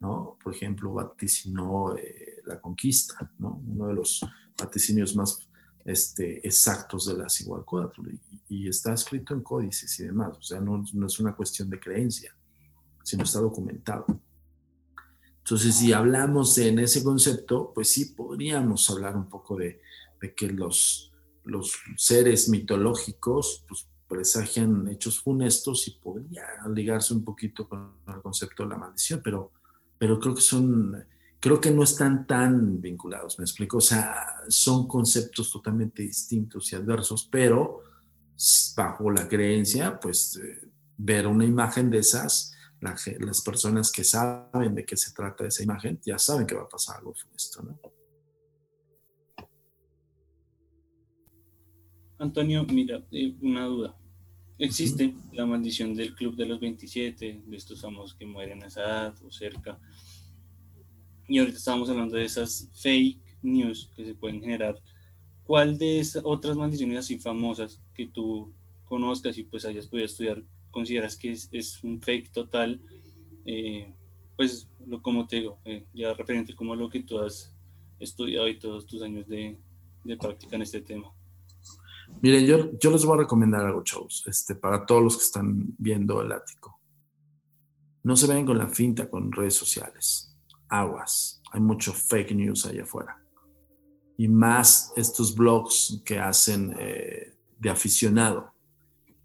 ¿no? 0.00 0.36
Por 0.42 0.52
ejemplo, 0.52 0.92
vaticinó 0.92 1.96
eh, 1.96 2.42
la 2.46 2.60
conquista, 2.60 3.32
¿no? 3.38 3.62
uno 3.64 3.86
de 3.86 3.94
los 3.94 4.26
vaticinios 4.60 5.14
más 5.14 5.48
este, 5.84 6.44
exactos 6.44 7.06
de 7.06 7.16
las 7.16 7.40
Igualcoatl 7.42 8.08
y, 8.48 8.68
está 8.68 8.92
escrito 8.92 9.34
en 9.34 9.42
códices 9.44 10.00
y 10.00 10.06
demás, 10.06 10.36
o 10.36 10.42
sea, 10.42 10.58
no, 10.58 10.82
es 11.06 11.20
una 11.20 11.36
cuestión 11.36 11.70
de 11.70 11.78
creencia, 11.78 12.34
sino 13.04 13.22
está 13.22 13.38
documentado. 13.38 14.04
Entonces, 15.48 15.76
si 15.76 15.94
hablamos 15.94 16.58
en 16.58 16.78
ese 16.78 17.02
concepto, 17.02 17.72
pues 17.74 17.88
sí 17.88 18.12
podríamos 18.14 18.90
hablar 18.90 19.16
un 19.16 19.30
poco 19.30 19.56
de, 19.56 19.80
que 20.36 20.50
los, 20.50 21.10
los 21.44 21.72
seres 21.96 22.50
mitológicos 22.50 23.64
pues, 23.66 23.88
presagian 24.06 24.86
hechos 24.88 25.20
funestos 25.20 25.88
y 25.88 25.92
podría 25.92 26.44
ligarse 26.70 27.14
un 27.14 27.24
poquito 27.24 27.66
con 27.66 27.94
el 28.08 28.20
concepto 28.20 28.62
de 28.62 28.68
la 28.68 28.76
maldición, 28.76 29.22
pero, 29.24 29.52
pero 29.96 30.20
creo 30.20 30.34
que 30.34 30.42
son 30.42 31.06
creo 31.40 31.58
que 31.62 31.70
no 31.70 31.82
están 31.82 32.26
tan 32.26 32.82
vinculados, 32.82 33.38
me 33.38 33.44
explico, 33.44 33.78
o 33.78 33.80
sea, 33.80 34.42
son 34.48 34.86
conceptos 34.86 35.50
totalmente 35.50 36.02
distintos 36.02 36.70
y 36.72 36.76
adversos, 36.76 37.26
pero 37.30 37.84
bajo 38.76 39.10
la 39.10 39.26
creencia, 39.26 39.98
pues 39.98 40.38
ver 40.98 41.26
una 41.26 41.46
imagen 41.46 41.88
de 41.88 42.00
esas, 42.00 42.52
las 42.80 43.40
personas 43.42 43.90
que 43.90 44.04
saben 44.04 44.74
de 44.74 44.84
qué 44.84 44.96
se 44.96 45.12
trata 45.12 45.46
esa 45.46 45.62
imagen, 45.62 46.00
ya 46.04 46.18
saben 46.18 46.46
que 46.46 46.54
va 46.54 46.62
a 46.62 46.68
pasar 46.68 46.98
algo 46.98 47.12
con 47.12 47.34
esto, 47.34 47.62
¿no? 47.62 47.78
Antonio, 52.18 52.64
mira, 52.64 53.04
eh, 53.12 53.34
una 53.40 53.64
duda. 53.66 53.96
¿Existe 54.58 55.14
la 55.32 55.46
maldición 55.46 55.94
del 55.94 56.14
Club 56.14 56.34
de 56.34 56.46
los 56.46 56.58
27, 56.58 57.42
de 57.46 57.56
estos 57.56 57.80
famosos 57.80 58.16
que 58.18 58.26
mueren 58.26 58.62
a 58.62 58.66
esa 58.66 58.80
edad 58.82 59.14
o 59.24 59.30
cerca? 59.30 59.78
y 61.28 61.38
ahorita 61.38 61.58
estábamos 61.58 61.90
hablando 61.90 62.16
de 62.16 62.24
esas 62.24 62.70
fake 62.72 63.20
news 63.42 63.90
que 63.94 64.04
se 64.04 64.14
pueden 64.14 64.40
generar. 64.40 64.80
¿Cuál 65.44 65.78
de 65.78 66.00
esas 66.00 66.22
otras 66.24 66.56
maldiciones 66.56 66.98
así 66.98 67.18
famosas 67.18 67.80
que 67.94 68.06
tú 68.06 68.52
conozcas 68.86 69.36
y 69.36 69.44
pues 69.44 69.66
hayas 69.66 69.86
podido 69.86 70.06
estudiar, 70.06 70.42
consideras 70.70 71.16
que 71.16 71.32
es, 71.32 71.82
un 71.82 72.00
fake 72.00 72.32
total? 72.32 72.80
Eh, 73.44 73.92
pues 74.36 74.68
lo, 74.86 75.02
como 75.02 75.26
te 75.26 75.36
digo, 75.36 75.58
eh, 75.64 75.84
ya 75.94 76.14
referente 76.14 76.54
como 76.54 76.74
lo 76.74 76.88
que 76.88 77.02
tú 77.02 77.18
has 77.18 77.54
estudiado 77.98 78.48
y 78.48 78.58
todos 78.58 78.86
tus 78.86 79.02
años 79.02 79.26
de, 79.28 79.58
de 80.04 80.16
práctica 80.16 80.56
en 80.56 80.62
este 80.62 80.80
tema. 80.80 81.12
Miren, 82.22 82.46
yo, 82.46 82.78
yo 82.78 82.90
les 82.90 83.04
voy 83.04 83.16
a 83.16 83.22
recomendar 83.22 83.64
algo, 83.64 83.82
chavos, 83.82 84.24
este, 84.26 84.54
para 84.54 84.86
todos 84.86 85.02
los 85.02 85.16
que 85.16 85.24
están 85.24 85.74
viendo 85.78 86.20
el 86.22 86.32
ático. 86.32 86.80
No 88.02 88.16
se 88.16 88.26
vayan 88.26 88.46
con 88.46 88.58
la 88.58 88.68
finta 88.68 89.10
con 89.10 89.30
redes 89.32 89.54
sociales 89.54 90.28
aguas. 90.68 91.40
Hay 91.52 91.60
mucho 91.60 91.92
fake 91.92 92.32
news 92.32 92.66
allá 92.66 92.82
afuera. 92.82 93.20
Y 94.16 94.28
más 94.28 94.92
estos 94.96 95.34
blogs 95.34 96.02
que 96.04 96.18
hacen 96.18 96.74
eh, 96.78 97.34
de 97.58 97.70
aficionado. 97.70 98.52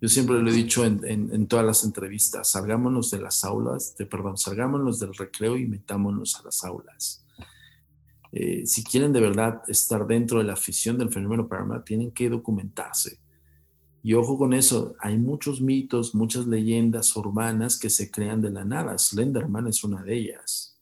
Yo 0.03 0.09
siempre 0.09 0.37
lo 0.37 0.49
he 0.49 0.53
dicho 0.53 0.83
en, 0.83 1.47
todas 1.47 1.65
las 1.65 1.85
entrevistas, 1.85 2.51
salgámonos 2.51 3.09
de 3.09 3.21
las 3.21 3.45
aulas, 3.45 3.95
de, 3.95 4.05
perdón, 4.05 4.37
salgámonos 4.37 4.99
del 4.99 5.13
recreo 5.13 5.55
y 5.55 5.65
metámonos 5.65 6.35
a 6.35 6.43
las 6.43 6.65
aulas. 6.65 7.25
Eh, 8.33 8.65
si 8.65 8.83
quieren 8.83 9.13
de 9.13 9.21
verdad 9.21 9.61
estar 9.69 10.05
dentro 10.05 10.39
de 10.39 10.43
la 10.43 10.53
afición 10.53 10.97
del 10.97 11.09
fenómeno 11.09 11.47
paranormal, 11.47 11.85
tienen 11.85 12.11
que 12.11 12.29
documentarse. 12.29 13.21
Y 14.03 14.13
ojo 14.13 14.37
con 14.37 14.51
eso, 14.51 14.93
hay 14.99 15.17
muchos 15.17 15.61
mitos, 15.61 16.13
muchas 16.13 16.47
leyendas 16.47 17.15
urbanas 17.15 17.79
que 17.79 17.89
se 17.89 18.11
crean 18.11 18.41
de 18.41 18.49
la 18.49 18.65
nada. 18.65 18.97
Slenderman 18.97 19.67
es 19.67 19.85
una 19.85 20.03
de 20.03 20.17
ellas 20.17 20.77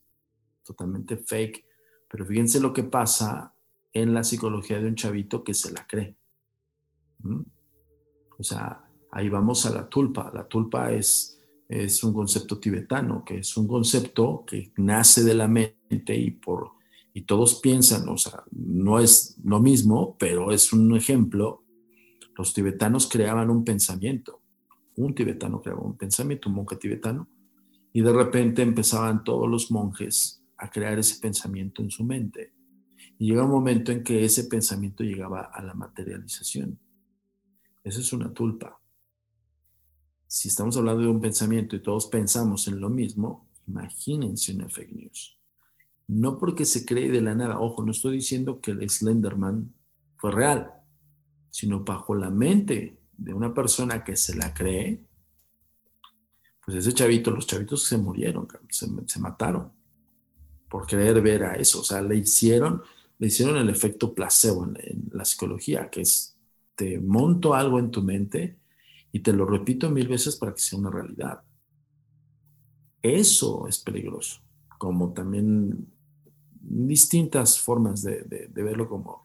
totalmente 0.64 1.18
fake. 1.18 1.64
Pero 2.10 2.26
fíjense 2.26 2.60
lo 2.60 2.74
que 2.74 2.86
pasa 2.86 3.54
en 3.94 4.16
la 4.16 4.24
psicología 4.24 4.80
de 4.80 4.88
un 4.88 4.96
chavito 4.96 5.44
que 5.44 5.54
se 5.54 5.72
la 5.72 5.86
cree. 5.86 6.16
¿Mm? 7.20 7.42
O 8.40 8.44
sea, 8.44 8.88
ahí 9.12 9.30
vamos 9.30 9.66
a 9.66 9.72
la 9.72 9.88
tulpa. 9.88 10.32
La 10.34 10.48
tulpa 10.48 10.92
es, 10.92 11.40
es 11.68 12.04
un 12.04 12.14
concepto 12.14 12.60
tibetano, 12.60 13.24
que 13.24 13.40
es 13.40 13.58
un 13.58 13.68
concepto 13.68 14.44
que 14.46 14.72
nace 14.78 15.24
de 15.24 15.34
la 15.34 15.48
mente 15.48 16.16
y 16.16 16.32
por 16.32 16.82
y 17.14 17.24
todos 17.24 17.60
piensan, 17.60 18.08
o 18.08 18.18
sea, 18.18 18.44
no 18.52 19.00
es 19.00 19.38
lo 19.44 19.60
mismo, 19.60 20.16
pero 20.18 20.52
es 20.52 20.72
un 20.72 20.96
ejemplo. 20.96 21.64
Los 22.38 22.54
tibetanos 22.54 23.08
creaban 23.08 23.50
un 23.50 23.66
pensamiento. 23.66 24.42
Un 24.96 25.14
tibetano 25.14 25.62
creaba 25.62 25.82
un 25.82 25.98
pensamiento, 25.98 26.50
un 26.50 26.56
monje 26.56 26.78
tibetano, 26.78 27.28
y 27.94 28.02
de 28.02 28.14
repente 28.14 28.62
empezaban 28.62 29.24
todos 29.24 29.50
los 29.50 29.72
monjes 29.72 30.44
a 30.58 30.70
crear 30.70 31.00
ese 31.00 31.20
pensamiento 31.20 31.82
en 31.82 31.92
su 31.92 32.06
mente. 32.06 32.54
Y 33.18 33.28
llega 33.28 33.44
un 33.44 33.52
momento 33.52 33.92
en 33.92 34.04
que 34.04 34.24
ese 34.24 34.46
pensamiento 34.46 35.04
llegaba 35.04 35.42
a 35.42 35.62
la 35.62 35.74
materialización. 35.74 36.80
Esa 37.84 38.00
es 38.00 38.14
una 38.14 38.34
tulpa. 38.34 38.81
Si 40.34 40.48
estamos 40.48 40.78
hablando 40.78 41.04
de 41.04 41.10
un 41.10 41.20
pensamiento 41.20 41.76
y 41.76 41.82
todos 41.82 42.08
pensamos 42.08 42.66
en 42.70 42.80
lo 42.80 42.90
mismo, 42.90 43.50
imagínense 43.68 44.56
una 44.56 44.70
fake 44.70 44.94
news. 44.94 45.38
No 46.08 46.38
porque 46.38 46.64
se 46.64 46.86
cree 46.86 47.12
de 47.12 47.20
la 47.20 47.36
nada, 47.36 47.60
ojo, 47.60 47.84
no 47.84 47.92
estoy 47.92 48.14
diciendo 48.16 48.62
que 48.62 48.72
el 48.72 48.90
Slenderman 48.90 49.74
fue 50.16 50.32
real, 50.32 50.72
sino 51.50 51.84
bajo 51.84 52.16
la 52.16 52.30
mente 52.30 52.98
de 53.12 53.34
una 53.34 53.54
persona 53.54 54.06
que 54.06 54.16
se 54.16 54.34
la 54.38 54.54
cree, 54.54 55.06
Pues 56.66 56.78
ese 56.78 56.94
chavito, 56.94 57.32
los 57.32 57.46
chavitos 57.46 57.84
se 57.84 57.98
murieron, 57.98 58.48
se, 58.70 58.88
se 59.08 59.20
mataron 59.20 59.74
por 60.70 60.88
querer 60.88 61.22
ver 61.22 61.44
a 61.44 61.56
eso. 61.56 61.82
O 61.82 61.84
sea, 61.84 62.02
le 62.02 62.16
hicieron, 62.16 62.82
le 63.20 63.28
hicieron 63.28 63.58
el 63.58 63.70
efecto 63.70 64.14
placebo 64.14 64.64
en, 64.64 65.10
la 65.12 65.26
psicología, 65.26 65.90
que 65.90 66.02
es 66.02 66.38
te 66.74 67.02
monto 67.02 67.54
algo 67.54 67.80
en 67.80 67.92
tu 67.92 68.02
mente 68.02 68.61
y 69.12 69.20
te 69.20 69.34
lo 69.34 69.46
repito 69.46 69.90
mil 69.90 70.08
veces 70.08 70.36
para 70.36 70.54
que 70.54 70.62
sea 70.62 70.80
una 70.80 70.90
realidad. 70.90 71.42
Eso 73.02 73.68
es 73.68 73.80
peligroso, 73.80 74.42
como 74.78 75.12
también 75.12 75.88
distintas 76.62 77.60
formas 77.60 78.04
de, 78.04 78.24
de, 78.24 78.64
verlo 78.64 78.88
como 78.88 79.24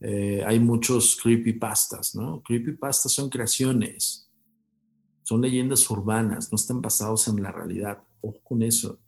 eh, 0.00 0.44
hay 0.46 0.60
muchos 0.60 1.18
creepypastas, 1.20 2.14
¿no? 2.14 2.42
Creepypastas 2.42 3.12
son 3.12 3.28
creaciones, 3.28 4.30
son 5.24 5.40
leyendas 5.40 5.90
urbanas, 5.90 6.52
no 6.52 6.56
están 6.56 6.80
basados 6.80 7.26
en 7.26 7.42
la 7.42 7.50
realidad. 7.50 8.02
Ojo 8.20 8.40
con 8.44 8.62
eso. 8.62 9.00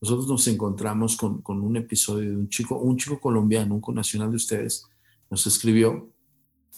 Nosotros 0.00 0.28
nos 0.28 0.46
encontramos 0.48 1.16
con, 1.16 1.40
con, 1.40 1.62
un 1.62 1.76
episodio 1.78 2.30
de 2.30 2.36
un 2.36 2.48
chico, 2.50 2.78
un 2.78 2.98
chico 2.98 3.18
colombiano, 3.18 3.74
un 3.74 3.80
connacional 3.80 4.28
de 4.28 4.36
ustedes, 4.36 4.86
nos 5.30 5.46
escribió 5.46 6.12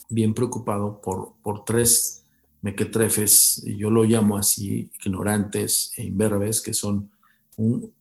bien 0.09 0.33
preocupado 0.33 1.01
por, 1.01 1.35
por 1.43 1.65
tres 1.65 2.26
mequetrefes, 2.67 3.63
yo 3.65 3.91
lo 3.91 4.03
llamo 4.03 4.37
así, 4.37 4.91
ignorantes 5.05 5.93
e 5.97 6.03
imberbes, 6.03 6.61
que 6.61 6.75
son, 6.75 7.13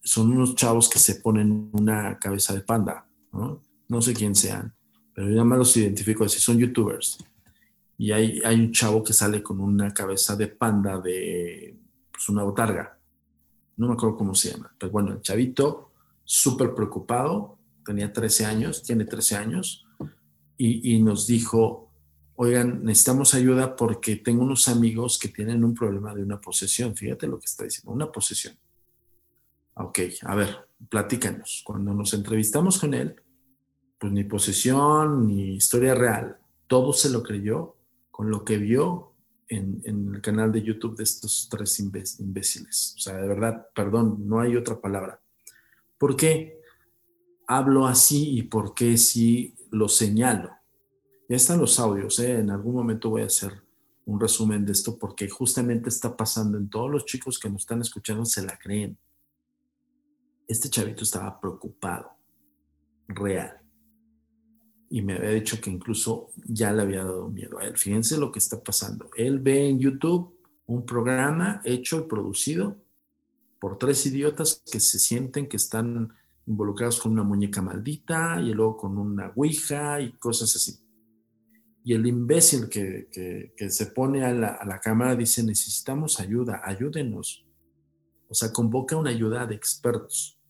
son 0.04 0.32
unos 0.32 0.56
chavos 0.56 0.90
que 0.90 0.98
se 0.98 1.16
ponen 1.16 1.70
una 1.74 2.18
cabeza 2.18 2.54
de 2.54 2.62
panda, 2.62 3.08
¿no? 3.32 4.02
Sé 4.02 4.14
quién 4.16 4.34
sean, 4.34 4.74
pero 5.14 5.30
yo 5.30 5.46
más 5.46 5.60
los 5.60 5.78
identifico 5.78 6.24
así, 6.24 6.40
son 6.40 6.58
youtubers. 6.58 7.20
Y 7.98 8.12
hay, 8.12 8.42
hay 8.44 8.60
un 8.60 8.72
chavo 8.72 9.04
que 9.04 9.14
sale 9.14 9.44
con 9.44 9.62
una 9.62 9.94
cabeza 9.94 10.36
de 10.36 10.48
panda 10.48 11.00
de 11.00 11.78
pues, 12.12 12.28
una 12.30 12.44
botarga. 12.44 12.98
No 13.78 13.88
me 13.88 13.94
acuerdo 13.94 14.18
cómo 14.18 14.34
se 14.34 14.52
llama. 14.52 14.76
Pero 14.78 14.92
bueno, 14.92 15.14
el 15.14 15.22
chavito, 15.22 15.92
súper 16.24 16.74
preocupado, 16.74 17.60
tenía 17.86 18.12
13 18.12 18.46
años, 18.46 18.82
tiene 18.82 19.06
13 19.06 19.36
años, 19.36 19.86
y 20.58 21.02
nos 21.02 21.28
dijo, 21.28 21.86
oigan, 22.36 22.84
necesitamos 22.84 23.34
ayuda 23.34 23.76
porque 23.76 24.18
tengo 24.18 24.44
unos 24.44 24.68
amigos 24.68 25.18
que 25.18 25.30
tienen 25.30 25.64
un 25.64 25.74
problema 25.74 26.14
de 26.14 26.24
una 26.24 26.40
posesión. 26.40 26.96
Fíjate 26.96 27.28
lo 27.28 27.40
que 27.40 27.46
está 27.46 27.64
diciendo, 27.64 27.92
una 27.92 28.12
posesión. 28.12 28.58
Ok, 29.76 30.00
a 30.24 30.36
ver, 30.36 30.68
platícanos. 30.90 31.64
Cuando 31.66 31.94
nos 31.94 32.14
entrevistamos 32.14 32.80
con 32.80 32.94
él, 32.94 33.16
pues 33.98 34.12
ni 34.12 34.24
posesión, 34.24 35.28
ni 35.28 35.56
historia 35.56 35.96
real, 35.96 36.38
todo 36.68 36.94
se 36.94 37.10
lo 37.10 37.24
creyó 37.24 37.76
con 38.12 38.30
lo 38.30 38.44
que 38.46 38.58
vio 38.58 39.14
en, 39.48 39.82
el 40.14 40.22
canal 40.22 40.52
de 40.52 40.64
YouTube 40.64 40.98
de 40.98 41.04
estos 41.04 41.48
tres 41.50 41.80
imbéciles. 41.80 42.96
O 42.98 43.00
sea, 43.00 43.16
de 43.18 43.28
verdad, 43.28 43.68
perdón, 43.76 44.28
no 44.28 44.40
hay 44.40 44.56
otra 44.56 44.80
palabra. 44.80 45.22
¿Por 45.98 46.16
qué 46.16 46.60
hablo 47.48 47.86
así 47.88 48.38
y 48.38 48.44
por 48.44 48.74
qué 48.74 48.98
sí 48.98 49.56
lo 49.72 49.88
señalo? 49.88 50.52
Ya 51.28 51.38
están 51.38 51.60
los 51.60 51.80
audios, 51.80 52.20
¿eh? 52.20 52.38
en 52.40 52.52
algún 52.52 52.76
momento 52.76 53.10
voy 53.10 53.24
a 53.24 53.26
hacer 53.26 53.64
un 54.06 54.20
resumen 54.20 54.64
de 54.64 54.74
esto 54.74 55.00
porque 55.00 55.28
justamente 55.28 55.90
está 55.90 56.16
pasando 56.16 56.56
en 56.60 56.70
todos 56.70 56.92
los 56.92 57.06
chicos 57.06 57.40
que 57.40 57.50
nos 57.50 57.64
están 57.64 57.82
escuchando, 57.82 58.24
se 58.26 58.44
la 58.44 58.60
creen. 58.60 58.96
Este 60.48 60.70
chavito 60.70 61.04
estaba 61.04 61.40
preocupado, 61.42 62.12
real. 63.08 63.60
Y 64.92 65.02
me 65.02 65.16
había 65.16 65.32
dicho 65.32 65.60
que 65.60 65.72
incluso 65.72 66.30
ya 66.46 66.72
le 66.72 66.84
había 66.84 67.04
dado 67.04 67.28
miedo 67.30 67.58
a 67.58 67.66
él. 67.66 67.76
Fíjense 67.76 68.20
lo 68.20 68.32
que 68.32 68.38
está 68.38 68.64
pasando. 68.64 69.10
Él 69.18 69.40
ve 69.40 69.68
en 69.68 69.80
YouTube 69.80 70.38
un 70.68 70.86
programa 70.86 71.60
hecho 71.66 71.98
y 71.98 72.08
producido 72.08 72.78
por 73.60 73.80
tres 73.80 74.06
idiotas 74.06 74.62
que 74.72 74.80
se 74.80 75.00
sienten 75.00 75.50
que 75.50 75.58
están 75.58 76.14
involucrados 76.46 77.02
con 77.02 77.14
una 77.14 77.24
muñeca 77.24 77.64
maldita 77.64 78.40
y 78.40 78.54
luego 78.54 78.78
con 78.78 79.00
una 79.00 79.32
ouija 79.36 80.00
y 80.00 80.12
cosas 80.12 80.56
así 80.56 80.85
y 81.88 81.94
el 81.94 82.08
imbécil 82.08 82.68
que, 82.68 83.54
se 83.70 83.86
pone 83.86 84.26
a 84.26 84.34
la, 84.34 84.80
cámara 84.80 85.16
dice, 85.16 85.44
necesitamos 85.44 86.20
ayuda, 86.20 86.64
ayúdenos. 86.66 87.46
O 88.28 88.34
sea, 88.34 88.52
convoca 88.52 88.98
una 88.98 89.12
ayuda 89.12 89.46
de 89.46 89.54
expertos. 89.54 90.42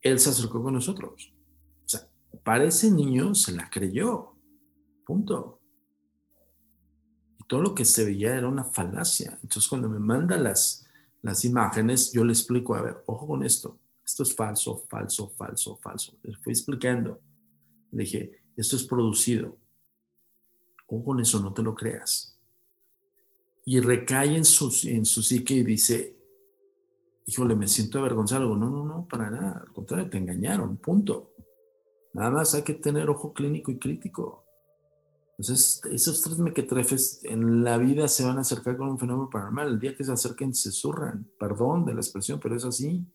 Él 0.00 0.18
se 0.18 0.30
acercó 0.30 0.60
con 0.60 0.74
nosotros. 0.74 1.32
O 1.84 1.88
sea, 1.88 2.10
para 2.42 2.64
ese 2.64 2.90
niño 2.90 3.36
se 3.36 3.52
la 3.52 3.70
creyó. 3.70 4.34
Punto. 5.06 5.60
Y 7.38 7.44
todo 7.44 7.62
lo 7.62 7.72
que 7.72 7.84
se 7.84 8.04
veía 8.04 8.34
era 8.34 8.48
una 8.48 8.64
falacia. 8.64 9.38
Entonces, 9.40 9.68
cuando 9.68 9.88
me 9.88 10.00
manda 10.00 10.36
las, 10.36 10.88
las 11.22 11.44
imágenes, 11.44 12.10
yo 12.10 12.24
le 12.24 12.32
explico, 12.32 12.74
a 12.74 12.82
ver, 12.82 13.04
ojo 13.06 13.28
con 13.28 13.44
esto. 13.44 13.78
Esto 14.04 14.24
es 14.24 14.34
falso, 14.34 14.84
falso, 14.90 15.28
falso, 15.36 15.76
falso. 15.76 16.18
Le 16.24 16.36
fui 16.38 16.52
explicando. 16.52 17.20
Le 17.92 18.02
dije, 18.02 18.42
esto 18.56 18.74
es 18.74 18.82
producido 18.82 19.56
o 20.88 21.04
con 21.04 21.20
eso, 21.20 21.40
no 21.40 21.52
te 21.52 21.62
lo 21.62 21.74
creas. 21.74 22.36
Y 23.64 23.80
recae 23.80 24.36
en 24.36 24.44
su, 24.44 24.72
en 24.88 25.04
su 25.04 25.22
psique 25.22 25.54
y 25.54 25.62
dice, 25.62 26.16
híjole, 27.26 27.54
me 27.54 27.68
siento 27.68 27.98
avergonzado. 27.98 28.56
No, 28.56 28.70
no, 28.70 28.84
no, 28.84 29.06
para 29.06 29.30
nada. 29.30 29.62
Al 29.66 29.72
contrario, 29.72 30.08
te 30.08 30.16
engañaron, 30.16 30.78
punto. 30.78 31.34
Nada 32.14 32.30
más 32.30 32.54
hay 32.54 32.62
que 32.62 32.74
tener 32.74 33.10
ojo 33.10 33.34
clínico 33.34 33.70
y 33.70 33.78
crítico. 33.78 34.44
Entonces, 35.38 35.82
esos 35.92 36.22
tres 36.22 36.38
mequetrefes 36.38 37.20
en 37.22 37.62
la 37.62 37.76
vida 37.76 38.08
se 38.08 38.24
van 38.24 38.38
a 38.38 38.40
acercar 38.40 38.76
con 38.76 38.88
un 38.88 38.98
fenómeno 38.98 39.28
paranormal. 39.30 39.68
El 39.68 39.78
día 39.78 39.94
que 39.94 40.02
se 40.02 40.12
acerquen, 40.12 40.54
se 40.54 40.72
zurran. 40.72 41.30
Perdón 41.38 41.84
de 41.84 41.94
la 41.94 42.00
expresión, 42.00 42.40
pero 42.40 42.56
es 42.56 42.64
así. 42.64 43.06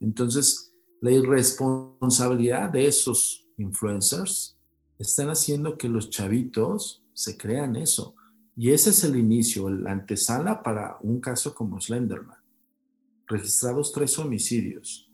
Entonces, 0.00 0.72
la 1.00 1.10
irresponsabilidad 1.10 2.70
de 2.70 2.86
esos 2.86 3.46
influencers 3.58 4.56
están 4.98 5.28
haciendo 5.28 5.76
que 5.76 5.88
los 5.88 6.08
chavitos 6.08 6.99
se 7.20 7.36
crean 7.36 7.76
eso. 7.76 8.14
Y 8.56 8.70
ese 8.70 8.90
es 8.90 9.04
el 9.04 9.16
inicio, 9.16 9.68
la 9.68 9.92
antesala 9.92 10.62
para 10.62 10.96
un 11.02 11.20
caso 11.20 11.54
como 11.54 11.80
Slenderman. 11.80 12.38
Registrados 13.26 13.92
tres 13.92 14.18
homicidios, 14.18 15.10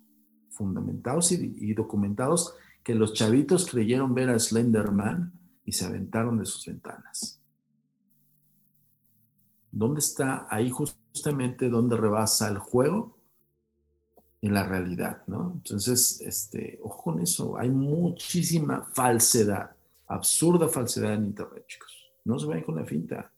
fundamentados 0.50 1.32
y, 1.32 1.74
documentados, 1.74 2.54
que 2.82 2.94
los 2.94 3.12
chavitos 3.12 3.66
creyeron 3.66 4.14
ver 4.14 4.30
a 4.30 4.38
Slenderman 4.38 5.32
y 5.64 5.72
se 5.72 5.84
aventaron 5.84 6.38
de 6.38 6.46
sus 6.46 6.64
ventanas. 6.66 7.40
¿Dónde 9.72 9.98
está 10.00 10.46
ahí 10.48 10.70
justamente 10.70 11.68
donde 11.68 11.96
rebasa 11.96 12.48
el 12.48 12.58
juego 12.58 13.18
en 14.40 14.54
la 14.54 14.62
realidad, 14.62 15.22
¿no? 15.26 15.52
Entonces, 15.56 16.20
este, 16.20 16.78
ojo 16.82 17.02
con 17.02 17.20
eso, 17.20 17.58
hay 17.58 17.68
muchísima 17.68 18.88
falsedad 18.94 19.75
absurda 20.06 20.68
falsedad 20.68 21.14
en 21.14 21.26
Internet, 21.26 21.64
chicos. 21.66 22.12
No 22.24 22.38
se 22.38 22.46
vayan 22.46 22.64
con 22.64 22.76
la 22.76 22.84
finta. 22.84 23.32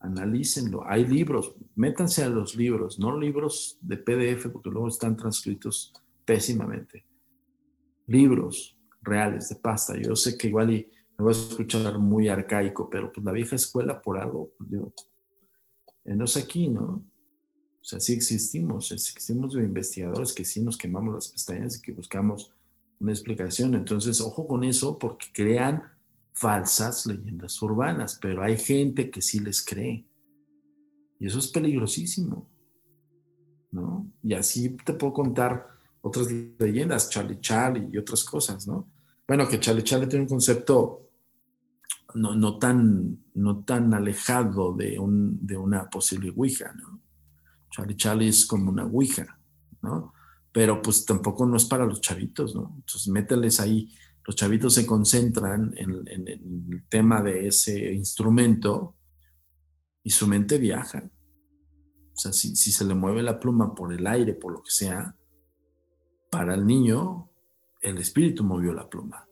Analícenlo. 0.00 0.88
Hay 0.88 1.06
libros. 1.06 1.54
Métanse 1.74 2.22
a 2.22 2.28
los 2.28 2.54
libros, 2.54 2.98
no 2.98 3.18
libros 3.18 3.78
de 3.80 3.96
PDF, 3.96 4.48
porque 4.48 4.70
luego 4.70 4.88
están 4.88 5.16
transcritos 5.16 5.92
pésimamente. 6.24 7.06
Libros 8.06 8.78
reales 9.02 9.48
de 9.48 9.56
pasta. 9.56 9.96
Yo 9.96 10.14
sé 10.14 10.36
que 10.36 10.48
igual 10.48 10.72
y 10.72 10.90
me 11.16 11.24
voy 11.24 11.34
a 11.34 11.36
escuchar 11.36 11.98
muy 11.98 12.28
arcaico, 12.28 12.88
pero 12.88 13.12
pues 13.12 13.24
la 13.24 13.32
vieja 13.32 13.56
escuela 13.56 14.00
por 14.00 14.18
algo, 14.18 14.52
pues, 14.56 14.70
digo, 14.70 14.92
no 16.04 16.24
es 16.24 16.36
aquí, 16.36 16.68
¿no? 16.68 17.04
O 17.80 17.84
sea, 17.84 18.00
sí 18.00 18.12
existimos, 18.12 18.92
existimos 18.92 19.54
de 19.54 19.62
investigadores 19.62 20.32
que 20.32 20.44
sí 20.44 20.62
nos 20.62 20.76
quemamos 20.76 21.14
las 21.14 21.28
pestañas 21.28 21.76
y 21.76 21.82
que 21.82 21.92
buscamos 21.92 22.52
una 23.00 23.12
explicación. 23.12 23.74
Entonces, 23.74 24.20
ojo 24.20 24.46
con 24.46 24.64
eso 24.64 24.98
porque 24.98 25.26
crean 25.32 25.82
falsas 26.32 27.06
leyendas 27.06 27.60
urbanas, 27.62 28.18
pero 28.20 28.42
hay 28.42 28.56
gente 28.56 29.10
que 29.10 29.22
sí 29.22 29.40
les 29.40 29.64
cree. 29.64 30.06
Y 31.18 31.26
eso 31.26 31.38
es 31.38 31.48
peligrosísimo. 31.48 32.48
¿No? 33.70 34.10
Y 34.22 34.32
así 34.34 34.70
te 34.84 34.94
puedo 34.94 35.12
contar 35.12 35.66
otras 36.00 36.28
leyendas, 36.58 37.10
Charlie 37.10 37.40
Charlie 37.40 37.88
y 37.92 37.98
otras 37.98 38.24
cosas, 38.24 38.66
¿no? 38.66 38.88
Bueno, 39.26 39.46
que 39.46 39.60
Charlie 39.60 39.84
Charlie 39.84 40.06
tiene 40.06 40.22
un 40.22 40.28
concepto 40.28 41.10
no, 42.14 42.34
no, 42.34 42.58
tan, 42.58 43.18
no 43.34 43.62
tan 43.64 43.92
alejado 43.92 44.72
de, 44.74 44.98
un, 44.98 45.46
de 45.46 45.56
una 45.56 45.90
posible 45.90 46.32
Ouija, 46.34 46.72
¿no? 46.72 47.00
Charlie 47.70 47.96
Charlie 47.96 48.28
es 48.28 48.46
como 48.46 48.70
una 48.70 48.86
Ouija, 48.86 49.38
¿no? 49.82 50.14
Pero 50.52 50.80
pues 50.82 51.04
tampoco 51.04 51.46
no 51.46 51.56
es 51.56 51.64
para 51.64 51.86
los 51.86 52.00
chavitos, 52.00 52.54
¿no? 52.54 52.74
Entonces 52.76 53.08
mételes 53.08 53.60
ahí, 53.60 53.94
los 54.26 54.36
chavitos 54.36 54.74
se 54.74 54.86
concentran 54.86 55.72
en, 55.76 56.06
el 56.06 56.84
tema 56.88 57.22
de 57.22 57.46
ese 57.48 57.92
instrumento 57.92 58.96
y 60.02 60.10
su 60.10 60.26
mente 60.26 60.58
viaja. 60.58 61.10
O 62.14 62.20
sea, 62.20 62.32
si, 62.32 62.56
se 62.56 62.84
le 62.84 62.94
mueve 62.94 63.22
la 63.22 63.38
pluma 63.38 63.74
por 63.74 63.92
el 63.92 64.06
aire, 64.06 64.34
por 64.34 64.52
lo 64.52 64.62
que 64.62 64.70
sea, 64.70 65.16
para 66.30 66.54
el 66.54 66.66
niño, 66.66 67.30
el 67.80 67.98
espíritu 67.98 68.42
movió 68.42 68.72
la 68.72 68.88
pluma. 68.88 69.28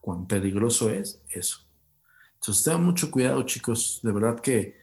Cuán 0.00 0.26
peligroso 0.26 0.90
es 0.90 1.22
eso. 1.28 1.68
Entonces, 2.34 2.64
tengan 2.64 2.84
mucho 2.84 3.10
cuidado, 3.10 3.42
chicos. 3.42 4.00
De 4.02 4.12
verdad 4.12 4.40
que 4.40 4.79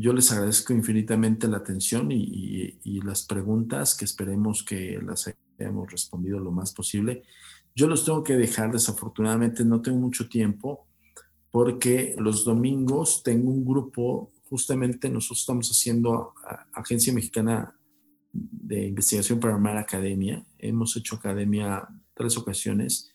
yo 0.00 0.12
les 0.12 0.30
agradezco 0.30 0.72
infinitamente 0.72 1.48
la 1.48 1.56
atención 1.56 2.12
y, 2.12 3.00
las 3.02 3.24
preguntas 3.26 3.96
que 3.96 4.04
esperemos 4.04 4.62
que 4.62 5.00
las 5.02 5.32
hayamos 5.58 5.90
respondido 5.90 6.38
lo 6.38 6.52
más 6.52 6.72
posible. 6.72 7.24
Yo 7.74 7.88
los 7.88 8.04
tengo 8.04 8.22
que 8.22 8.36
dejar, 8.36 8.70
desafortunadamente 8.70 9.64
no 9.64 9.80
tengo 9.80 9.98
mucho 9.98 10.28
tiempo 10.28 10.86
porque 11.50 12.14
los 12.18 12.44
domingos 12.44 13.22
tengo 13.24 13.50
un 13.50 13.64
grupo, 13.64 14.30
justamente 14.48 15.08
nosotros 15.08 15.40
estamos 15.40 15.68
haciendo 15.68 16.34
Agencia 16.74 17.12
Mexicana 17.12 17.74
de 18.32 18.86
Investigación 18.86 19.40
Paranormal 19.40 19.78
Academia. 19.78 20.44
Hemos 20.58 20.96
hecho 20.96 21.16
academia 21.16 21.88
tres 22.14 22.36
ocasiones 22.36 23.10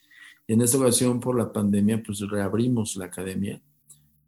y 0.48 0.54
en 0.54 0.62
esta 0.62 0.78
ocasión 0.78 1.22
por 1.22 1.38
la 1.38 1.54
pandemia 1.54 2.04
pues 2.04 2.20
reabrimos 2.20 2.98
la 2.98 3.06
academia 3.06 3.62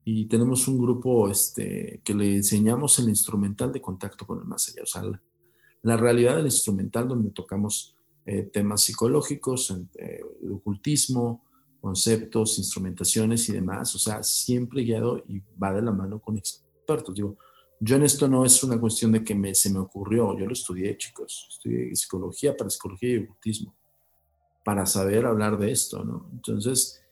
y 0.07 0.25
tenemos 0.25 0.67
un 0.67 0.79
grupo 0.79 1.27
este, 1.29 1.99
que 2.03 2.13
le 2.13 2.35
enseñamos 2.35 2.99
el 2.99 3.09
instrumental 3.09 3.73
de 3.73 3.81
contacto 3.81 4.27
con 4.27 4.39
el 4.39 4.45
más 4.45 4.69
allá, 4.69 4.83
o 4.83 4.85
sea, 4.85 5.01
la, 5.81 5.97
realidad 5.97 6.35
del 6.37 6.45
instrumental 6.45 7.07
donde 7.07 7.31
tocamos 7.31 7.95
eh, 8.25 8.43
temas 8.43 8.83
psicológicos, 8.83 9.75
eh, 9.95 10.21
ocultismo, 10.51 11.43
conceptos, 11.81 12.57
instrumentaciones 12.59 13.49
y 13.49 13.53
demás, 13.53 13.93
o 13.95 13.99
sea, 13.99 14.21
siempre 14.21 14.83
guiado 14.83 15.23
y 15.27 15.41
va 15.61 15.73
de 15.73 15.81
la 15.81 15.91
mano 15.91 16.19
con 16.19 16.37
expertos. 16.37 17.15
Digo, 17.15 17.37
yo 17.79 17.95
en 17.95 18.03
esto 18.03 18.27
no 18.27 18.45
es 18.45 18.63
una 18.63 18.79
cuestión 18.79 19.11
de 19.11 19.23
que 19.23 19.35
me, 19.35 19.53
se 19.55 19.71
me 19.71 19.79
ocurrió, 19.79 20.37
yo 20.37 20.45
lo 20.45 20.53
estudié, 20.53 20.97
chicos, 20.97 21.47
estudié 21.49 21.95
psicología 21.95 22.55
para 22.55 22.69
psicología 22.69 23.09
y 23.09 23.17
ocultismo, 23.17 23.75
para 24.63 24.85
saber 24.85 25.25
hablar 25.25 25.57
de 25.57 25.71
esto, 25.71 26.03
¿no? 26.03 26.29
Entonces, 26.31 27.04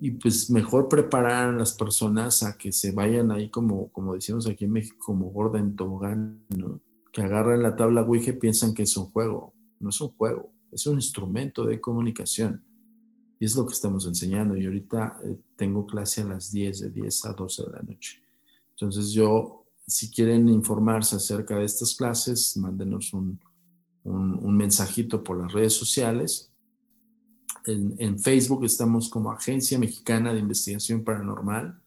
y 0.00 0.12
pues 0.12 0.48
mejor 0.50 0.88
preparar 0.88 1.48
a 1.48 1.56
las 1.56 1.72
personas 1.72 2.42
a 2.44 2.56
que 2.56 2.70
se 2.70 2.92
vayan 2.92 3.32
ahí 3.32 3.50
como, 3.50 3.88
como 3.88 4.14
decimos 4.14 4.46
aquí 4.46 4.64
en 4.64 4.72
México, 4.72 4.96
como 5.00 5.30
gorda 5.30 5.58
en 5.58 5.74
tobogán, 5.74 6.44
¿no? 6.56 6.80
Que 7.12 7.22
agarran 7.22 7.62
la 7.62 7.74
tabla 7.74 8.02
Ouija 8.02 8.30
y 8.30 8.34
piensan 8.34 8.74
que 8.74 8.84
es 8.84 8.96
un 8.96 9.06
juego. 9.06 9.54
No 9.80 9.90
es 9.90 10.00
un 10.00 10.10
juego, 10.10 10.52
es 10.70 10.86
un 10.86 10.96
instrumento 10.96 11.64
de 11.64 11.80
comunicación. 11.80 12.62
Y 13.40 13.44
es 13.44 13.56
lo 13.56 13.66
que 13.66 13.72
estamos 13.72 14.06
enseñando. 14.06 14.56
Y 14.56 14.66
ahorita 14.66 15.20
eh, 15.24 15.36
tengo 15.56 15.84
clase 15.84 16.22
a 16.22 16.26
las 16.26 16.52
10, 16.52 16.80
de 16.80 16.90
10 16.90 17.24
a 17.24 17.32
12 17.32 17.62
de 17.64 17.70
la 17.70 17.82
noche. 17.82 18.22
Entonces 18.70 19.10
yo, 19.10 19.64
si 19.86 20.10
quieren 20.10 20.48
informarse 20.48 21.16
acerca 21.16 21.58
de 21.58 21.64
estas 21.64 21.96
clases, 21.96 22.56
mándenos 22.56 23.12
un, 23.12 23.40
un, 24.04 24.38
un 24.44 24.56
mensajito 24.56 25.24
por 25.24 25.40
las 25.40 25.52
redes 25.52 25.72
sociales 25.72 26.47
en, 27.66 28.18
Facebook 28.18 28.64
estamos 28.64 29.08
como 29.08 29.32
Agencia 29.32 29.78
Mexicana 29.78 30.32
de 30.32 30.40
Investigación 30.40 31.04
Paranormal. 31.04 31.80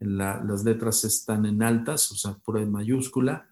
las 0.00 0.64
letras 0.64 1.04
están 1.04 1.44
en 1.46 1.62
altas, 1.62 2.12
o 2.12 2.14
sea, 2.14 2.34
pura 2.34 2.62
en 2.62 2.70
mayúscula. 2.70 3.48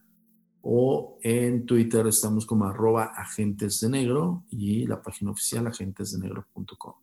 O 0.69 1.19
en 1.23 1.65
Twitter 1.65 2.07
estamos 2.09 2.45
como 2.45 2.65
arroba 2.65 3.05
agentes 3.05 3.81
de 3.81 3.89
negro 3.89 4.45
y 4.51 4.85
la 4.87 5.01
página 5.01 5.31
oficial 5.31 5.67
agentesdenegro.com. 5.69 6.95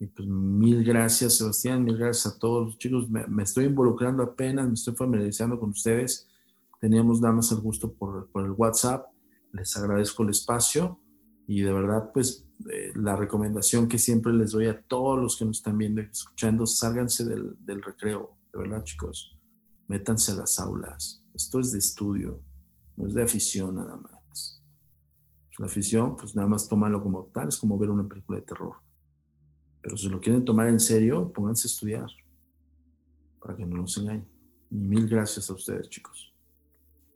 Y 0.00 0.06
pues 0.06 0.26
mil 0.26 0.82
gracias, 0.82 1.36
Sebastián, 1.36 1.84
mil 1.84 1.96
gracias 1.96 2.34
a 2.34 2.38
todos 2.38 2.66
los 2.66 2.78
chicos. 2.78 3.08
Me, 3.08 3.42
estoy 3.42 3.66
involucrando 3.66 4.24
apenas, 4.24 4.66
me 4.66 4.74
estoy 4.74 4.94
familiarizando 4.96 5.60
con 5.60 5.70
ustedes. 5.70 6.26
Teníamos 6.80 7.20
nada 7.20 7.34
más 7.34 7.52
el 7.52 7.60
gusto 7.60 7.92
por, 7.92 8.28
por 8.28 8.44
el 8.44 8.52
WhatsApp. 8.52 9.06
Les 9.52 9.76
agradezco 9.76 10.24
el 10.24 10.30
espacio 10.30 10.98
y 11.50 11.62
de 11.62 11.72
verdad, 11.72 12.12
pues 12.14 12.48
eh, 12.72 12.92
la 12.94 13.16
recomendación 13.16 13.88
que 13.88 13.98
siempre 13.98 14.32
les 14.32 14.52
doy 14.52 14.66
a 14.66 14.80
todos 14.82 15.18
los 15.18 15.36
que 15.36 15.44
nos 15.44 15.56
están 15.56 15.76
viendo 15.76 16.00
y 16.00 16.04
escuchando, 16.04 16.64
sálganse 16.64 17.24
del, 17.24 17.56
del 17.66 17.82
recreo, 17.82 18.36
de 18.52 18.60
verdad 18.60 18.84
chicos, 18.84 19.36
métanse 19.88 20.30
a 20.30 20.36
las 20.36 20.60
aulas. 20.60 21.24
Esto 21.34 21.58
es 21.58 21.72
de 21.72 21.78
estudio, 21.78 22.40
no 22.96 23.08
es 23.08 23.14
de 23.14 23.24
afición 23.24 23.74
nada 23.74 23.96
más. 23.96 24.62
La 25.58 25.66
afición, 25.66 26.14
pues 26.16 26.36
nada 26.36 26.46
más 26.46 26.68
tómalo 26.68 27.02
como 27.02 27.24
tal, 27.34 27.48
es 27.48 27.56
como 27.56 27.76
ver 27.76 27.90
una 27.90 28.06
película 28.06 28.38
de 28.38 28.44
terror. 28.44 28.76
Pero 29.82 29.96
si 29.96 30.08
lo 30.08 30.20
quieren 30.20 30.44
tomar 30.44 30.68
en 30.68 30.78
serio, 30.78 31.32
pónganse 31.32 31.66
a 31.66 31.70
estudiar, 31.70 32.10
para 33.40 33.56
que 33.56 33.66
no 33.66 33.78
nos 33.78 33.98
engañen. 33.98 34.28
Y 34.70 34.76
mil 34.76 35.08
gracias 35.08 35.50
a 35.50 35.54
ustedes, 35.54 35.88
chicos. 35.88 36.32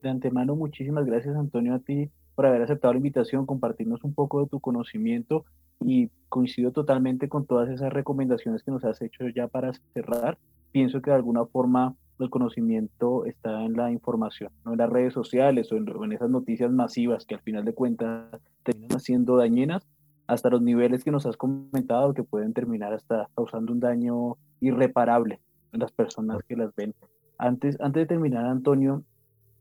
De 0.02 0.08
antemano, 0.08 0.56
muchísimas 0.56 1.06
gracias, 1.06 1.36
Antonio, 1.36 1.76
a 1.76 1.78
ti 1.78 2.10
por 2.34 2.46
haber 2.46 2.62
aceptado 2.62 2.92
la 2.92 2.98
invitación, 2.98 3.46
compartirnos 3.46 4.04
un 4.04 4.14
poco 4.14 4.40
de 4.40 4.48
tu 4.48 4.60
conocimiento 4.60 5.44
y 5.80 6.10
coincido 6.28 6.72
totalmente 6.72 7.28
con 7.28 7.46
todas 7.46 7.68
esas 7.68 7.92
recomendaciones 7.92 8.62
que 8.62 8.70
nos 8.70 8.84
has 8.84 9.00
hecho 9.02 9.28
ya 9.28 9.48
para 9.48 9.72
cerrar. 9.92 10.38
Pienso 10.72 11.00
que 11.00 11.10
de 11.10 11.16
alguna 11.16 11.44
forma 11.46 11.94
el 12.18 12.30
conocimiento 12.30 13.24
está 13.24 13.64
en 13.64 13.74
la 13.74 13.90
información, 13.90 14.50
no 14.64 14.72
en 14.72 14.78
las 14.78 14.90
redes 14.90 15.12
sociales 15.12 15.70
o 15.72 15.76
en, 15.76 16.12
esas 16.12 16.30
noticias 16.30 16.70
masivas 16.70 17.24
que 17.24 17.34
al 17.34 17.40
final 17.40 17.64
de 17.64 17.74
cuentas 17.74 18.40
terminan 18.62 19.00
siendo 19.00 19.36
dañinas 19.36 19.86
hasta 20.26 20.48
los 20.48 20.62
niveles 20.62 21.04
que 21.04 21.10
nos 21.10 21.26
has 21.26 21.36
comentado 21.36 22.14
que 22.14 22.22
pueden 22.22 22.52
terminar 22.54 22.92
hasta 22.92 23.28
causando 23.34 23.72
un 23.72 23.80
daño 23.80 24.36
irreparable 24.60 25.40
en 25.72 25.80
las 25.80 25.92
personas 25.92 26.42
que 26.44 26.56
las 26.56 26.74
ven. 26.74 26.94
Antes, 27.36 27.78
antes 27.80 28.02
de 28.02 28.06
terminar, 28.06 28.46
Antonio, 28.46 29.02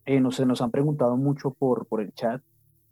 eh, 0.06 0.20
nos, 0.20 0.40
nos 0.46 0.62
han 0.62 0.72
preguntado 0.72 1.18
mucho 1.18 1.52
por, 1.52 1.86
por 1.88 2.02
el 2.02 2.14
chat 2.14 2.42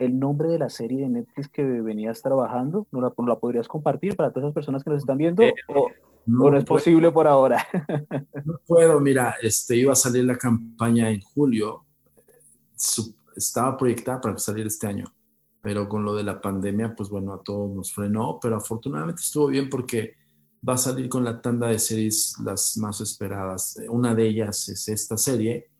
el 0.01 0.19
nombre 0.19 0.49
de 0.49 0.57
la 0.57 0.69
serie 0.69 1.01
de 1.01 1.09
Netflix 1.09 1.47
que 1.49 1.63
venías 1.63 2.21
trabajando? 2.21 2.87
¿No 2.91 3.01
la, 3.01 3.13
la 3.27 3.39
podrías 3.39 3.67
compartir 3.67 4.15
para 4.15 4.31
todas 4.31 4.45
esas 4.45 4.55
personas 4.55 4.83
que 4.83 4.89
nos 4.89 4.99
están 4.99 5.17
viendo? 5.17 5.43
Eh, 5.43 5.53
¿O 5.67 5.89
no, 6.25 6.57
es 6.57 6.65
posible 6.65 7.11
por 7.11 7.27
ahora? 7.27 7.65
no 8.45 8.59
puedo, 8.65 8.99
mira, 8.99 9.35
este, 9.41 9.75
iba 9.75 9.93
a 9.93 9.95
salir 9.95 10.25
la 10.25 10.37
campaña 10.37 11.09
en 11.11 11.21
julio. 11.21 11.85
estaba 13.35 13.77
proyectada 13.77 14.19
para 14.19 14.37
salir 14.39 14.65
este 14.65 14.87
año, 14.87 15.05
pero 15.61 15.87
con 15.87 16.03
lo 16.03 16.15
de 16.15 16.23
la 16.23 16.41
pandemia, 16.41 16.95
pues 16.95 17.09
bueno, 17.09 17.33
a 17.33 17.43
todos 17.43 17.69
nos 17.71 17.93
frenó, 17.93 18.39
pero 18.41 18.55
afortunadamente 18.55 19.21
estuvo 19.21 19.47
bien 19.47 19.69
porque 19.69 20.15
va 20.67 20.73
a 20.73 20.77
salir 20.77 21.09
con 21.09 21.23
la 21.23 21.41
tanda 21.41 21.67
de 21.67 21.77
series 21.77 22.35
las 22.43 22.75
más 22.77 23.01
esperadas. 23.01 23.79
Una 23.87 24.15
de 24.15 24.27
ellas 24.27 24.67
es 24.67 24.87
esta 24.87 25.15
serie 25.15 25.70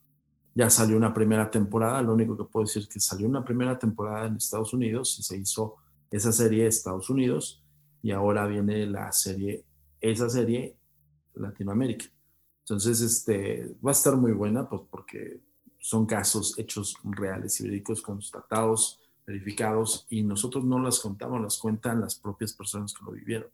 ya 0.54 0.70
salió 0.70 0.98
una 0.98 1.14
primera 1.14 1.50
temporada, 1.50 2.02
lo 2.02 2.14
único 2.14 2.36
que 2.36 2.44
puedo 2.44 2.66
decir 2.66 2.84
es 2.84 2.90
que 2.90 3.00
salió 3.00 3.28
una 3.28 3.44
primera 3.44 3.80
temporada 3.80 4.28
en 4.28 4.36
Estados 4.36 4.74
Unidos 4.74 5.18
y 5.20 5.24
se 5.24 5.38
hizo 5.38 5.78
esa 6.10 6.32
serie 6.32 6.64
de 6.64 6.70
Estados 6.70 7.10
Unidos 7.10 7.64
y 8.02 8.12
ahora 8.12 8.46
viene 8.48 8.86
la 8.86 9.12
serie, 9.12 9.64
esa 10.02 10.30
serie 10.30 10.76
Latinoamérica. 11.36 12.06
Entonces, 12.60 13.02
este, 13.02 13.76
va 13.86 13.92
a 13.92 13.94
estar 13.94 14.16
muy 14.18 14.34
buena 14.34 14.68
pues, 14.68 14.82
porque 14.90 15.40
son 15.80 16.06
casos 16.06 16.58
hechos 16.60 16.98
reales 17.04 17.60
y 17.60 17.64
verídicos 17.64 18.02
constatados, 18.02 19.00
verificados 19.26 20.06
y 20.10 20.22
nosotros 20.22 20.66
no 20.66 20.80
las 20.80 21.00
contamos, 21.00 21.42
las 21.42 21.58
cuentan 21.58 22.02
las 22.02 22.16
propias 22.16 22.52
personas 22.54 22.94
que 22.94 23.06
lo 23.06 23.12
vivieron. 23.12 23.50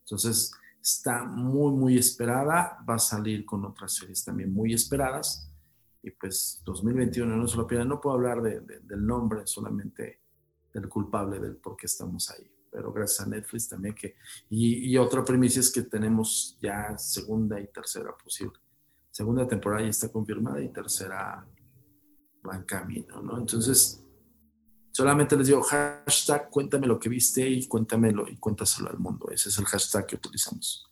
Entonces, 0.00 0.52
está 0.82 1.24
muy, 1.24 1.72
muy 1.72 1.96
esperada, 1.96 2.84
va 2.88 2.96
a 2.96 2.98
salir 2.98 3.46
con 3.46 3.64
otras 3.64 3.94
series 3.94 4.22
también 4.22 4.52
muy 4.52 4.74
esperadas 4.74 5.50
y 6.04 6.10
pues 6.10 6.60
2021 6.66 7.34
no 7.34 7.48
se 7.48 7.56
lo 7.56 7.66
pierdan. 7.66 7.88
No 7.88 8.00
puedo 8.00 8.16
hablar 8.16 8.42
de, 8.42 8.60
del 8.60 9.06
nombre, 9.06 9.46
solamente 9.46 10.20
del 10.72 10.86
culpable 10.88 11.40
del 11.40 11.56
por 11.56 11.76
qué 11.76 11.86
estamos 11.86 12.30
ahí. 12.30 12.46
Pero 12.70 12.92
gracias 12.92 13.26
a 13.26 13.30
Netflix 13.30 13.68
también 13.68 13.94
que... 13.94 14.16
Y, 14.50 14.90
y 14.90 14.98
otra 14.98 15.24
primicia 15.24 15.60
es 15.60 15.72
que 15.72 15.82
tenemos 15.82 16.58
ya 16.60 16.98
segunda 16.98 17.58
y 17.58 17.68
tercera 17.68 18.14
posible. 18.16 18.58
Segunda 19.10 19.48
temporada 19.48 19.82
ya 19.82 19.90
está 19.90 20.10
confirmada 20.12 20.60
y 20.60 20.68
tercera 20.68 21.46
va 22.46 22.56
en 22.56 22.64
camino, 22.64 23.22
¿no? 23.22 23.38
Entonces, 23.38 24.04
solamente 24.90 25.36
les 25.36 25.46
digo 25.46 25.62
hashtag 25.62 26.50
cuéntame 26.50 26.86
lo 26.86 26.98
que 26.98 27.08
viste 27.08 27.48
y 27.48 27.66
cuéntamelo 27.66 28.28
y 28.28 28.36
cuéntaselo 28.36 28.90
al 28.90 28.98
mundo. 28.98 29.30
Ese 29.30 29.48
es 29.48 29.58
el 29.58 29.64
hashtag 29.64 30.06
que 30.06 30.16
utilizamos. 30.16 30.86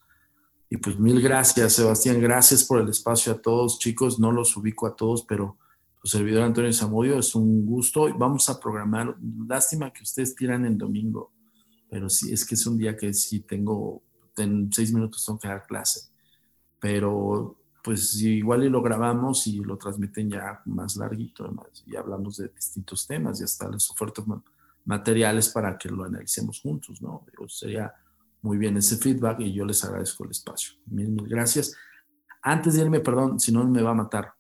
Y 0.72 0.78
pues 0.78 0.98
mil 0.98 1.20
gracias, 1.20 1.74
Sebastián. 1.74 2.18
Gracias 2.18 2.64
por 2.64 2.80
el 2.80 2.88
espacio 2.88 3.30
a 3.30 3.42
todos, 3.42 3.78
chicos. 3.78 4.18
No 4.18 4.32
los 4.32 4.56
ubico 4.56 4.86
a 4.86 4.96
todos, 4.96 5.22
pero 5.22 5.58
su 6.02 6.16
servidor 6.16 6.44
Antonio 6.44 6.72
Zamudio 6.72 7.18
es 7.18 7.34
un 7.34 7.66
gusto. 7.66 8.08
Vamos 8.16 8.48
a 8.48 8.58
programar. 8.58 9.14
Lástima 9.46 9.92
que 9.92 10.02
ustedes 10.02 10.34
tiran 10.34 10.64
en 10.64 10.78
domingo, 10.78 11.30
pero 11.90 12.08
sí, 12.08 12.32
es 12.32 12.46
que 12.46 12.54
es 12.54 12.66
un 12.66 12.78
día 12.78 12.96
que 12.96 13.12
sí 13.12 13.40
tengo, 13.40 14.02
en 14.38 14.72
seis 14.72 14.94
minutos 14.94 15.22
tengo 15.26 15.38
que 15.38 15.48
dar 15.48 15.66
clase. 15.66 16.08
Pero 16.80 17.54
pues 17.84 18.14
igual 18.22 18.64
y 18.64 18.70
lo 18.70 18.80
grabamos 18.80 19.46
y 19.48 19.58
lo 19.58 19.76
transmiten 19.76 20.30
ya 20.30 20.62
más 20.64 20.96
larguito, 20.96 21.44
además, 21.44 21.84
y 21.86 21.96
hablamos 21.96 22.38
de 22.38 22.48
distintos 22.48 23.06
temas 23.06 23.38
y 23.42 23.44
hasta 23.44 23.68
les 23.68 23.90
ofertas 23.90 24.24
materiales 24.86 25.50
para 25.50 25.76
que 25.76 25.90
lo 25.90 26.04
analicemos 26.04 26.62
juntos, 26.62 27.02
¿no? 27.02 27.26
sería 27.48 27.92
muy 28.42 28.58
bien 28.58 28.76
ese 28.76 28.96
feedback 28.96 29.40
y 29.40 29.52
yo 29.52 29.64
les 29.64 29.82
agradezco 29.84 30.24
el 30.24 30.30
espacio. 30.30 30.74
Mil, 30.86 31.08
mil 31.08 31.28
gracias. 31.28 31.76
Antes 32.42 32.74
de 32.74 32.82
irme, 32.82 33.00
perdón, 33.00 33.38
si 33.38 33.52
no 33.52 33.64
me 33.66 33.82
va 33.82 33.90
a 33.90 33.94
matar, 33.94 34.34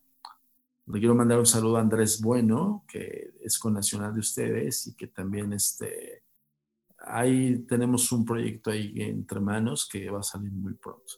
le 0.86 0.98
quiero 0.98 1.14
mandar 1.14 1.38
un 1.38 1.46
saludo 1.46 1.76
a 1.76 1.80
Andrés 1.80 2.20
Bueno, 2.20 2.84
que 2.88 3.34
es 3.40 3.58
con 3.58 3.74
Nacional 3.74 4.12
de 4.12 4.20
ustedes 4.20 4.88
y 4.88 4.96
que 4.96 5.06
también 5.06 5.52
este, 5.52 6.24
ahí 6.98 7.60
tenemos 7.60 8.10
un 8.10 8.24
proyecto 8.24 8.70
ahí 8.70 8.92
entre 8.96 9.38
manos 9.38 9.88
que 9.90 10.10
va 10.10 10.18
a 10.18 10.24
salir 10.24 10.50
muy 10.52 10.74
pronto. 10.74 11.14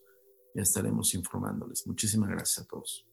Ya 0.54 0.62
estaremos 0.62 1.14
informándoles. 1.14 1.86
Muchísimas 1.86 2.28
gracias 2.28 2.64
a 2.64 2.68
todos. 2.68 3.06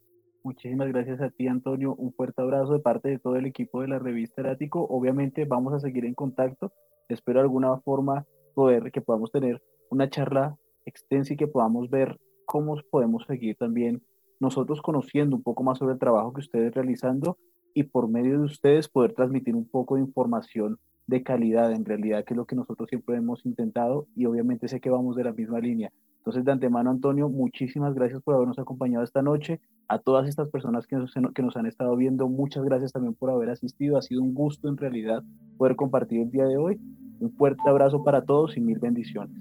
Muchísimas 0.44 0.90
gracias 0.90 1.22
a 1.22 1.30
ti, 1.30 1.48
Antonio. 1.48 1.96
Un 1.96 2.14
fuerte 2.14 2.42
abrazo 2.42 2.74
de 2.74 2.80
parte 2.80 3.10
de 3.10 3.20
todo 3.20 3.38
el 3.38 3.46
equipo 3.46 3.82
de 3.82 3.88
la 3.88 4.00
revista 4.00 4.42
Erático. 4.42 4.86
Obviamente 4.90 5.46
vamos 5.46 5.74
a 5.74 5.80
seguir 5.80 6.04
en 6.04 6.14
contacto. 6.14 6.74
Espero 7.08 7.40
de 7.40 7.44
alguna 7.44 7.78
forma 7.80 8.26
poder 8.52 8.92
que 8.92 9.02
podamos 9.02 9.32
tener 9.32 9.62
una 9.90 10.10
charla 10.10 10.58
extensa 10.86 11.34
y 11.34 11.38
que 11.38 11.48
podamos 11.48 11.90
ver 11.90 12.20
cómo 12.46 12.78
podemos 12.90 13.26
seguir 13.26 13.56
también 13.58 14.02
nosotros 14.40 14.82
conociendo 14.82 15.36
un 15.36 15.44
poco 15.44 15.64
más 15.64 15.78
sobre 15.78 15.94
el 15.94 16.00
trabajo 16.00 16.34
que 16.34 16.42
ustedes 16.42 16.74
realizando 16.74 17.38
y 17.74 17.84
por 17.84 18.10
medio 18.10 18.40
de 18.40 18.46
ustedes 18.46 18.90
poder 18.90 19.14
transmitir 19.14 19.56
un 19.56 19.68
poco 19.68 19.96
de 19.96 20.02
información 20.02 20.80
de 21.08 21.24
calidad 21.24 21.72
en 21.72 21.86
realidad, 21.86 22.24
que 22.26 22.34
es 22.34 22.38
lo 22.38 22.46
que 22.46 22.56
nosotros 22.56 22.90
siempre 22.90 23.18
hemos 23.18 23.46
intentado 23.46 24.08
y 24.16 24.26
obviamente 24.26 24.68
sé 24.68 24.80
que 24.80 24.90
vamos 24.90 25.16
de 25.16 25.24
la 25.24 25.34
misma 25.34 25.60
línea. 25.60 25.92
Entonces, 26.18 26.46
de 26.46 26.52
antemano, 26.52 26.92
Antonio, 26.92 27.30
muchísimas 27.30 27.96
gracias 27.96 28.22
por 28.22 28.36
habernos 28.36 28.60
acompañado 28.60 29.04
esta 29.04 29.24
noche. 29.24 29.60
A 29.88 29.98
todas 29.98 30.30
estas 30.30 30.50
personas 30.50 30.86
que 30.86 30.96
nos, 30.96 31.14
que 31.34 31.42
nos 31.42 31.58
han 31.58 31.66
estado 31.66 31.96
viendo, 31.96 32.30
muchas 32.30 32.64
gracias 32.64 32.92
también 32.92 33.16
por 33.16 33.32
haber 33.32 33.50
asistido. 33.50 33.98
Ha 33.98 34.04
sido 34.04 34.22
un 34.22 34.36
gusto 34.36 34.70
en 34.70 34.78
realidad 34.78 35.24
poder 35.58 35.76
compartir 35.76 36.22
el 36.22 36.30
día 36.30 36.46
de 36.46 36.58
hoy. 36.58 36.80
Un 37.22 37.32
fuerte 37.34 37.62
abrazo 37.68 38.04
para 38.04 38.24
todos 38.24 38.58
y 38.58 38.62
mil 38.62 38.80
bendiciones. 38.80 39.38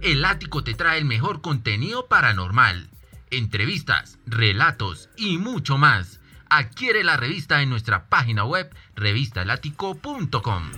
El 0.00 0.24
Ático 0.24 0.62
te 0.62 0.74
trae 0.74 0.98
el 0.98 1.04
mejor 1.04 1.40
contenido 1.40 2.06
paranormal, 2.06 2.88
entrevistas, 3.30 4.20
relatos 4.26 5.10
y 5.16 5.38
mucho 5.38 5.76
más. 5.76 6.20
Adquiere 6.48 7.02
la 7.02 7.16
revista 7.16 7.62
en 7.62 7.68
nuestra 7.68 8.08
página 8.08 8.44
web 8.44 8.72
revistalático.com. 8.94 10.70